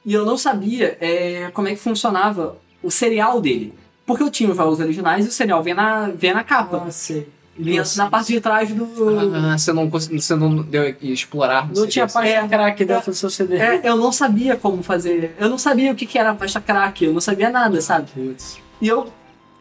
[0.04, 3.74] E eu não sabia é, como é que funcionava o serial dele.
[4.06, 6.84] Porque eu tinha os jogos originais e o serial vem na, vem na capa.
[6.86, 7.28] Ah, sei.
[7.58, 8.86] Vinha na parte de trás do.
[9.34, 11.68] Ah, você não, você não deu explorar.
[11.74, 12.20] Não tinha pasta.
[12.20, 13.56] pasta crack dentro do seu CD.
[13.56, 15.34] É, eu não sabia como fazer.
[15.38, 18.08] Eu não sabia o que, que era pasta crack, eu não sabia nada, sabe?
[18.80, 19.10] E eu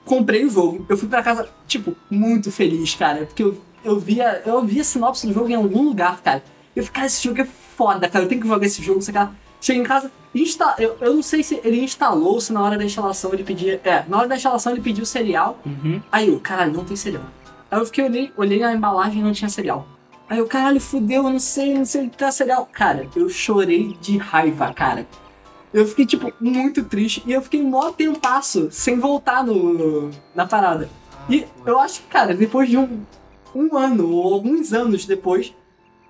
[0.04, 0.86] comprei o jogo.
[0.90, 3.26] Eu fui pra casa, tipo, muito feliz, cara.
[3.26, 4.42] Porque eu, eu via.
[4.46, 6.44] Eu via sinopse do jogo em algum lugar, cara.
[6.76, 8.26] Eu falei, cara, esse jogo é foda, cara.
[8.26, 9.34] Eu tenho que jogar esse jogo, sei lá.
[9.62, 10.76] Cheguei em casa, insta...
[10.78, 13.82] eu, eu não sei se ele instalou, se na hora da instalação ele pedia.
[13.84, 15.60] É, na hora da instalação ele pediu cereal.
[15.66, 16.02] Uhum.
[16.12, 17.24] Aí eu, caralho, não tem cereal.
[17.76, 19.86] Aí eu fiquei, olhei, olhei a embalagem e não tinha cereal.
[20.30, 22.66] Aí eu, caralho, fudeu, eu não sei, não sei o que tá cereal.
[22.72, 25.06] Cara, eu chorei de raiva, cara.
[25.74, 27.22] Eu fiquei, tipo, muito triste.
[27.26, 30.90] E eu fiquei mó tempasso sem voltar no, na parada.
[31.30, 33.02] E eu acho que, cara, depois de um,
[33.54, 35.54] um ano ou alguns anos depois,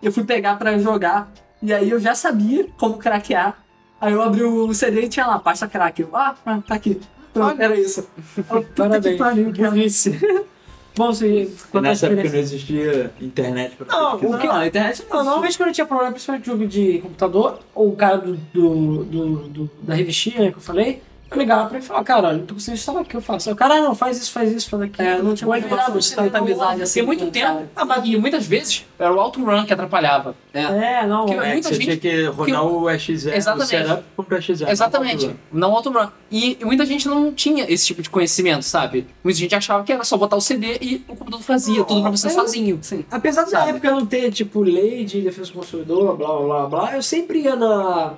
[0.03, 1.32] eu fui pegar pra jogar.
[1.63, 3.57] E aí eu já sabia como craquear.
[3.99, 5.99] Aí eu abri o CD e tinha lá, pasta crack.
[5.99, 7.01] Eu, ah, ah, tá aqui.
[7.34, 8.07] Pronto, era isso.
[8.38, 9.13] Eu, Parabéns.
[9.13, 10.45] que pariu, cara.
[10.98, 11.50] Bom, se
[11.82, 14.38] Nessa época não existia internet pra Não, pesquisar.
[14.38, 17.60] o que- Não, a internet Não, normalmente quando eu tinha problema, principalmente jogo de computador,
[17.74, 21.02] ou o cara do, do, do- do- da revistinha que eu falei,
[21.32, 23.22] eu ligava pra ele e falava, cara, olha, não tô conseguindo instalar o que eu
[23.22, 23.52] faço?
[23.52, 25.08] O cara, ah, não, faz isso, faz isso, faz aquilo.
[25.08, 26.94] É, eu não tinha Ou aí muito virava o tanta amizade assim.
[27.00, 27.64] Tem muito o tempo.
[27.76, 27.94] cara.
[27.96, 30.36] Ah, e muitas vezes era o auto-run que atrapalhava.
[30.54, 33.66] É, não, Que- é, É, muita você gente- tinha que rodar o XZ, Exatamente.
[33.66, 34.62] o setup contra o XZ.
[34.70, 35.36] Exatamente.
[35.52, 36.08] Não auto-run.
[36.32, 39.08] E muita gente não tinha esse tipo de conhecimento, sabe?
[39.24, 42.12] Muita gente achava que era só botar o CD e o computador fazia tudo pra
[42.12, 42.30] você É.
[42.30, 42.80] sozinho.
[42.82, 43.04] Sim.
[43.12, 43.72] Apesar da Sabe?
[43.72, 47.40] época não ter, tipo, lei de defesa do consumidor, blá blá blá blá, eu sempre
[47.42, 48.14] ia na.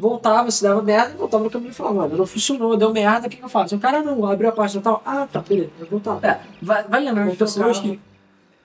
[0.00, 3.30] Voltava, se dava merda, voltava no caminho e falava, mano, não funcionou, deu merda, o
[3.30, 3.76] que, que eu faço?
[3.76, 6.18] O cara não abriu a página e tal, ah, tá, beleza, eu voltar.
[6.22, 8.00] É, vai, vai lembrar as pessoas que.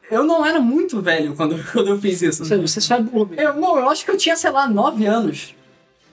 [0.09, 2.45] Eu não era muito velho quando, quando eu fiz isso.
[2.45, 3.41] Você, você só é burro mesmo.
[3.41, 5.53] Eu, não, eu acho que eu tinha, sei lá, 9 anos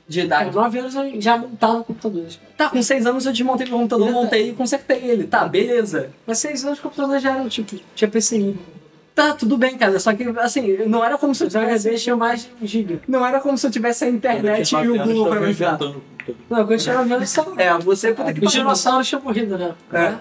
[0.09, 0.57] de Com idade.
[0.57, 2.41] 9 anos eu já montava computadores.
[2.57, 5.25] Tá, com 6 anos eu desmontei meu computador, montei e consertei ele.
[5.25, 6.11] Tá, beleza.
[6.27, 8.59] Mas 6 anos o computador já era, tipo, tinha PCI.
[9.15, 9.99] Tá, tudo bem, cara.
[10.01, 11.95] Só que, assim, não era como se eu tivesse.
[11.97, 13.01] tinham mais de 1 giga.
[13.07, 15.79] Não era como se eu tivesse a internet e o Google pra me ajudar.
[15.81, 15.97] Não,
[16.49, 17.47] quando eu tinha 9 anos, só...
[17.59, 18.61] É, você puta que Os pariu.
[18.63, 19.75] dinossauros tinham morrido, né?
[19.93, 20.15] É.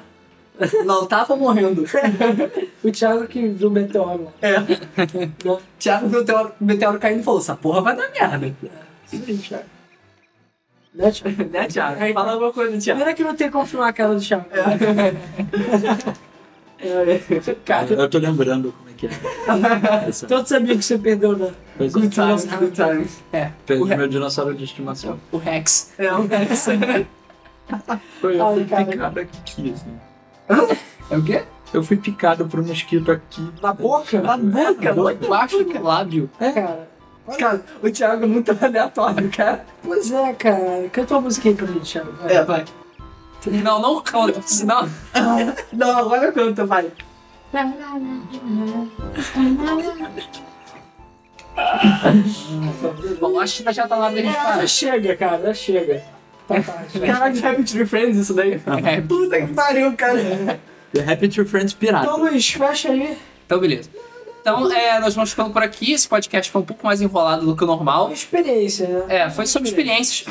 [0.84, 1.86] Não, tava morrendo.
[2.84, 4.32] O Thiago que viu o meteoro lá.
[4.42, 4.60] É.
[4.60, 4.80] Né?
[5.80, 8.48] Thiago viu o meteoro- o meteoro caindo e falou: essa porra vai dar merda.
[9.12, 9.64] Isso aí, Thiago.
[10.94, 11.44] Né, Thiago?
[11.54, 12.14] né, Thiago?
[12.14, 13.00] Fala alguma coisa, Thiago.
[13.00, 14.46] Pena que não tem como filmar aquela do Thiago.
[17.66, 20.08] Cara, Eu tô lembrando como é que é.
[20.10, 21.52] Essa- Todos sabiam que você perdeu, né?
[21.78, 23.24] Pois good é, times, good times.
[23.66, 25.20] perdi O re- meu dinossauro de estimação.
[25.32, 25.92] O Rex.
[25.98, 26.28] É, um
[28.20, 28.86] Foi, eu Ai, fui cara.
[28.86, 30.70] picado aqui, assim.
[31.10, 31.44] É o quê?
[31.74, 33.50] Eu fui picado por um mosquito aqui.
[33.62, 34.22] Na boca?
[34.22, 35.12] Na boca, mano.
[35.26, 36.30] Embaixo do lábio.
[36.40, 36.90] É, cara.
[37.38, 39.64] Cara, o Thiago é muito aleatório, cara.
[39.82, 40.90] Pois é, cara.
[40.92, 42.12] Canta uma musiquinha pra gente, Thiago.
[42.22, 42.36] vai.
[42.36, 42.66] É, vai.
[43.48, 44.90] Não, não canta, senão.
[45.74, 46.92] Não, agora canta, vai.
[53.20, 54.68] Bom, acho que já tá lá dentro de parar.
[54.68, 55.42] chega, cara.
[55.48, 56.04] Já chega.
[56.48, 56.84] Tá, tá.
[56.94, 57.00] já.
[57.06, 58.62] Caraca, Happy Tree Friends isso daí.
[58.86, 60.60] É, Puta que pariu, cara.
[60.94, 62.06] The Happy Tree Friends Pirata.
[62.06, 63.18] Então, Luiz, fecha aí.
[63.46, 63.90] Então, beleza.
[64.42, 65.92] Então, é, nós vamos ficando por aqui.
[65.92, 68.06] Esse podcast foi um pouco mais enrolado do que o normal.
[68.06, 69.06] Uma experiência, né?
[69.08, 70.26] É, foi sobre experiências.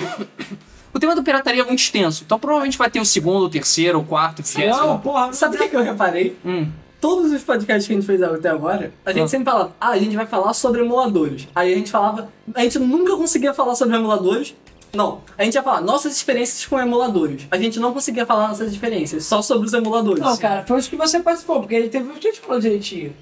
[0.93, 3.99] O tema da pirataria é muito extenso, então provavelmente vai ter o segundo, o terceiro,
[4.01, 4.99] o quarto, o Não, vigésimo.
[5.01, 5.33] porra.
[5.33, 6.37] Sabe o que, que eu reparei?
[6.45, 6.67] Hum.
[7.01, 9.29] Todos os podcasts que a gente fez até agora, a gente Ah.
[9.29, 11.49] sempre falava, ah, a gente vai falar sobre emuladores.
[11.55, 14.55] Aí a gente falava, a gente nunca conseguia falar sobre emuladores.
[14.93, 17.47] Não, a gente ia falar nossas experiências com emuladores.
[17.51, 20.21] A gente não conseguia falar nossas experiências, só sobre os emuladores.
[20.23, 22.61] Não, cara, foi isso que você participou, porque ele teve o que a gente falou
[22.61, 23.15] direitinho.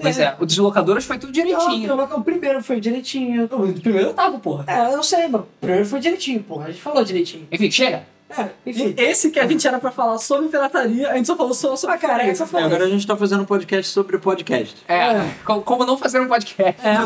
[0.00, 1.96] Pois é, o Deslocadoras foi tudo direitinho.
[1.96, 3.44] Não, o primeiro foi direitinho.
[3.44, 4.64] O primeiro eu tava, porra.
[4.66, 5.46] É, eu sei, mano.
[5.56, 6.66] O primeiro foi direitinho, porra.
[6.66, 7.46] A gente falou direitinho.
[7.50, 8.02] Enfim, chega.
[8.38, 8.94] É, enfim.
[8.96, 11.74] E esse que a gente era pra falar sobre pirataria, a gente só falou só
[11.74, 12.24] sobre Ah, cara.
[12.24, 12.30] E
[12.64, 14.76] agora a gente tá fazendo um podcast sobre podcast.
[14.86, 15.34] É, É.
[15.44, 16.80] co- como não fazer um podcast.
[16.86, 16.96] É,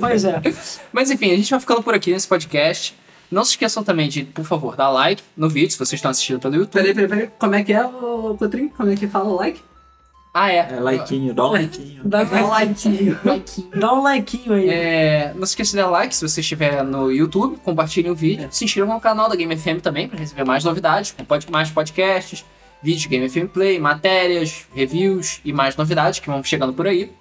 [0.00, 0.42] pois é.
[0.92, 2.94] Mas enfim, a gente vai ficando por aqui nesse podcast.
[3.30, 6.38] Não se esqueçam também de, por favor, dar like no vídeo, se vocês estão assistindo
[6.40, 6.72] pelo YouTube.
[6.72, 7.30] Peraí, peraí, peraí.
[7.38, 8.68] Como é que é, o Cotrim?
[8.68, 9.60] Como é que fala o like?
[10.36, 10.56] Ah, é.
[10.68, 12.02] É, likinho, dá um likinho.
[12.04, 13.16] Dá, Dá um like.
[13.78, 14.68] dá um likeinho aí.
[14.68, 18.48] É, não se esqueça de dar like se você estiver no YouTube, compartilhem o vídeo,
[18.50, 21.70] se inscrevam no canal da Game FM também para receber mais novidades, com pod- mais
[21.70, 22.44] podcasts,
[22.82, 27.12] vídeos de Game FM Play, matérias, reviews e mais novidades que vão chegando por aí.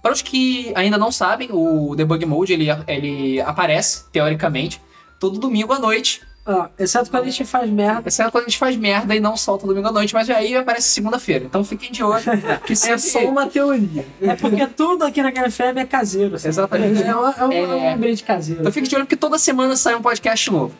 [0.00, 4.80] Para os que ainda não sabem, o Debug Mode ele, ele aparece, teoricamente,
[5.18, 6.20] todo domingo à noite.
[6.46, 8.02] Ó, exceto quando a gente faz merda.
[8.06, 10.88] Exceto quando a gente faz merda e não solta domingo à noite, mas aí aparece
[10.88, 11.46] segunda-feira.
[11.46, 12.22] Então fiquem de olho.
[12.66, 14.04] Que É só uma teoria.
[14.20, 16.34] É porque tudo aqui na Game FM é caseiro.
[16.36, 16.48] assim.
[16.48, 17.02] Exatamente.
[17.02, 18.16] É um, é um, é um É.
[18.16, 18.60] caseiro.
[18.60, 20.74] Então fique de olho porque toda semana sai um podcast novo.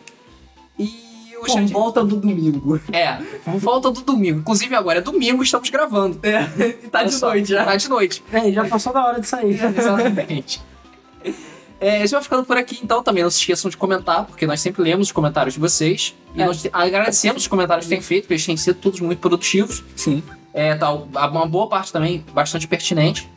[0.78, 1.72] E eu Com já de...
[1.72, 2.78] volta do domingo.
[2.92, 4.40] É, volta do domingo.
[4.40, 6.18] Inclusive agora é domingo, estamos gravando.
[6.22, 6.42] É,
[6.84, 7.64] e tá Olha de só, noite já.
[7.64, 8.22] Tá de noite.
[8.30, 9.54] É, já passou da hora de sair.
[9.76, 10.60] Exatamente.
[11.86, 13.02] É, gente vai ficando por aqui, então.
[13.02, 16.14] Também não se esqueçam de comentar, porque nós sempre lemos os comentários de vocês.
[16.34, 16.46] E É.
[16.46, 19.82] nós te- agradecemos os comentários que têm feito, porque eles têm sido todos muito produtivos.
[19.96, 20.22] Sim.
[20.52, 23.28] É, tá, uma boa parte também bastante pertinente.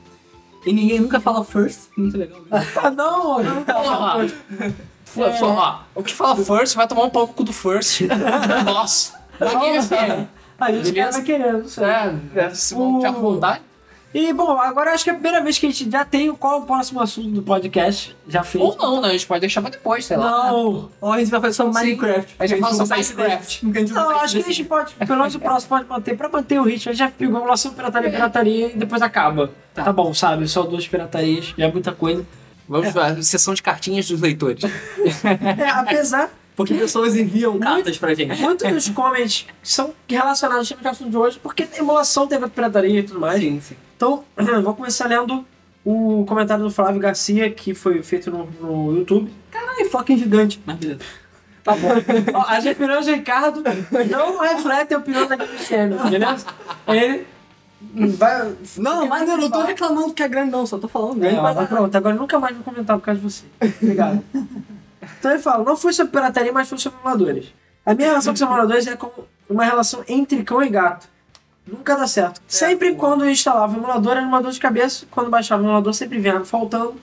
[0.66, 1.90] E ninguém nunca fala first.
[1.98, 2.40] Muito legal.
[2.82, 4.24] Ah, não, não, Porra!
[4.26, 8.02] F- f- ó, o que fala first vai tomar um pau no cu do first.
[8.66, 9.14] Nossa!
[9.40, 10.28] Ninguém vai
[10.60, 12.18] A gente tava querendo, aí.
[12.36, 13.62] É, se vão te vontade.
[14.20, 16.54] E, bom, agora acho que é a primeira vez que a gente já tem qual
[16.54, 18.18] é o próximo assunto do podcast.
[18.28, 18.64] Já fez.
[18.64, 19.10] Ou não, né?
[19.10, 20.48] A gente pode deixar pra depois, sei lá.
[20.52, 20.90] Não.
[21.00, 21.72] Ou a gente vai fazer só Sim.
[21.80, 22.36] Minecraft.
[22.40, 23.66] A gente vai só faz Minecraft.
[23.94, 26.64] Não, acho que a gente pode, pelo menos o próximo pode manter, pra manter o
[26.64, 26.90] ritmo.
[26.90, 29.52] A gente já pegou emulação, pirataria, pirataria e depois acaba.
[29.76, 29.94] Tá, Tá.
[29.94, 30.48] bom, sabe?
[30.48, 32.26] Só duas piratarias, já é muita coisa.
[32.68, 34.64] Vamos pra sessão de cartinhas dos leitores.
[35.24, 38.42] É, apesar, Porque pessoas enviam cartas pra gente.
[38.42, 43.04] muitos dos comments são relacionados ao assunto de hoje, porque emulação teve a pirataria e
[43.04, 43.40] tudo mais.
[43.40, 43.76] Sim, sim.
[43.98, 44.24] Então,
[44.64, 45.44] vou começar lendo
[45.84, 49.30] o comentário do Flávio Garcia, que foi feito no, no YouTube.
[49.52, 50.62] Caralho, fucking gigante.
[50.66, 51.00] Mas beleza.
[51.64, 51.90] Tá bom.
[52.48, 53.62] As opiniões do Ricardo
[54.10, 56.46] não refletem a opinião da Channel, beleza?
[56.88, 57.26] Ele
[58.16, 58.56] vai.
[58.78, 61.38] Não, mas eu não tô reclamando que é grande não, só tô falando É, grande.
[61.40, 63.44] ó, mas pronto, agora eu nunca mais vou comentar por causa de você.
[63.82, 64.24] Obrigado.
[65.20, 67.54] Então ele fala, não foi sobre pirataria, mas foi sobre emuladores.
[67.86, 69.14] A minha relação com os emuladores é como
[69.50, 71.08] uma relação entre cão e gato.
[71.68, 72.42] Nunca dá certo.
[72.48, 75.06] Sempre quando eu instalava o emulador, era uma dor de cabeça.
[75.12, 76.96] Quando baixava o emulador, sempre vinha faltando.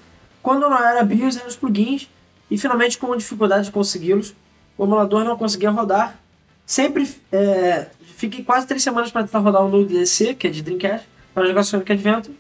[0.42, 2.08] Quando não era BIOS, eram os plugins.
[2.50, 4.34] E finalmente, com dificuldade de consegui-los,
[4.78, 6.18] o emulador não conseguia rodar.
[6.66, 10.62] Sempre é, fiquei quase três semanas para tentar rodar o Node DC, que é de
[10.62, 12.34] Dreamcast, para jogar Sonic Adventure.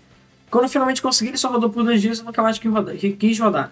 [0.50, 2.96] Quando finalmente consegui, ele só rodou por dois dias e nunca mais quis rodar.
[2.96, 3.70] que- quis rodar.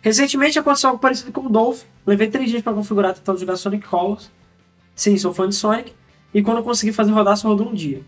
[0.00, 1.82] Recentemente aconteceu algo parecido com o Dolph.
[2.06, 4.30] Levei três dias para configurar tentando jogar Sonic Colors.
[4.94, 5.92] Sim, sou fã de Sonic.
[6.34, 8.02] E quando consegui fazer rodar, só rodou um dia.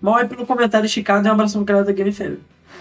[0.00, 2.12] Mal aí pelo comentário esticado e um abraço no canal da Game.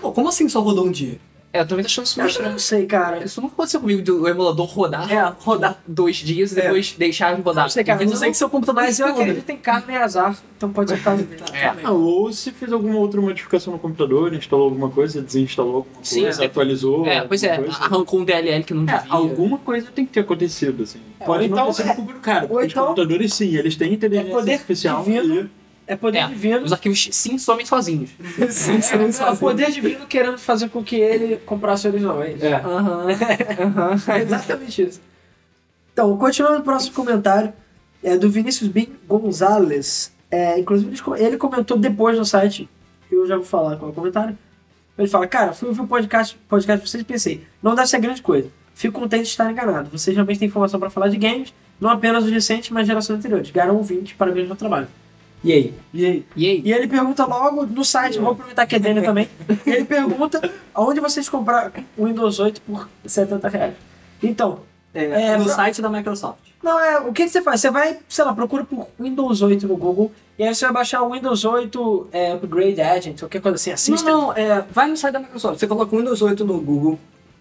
[0.02, 1.20] Pô, como assim só rodou um dia?
[1.58, 2.52] É, eu também tô achando isso Eu muito estranho.
[2.52, 3.24] não sei, cara.
[3.24, 5.80] Isso nunca aconteceu comigo, do emulador rodar É, rodar.
[5.88, 7.64] dois dias e depois deixar de rodar.
[7.66, 9.30] Não sei, cara, Eu não sei que seu computador Mas eu explode.
[9.32, 11.42] acredito em karma e azar, então pode ser caso dele.
[11.54, 11.74] É.
[11.84, 16.22] Ah, ou se fez alguma outra modificação no computador, instalou alguma coisa, desinstalou alguma Sim,
[16.24, 16.46] coisa, é.
[16.46, 17.06] atualizou.
[17.08, 17.72] É, pois é, coisa.
[17.74, 19.14] arrancou um DLL que não É, devia.
[19.14, 21.00] alguma coisa tem que ter acontecido, assim.
[21.26, 22.44] Pode ou não então- ter sido do cara.
[22.44, 25.50] ou porque então- Os computadores, sim, eles têm inteligência É poder artificial divino.
[25.88, 26.66] É poder É, divino.
[26.66, 28.10] Os arquivos sim somem sozinhos.
[28.52, 32.34] Sim, sim, É o poder divino querendo fazer com que ele comprasse o original, é
[32.34, 32.46] isso?
[32.46, 32.54] É.
[32.56, 33.08] Aham.
[33.60, 33.96] Aham.
[34.14, 35.02] É exatamente isso.
[35.94, 37.54] Então, continuando o próximo comentário,
[38.04, 40.12] é do Vinícius Bin Gonzalez.
[40.30, 42.70] É, inclusive, ele co- ele comentou depois no site,
[43.10, 44.38] eu já vou falar qual é o comentário.
[44.98, 48.00] Ele fala, cara, fui ouvir o podcast, podcast de vocês e pensei, não deve ser
[48.00, 48.50] grande coisa.
[48.76, 49.90] Fico contente de estar enganado.
[49.90, 53.50] Vocês realmente têm informação para falar de games, não apenas os recentes, mas gerações anteriores.
[53.52, 54.88] Garam ouvinte, parabéns pelo trabalho.
[55.44, 55.74] E aí?
[55.94, 56.26] E aí?
[56.36, 56.62] E aí?
[56.66, 59.30] E ele pergunta logo no site, vou aproveitar que é dele também.
[59.66, 60.42] Ele pergunta
[60.74, 63.74] aonde vocês compraram o Windows 8 por 70 reais.
[64.22, 64.60] Então,
[64.94, 65.04] É,
[65.34, 66.40] É, no pra- site da Microsoft.
[66.64, 67.62] não, é, o que, que você faz?
[67.62, 71.04] Você vai, sei lá, procura por Windows 8 no Google e aí você vai baixar
[71.04, 74.10] o Windows 8 é, Upgrade Agent, qualquer coisa assim, assista.
[74.10, 75.60] Não, não, é, vai no site da Microsoft.
[75.60, 76.98] Você coloca o Windows 8 no Google.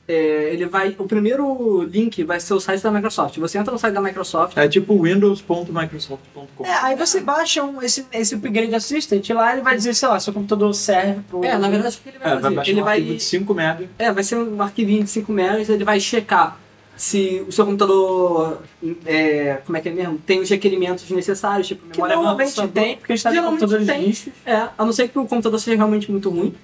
[0.08, 0.94] É, ele vai.
[0.98, 3.38] O primeiro link vai ser o site da Microsoft.
[3.38, 4.56] Você entra no site da Microsoft.
[4.56, 6.64] É tipo windows.microsoft.com.
[6.64, 10.08] É, aí você baixa um, esse, esse Upgrade Assistant e lá ele vai dizer, sei
[10.08, 11.44] lá, seu computador serve pro.
[11.44, 12.54] É, na verdade, o que ele vai É, vai fazer?
[12.56, 12.96] baixar ele um vai.
[12.98, 13.88] arquivo de 5 MB.
[13.98, 16.58] É, vai ser um arquivinho de 5 megas, ele vai checar
[16.96, 18.62] se o seu computador,
[19.04, 22.54] é, como é que é mesmo, tem os requerimentos necessários, tipo Que memória RAM, normalmente
[22.54, 22.72] processador.
[22.82, 24.06] tem, porque está em Geralmente computadores tem.
[24.06, 24.32] lixos.
[24.46, 26.54] É, a não ser que o computador seja realmente muito ruim.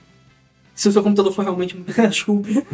[0.82, 1.76] Se o seu computador for realmente
[2.08, 2.66] desculpe.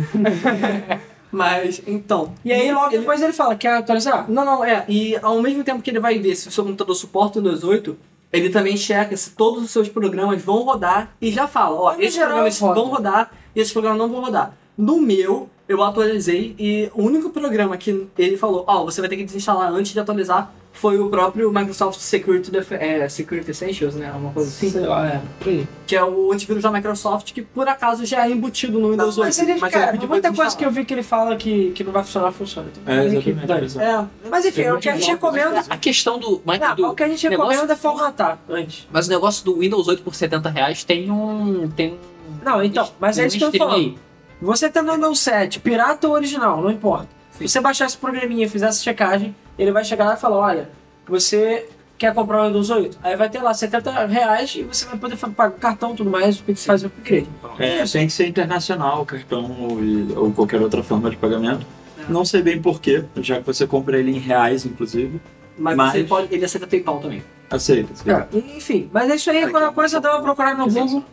[1.31, 2.33] Mas, então.
[2.43, 4.25] E aí logo ele- depois ele fala, quer atualizar?
[4.31, 4.87] Não, não, é.
[4.89, 7.63] E ao mesmo tempo que ele vai ver se o seu computador suporta o Windows
[7.65, 7.95] 8,
[8.33, 12.17] ele também checa se todos os seus programas vão rodar e já fala, ó, esses
[12.19, 12.75] programas roda.
[12.81, 14.55] vão rodar e esses programas não vão rodar.
[14.77, 19.17] No meu, eu atualizei e o único programa que ele falou, ó, você vai ter
[19.17, 24.13] que desinstalar antes de atualizar, foi o próprio Microsoft Security, Def é, Security Essentials, né?
[24.13, 24.71] Uma coisa assim.
[24.71, 25.21] Sei lá, é.
[25.87, 29.25] Que é o antivírus da Microsoft, que por acaso já é embutido no Windows Não,
[29.25, 29.37] 8.
[29.37, 31.83] mas ele, cara, pediu pra muita coisa que eu vi que ele fala que, que
[31.83, 32.69] não vai funcionar, funciona.
[32.71, 33.79] Então, É, mas enfim, exatamente.
[33.81, 35.65] É, Mas enfim, o que a gente recomenda.
[35.69, 36.41] A questão do.
[36.45, 38.87] Mas, Não, do o que a gente negócio- recomenda é formatar antes.
[38.93, 41.69] Mas o negócio do Windows 8 por 70 reais tem um.
[41.71, 41.99] Tem um.
[42.45, 43.75] Não, então, mas é isso que eu tô falando.
[43.75, 43.99] aí.
[44.41, 47.09] Você no Windows 7, pirata ou original, não importa.
[47.33, 50.37] Se você baixar esse programinha e fizer essa checagem, ele vai chegar lá e falar,
[50.37, 50.71] olha,
[51.07, 52.99] você quer comprar o Windows 8?
[53.03, 56.11] Aí vai ter lá 70 reais e você vai poder pagar o cartão e tudo
[56.11, 57.29] mais, fazer o upgrade.
[57.59, 61.67] É, tem que ser internacional, cartão ou, ou qualquer outra forma de pagamento.
[62.09, 65.21] Não sei bem porquê, já que você compra ele em reais, inclusive.
[65.59, 67.23] Mas, Mas- Você pode, ele aceita PayPal também.
[67.51, 68.29] Aceita, aceita.
[68.33, 69.43] É, enfim, mas é isso aí.
[69.43, 71.05] A coisa dá uma procurada no Google.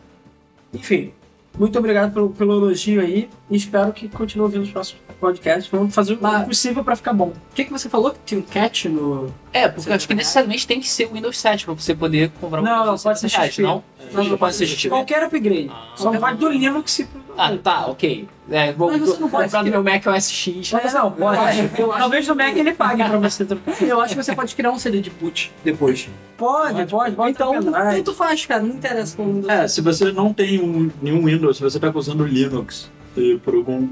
[0.73, 1.13] Enfim,
[1.57, 3.29] muito obrigado pelo, pelo elogio aí.
[3.49, 5.67] E espero que continue ouvindo os próximos podcasts.
[5.71, 7.27] Vamos fazer o Mas- possível pra ficar bom.
[7.27, 9.33] O que, que você falou que tinha um catch no.
[9.53, 12.31] É, porque eu acho que necessariamente tem que ser o Windows 7 pra você poder
[12.41, 13.83] comprar um Não, Windows pode ser 7 reais, não?
[14.13, 14.89] Não, Não pode ser XP.
[14.89, 15.71] Qualquer upgrade.
[15.95, 17.07] Só Ah, pode do Linux se.
[17.37, 18.27] Ah, tá, ok.
[18.49, 20.71] É, vou Mas você não pode comprar no meu Mac OS X.
[20.71, 21.67] Mas não, pode.
[21.97, 23.75] Talvez no Mac ele pague pra você trocar.
[23.81, 26.07] Eu acho que você pode criar um CD de boot depois.
[26.37, 27.31] Pode, pode, pode.
[27.31, 28.61] então, tanto faz, cara.
[28.61, 29.49] Não interessa como Windows.
[29.49, 33.55] É, se você não tem um- nenhum Windows, se você está usando Linux e por
[33.55, 33.87] algum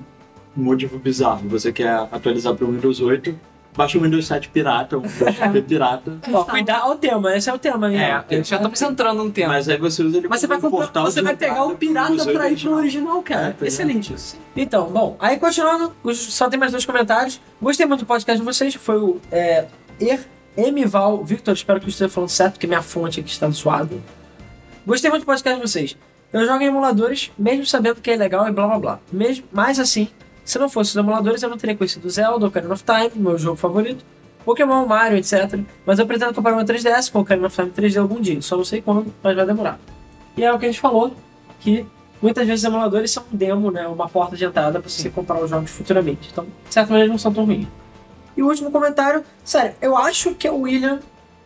[0.55, 3.33] motivo bizarro você quer atualizar para o Windows 8,
[3.75, 7.53] baixa o Windows 7 pirata, um Windows XP pirata, Ó, cuidar o tema, esse é
[7.53, 7.89] o tema ó.
[7.89, 9.53] É, já estamos entrando no tema.
[9.53, 12.27] mas aí você usa ele Mas você vai, comprar, você vai pegar o pirata Windows
[12.27, 12.77] 8 pra ir pro original.
[12.77, 13.55] original, cara.
[13.59, 13.67] É, é.
[13.67, 14.37] Excelente isso.
[14.55, 17.41] Então, bom, aí continuando, só tem mais dois comentários.
[17.61, 19.65] Gostei muito do podcast de vocês, foi o é,
[19.99, 23.95] Er- Emival Victor, espero que eu esteja falando certo, porque minha fonte aqui está zoada.
[24.85, 25.97] Gostei muito do podcast de vocês.
[26.31, 28.99] Eu jogo em emuladores, mesmo sabendo que é legal e blá blá blá.
[29.11, 30.09] Mesmo, mas assim,
[30.43, 33.55] se não fosse os emuladores, eu não teria conhecido Zelda, Ocarina of Time, meu jogo
[33.55, 34.03] favorito,
[34.43, 35.59] Pokémon, Mario, etc.
[35.85, 38.65] Mas eu pretendo comprar uma 3DS com Ocarina of Time 3D algum dia, só não
[38.65, 39.79] sei quando, mas vai demorar.
[40.35, 41.15] E é o que a gente falou,
[41.59, 41.85] que
[42.21, 43.87] muitas vezes os emuladores são um demo, né?
[43.87, 46.29] Uma porta de entrada para você comprar os jogos futuramente.
[46.31, 47.67] Então, de certa maneira, não são tão ruins.
[48.35, 50.99] E o último comentário, sério, eu acho que é o William,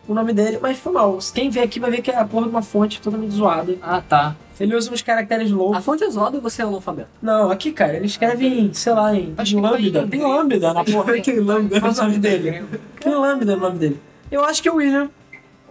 [0.06, 1.18] o nome dele, mas foi mal.
[1.34, 3.76] Quem vê aqui vai ver que é a porra de uma fonte totalmente zoada.
[3.82, 4.34] Ah, tá.
[4.58, 5.84] Ele usa uns caracteres A loucos.
[5.84, 7.08] fonte é zoada e você é analfabeto.
[7.22, 10.06] Não, aqui, cara, ele escreve em, sei lá, em lambda.
[10.08, 11.20] tem- lambda na porra.
[11.22, 11.78] Tem lambda.
[11.80, 12.64] Qual é o nome dele?
[13.00, 14.00] Tem lambda no nome dele.
[14.30, 15.10] Eu acho que é o William.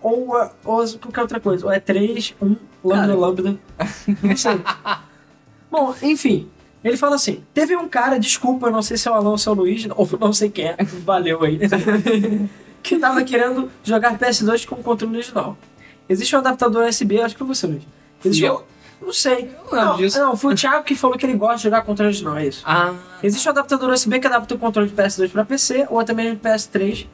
[0.01, 0.29] Ou,
[0.63, 1.65] ou qualquer outra coisa.
[1.65, 3.57] Ou é 3, 1, lambda, lambda.
[4.23, 4.61] Não sei.
[5.69, 6.47] Bom, enfim.
[6.83, 9.37] Ele fala assim: teve um cara, desculpa, eu não sei se é o Alan ou
[9.37, 11.59] se é o Luiz, ou não sei quem é, valeu aí.
[12.83, 15.57] que tava querendo jogar PS2 com o controle original.
[16.07, 17.83] Existe um adaptador USB, acho que foi você, Luiz.
[18.23, 18.63] Existe E um, eu?
[19.01, 19.51] não sei.
[19.65, 20.19] não lembro Não, disso.
[20.19, 22.63] não, foi o Thiago que falou que ele gosta de jogar controle original, é isso.
[22.65, 26.13] Ah, Existe um adaptador USB que adapta o controle de PS2 para PC ou até
[26.13, 27.07] mesmo de PS3,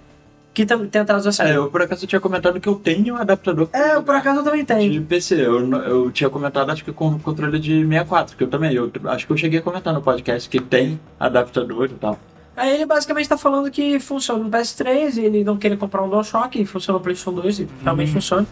[0.54, 1.50] que tem entradas USB.
[1.50, 4.40] É, eu por acaso tinha comentado que eu tenho um adaptador É, eu por acaso
[4.42, 4.92] eu também tenho.
[4.92, 5.36] de PC.
[5.46, 8.74] Eu, eu tinha comentado, acho que com controle de 64, que eu também.
[8.74, 12.20] Eu acho que eu cheguei a comentar no podcast que tem adaptador e tal.
[12.56, 16.10] Aí ele basicamente tá falando que funciona no PS3 e ele não queria comprar um
[16.10, 18.46] DualShock e funciona no PlayStation 2 e realmente funciona.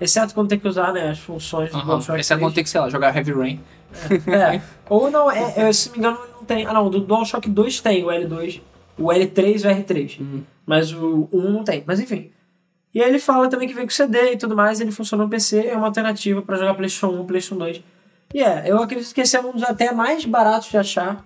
[0.00, 1.82] Exceto quando tem que usar né, as funções do.
[1.82, 2.40] DualShock Esse é 3.
[2.46, 3.60] quando tem que, sei lá, jogar Heavy Rain.
[4.28, 4.60] É.
[4.88, 6.66] Ou não, é, é, se não me engano, não tem.
[6.66, 8.60] Ah, não, do DualShock 2 tem o L2,
[8.98, 10.20] o L3 e o R3.
[10.20, 10.42] Uhum.
[10.66, 11.82] Mas o 1 não tem.
[11.86, 12.30] Mas enfim.
[12.94, 15.30] E aí ele fala também que vem com CD e tudo mais, ele funciona no
[15.30, 17.82] PC, é uma alternativa pra jogar PlayStation 1, PlayStation 2.
[18.34, 21.24] E é, eu acredito que esse é um dos até mais baratos de achar.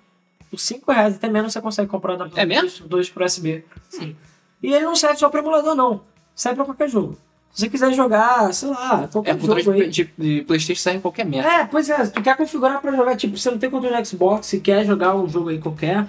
[0.51, 2.62] Por 5 reais, até menos você consegue comprar o adaptador É mesmo?
[2.62, 3.64] PlayStation 2 pro USB.
[3.90, 4.16] Sim.
[4.62, 6.01] E ele não serve só pra emulador, não.
[6.34, 7.18] Serve pra qualquer jogo.
[7.52, 9.88] Se você quiser jogar, sei lá, qualquer É, controle jogo aí.
[9.88, 11.48] de, de, de Playstation serve em qualquer merda.
[11.48, 14.09] É, pois é, se tu quer configurar pra jogar, tipo, você não tem controle de
[14.09, 16.05] Xbox e quer jogar um jogo aí qualquer,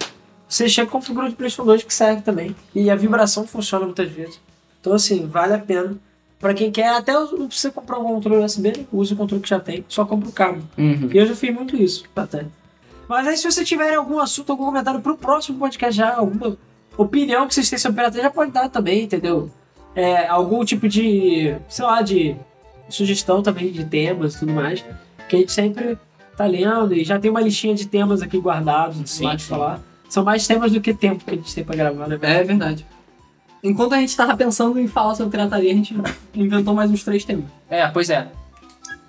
[0.48, 2.56] você chega configura o de PlayStation 2 que serve também.
[2.74, 4.40] E a vibração funciona muitas vezes.
[4.80, 5.96] Então, assim, vale a pena.
[6.38, 9.58] Pra quem quer, até não precisa comprar um controle USB, usa o controle que já
[9.58, 10.62] tem, só compra o cabo.
[10.78, 11.10] Uhum.
[11.12, 12.46] E eu já fiz muito isso, até.
[13.08, 16.56] Mas aí, se você tiver algum assunto, algum comentário pro próximo podcast já, alguma
[16.96, 19.50] opinião que vocês têm sobre pirataria, já pode dar também, entendeu?
[19.96, 22.36] É, algum tipo de, sei lá, de
[22.88, 24.84] sugestão também de temas e tudo mais,
[25.28, 25.98] que a gente sempre
[26.36, 29.82] tá lendo e já tem uma listinha de temas aqui guardados, Sim, sim, de falar.
[30.08, 32.18] São mais temas do que tempo que a gente tem pra gravar, né?
[32.22, 32.86] É verdade.
[33.62, 35.94] Enquanto a gente tava pensando em falar sobre pirataria, a gente
[36.34, 37.44] inventou mais uns três temas.
[37.68, 38.28] É, pois é.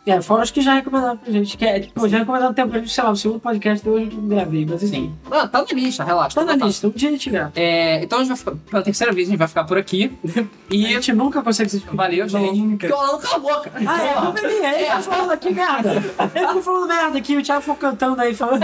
[0.05, 2.79] É, fora os que já recomendaram pra gente, que é, tipo, já recomendaram tempo pra
[2.79, 4.91] gente, sei lá, o segundo podcast de hoje eu gravei, mas enfim.
[5.03, 5.13] Sim.
[5.29, 6.35] Ah, tá na lista, relaxa.
[6.39, 6.67] Tá na botando.
[6.67, 7.51] lista, um dia a gente grava.
[7.55, 10.11] É, então a gente vai ficar, pela terceira vez a gente vai ficar por aqui.
[10.71, 11.97] A E gente nunca consegue se despedir.
[11.97, 12.59] valeu, gente.
[12.59, 12.87] nunca.
[12.87, 13.71] Porque o Alan cala a boca.
[13.75, 15.91] Ah, é, não bebi, ele tá falando aqui merda.
[16.35, 18.59] Ele ficou falando merda aqui, o Thiago ficou cantando aí, falando.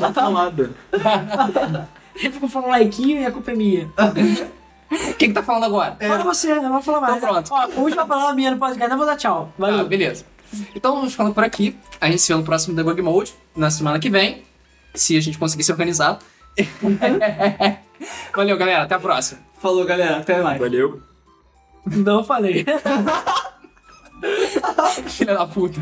[0.00, 0.74] Tá calado.
[2.16, 3.88] Ele ficou falando laiquinho e a culpa é minha.
[5.18, 5.96] Quem que tá falando agora?
[6.00, 7.16] Fala você, eu não vou falar mais.
[7.18, 7.50] Então pronto.
[7.52, 9.52] Ó, a última palavra minha no podcast, eu vou dar tchau.
[9.58, 9.80] Valeu.
[9.80, 10.24] Ah, beleza.
[10.74, 11.76] Então vamos ficando por aqui.
[12.00, 14.42] A gente se vê no próximo Debug Mode, na semana que vem.
[14.94, 16.18] Se a gente conseguir se organizar.
[18.34, 18.82] Valeu, galera.
[18.84, 19.40] Até a próxima.
[19.60, 20.18] Falou, galera.
[20.18, 20.58] Até mais.
[20.58, 21.02] Valeu.
[21.86, 22.64] Não falei.
[25.06, 25.80] Filha da puta.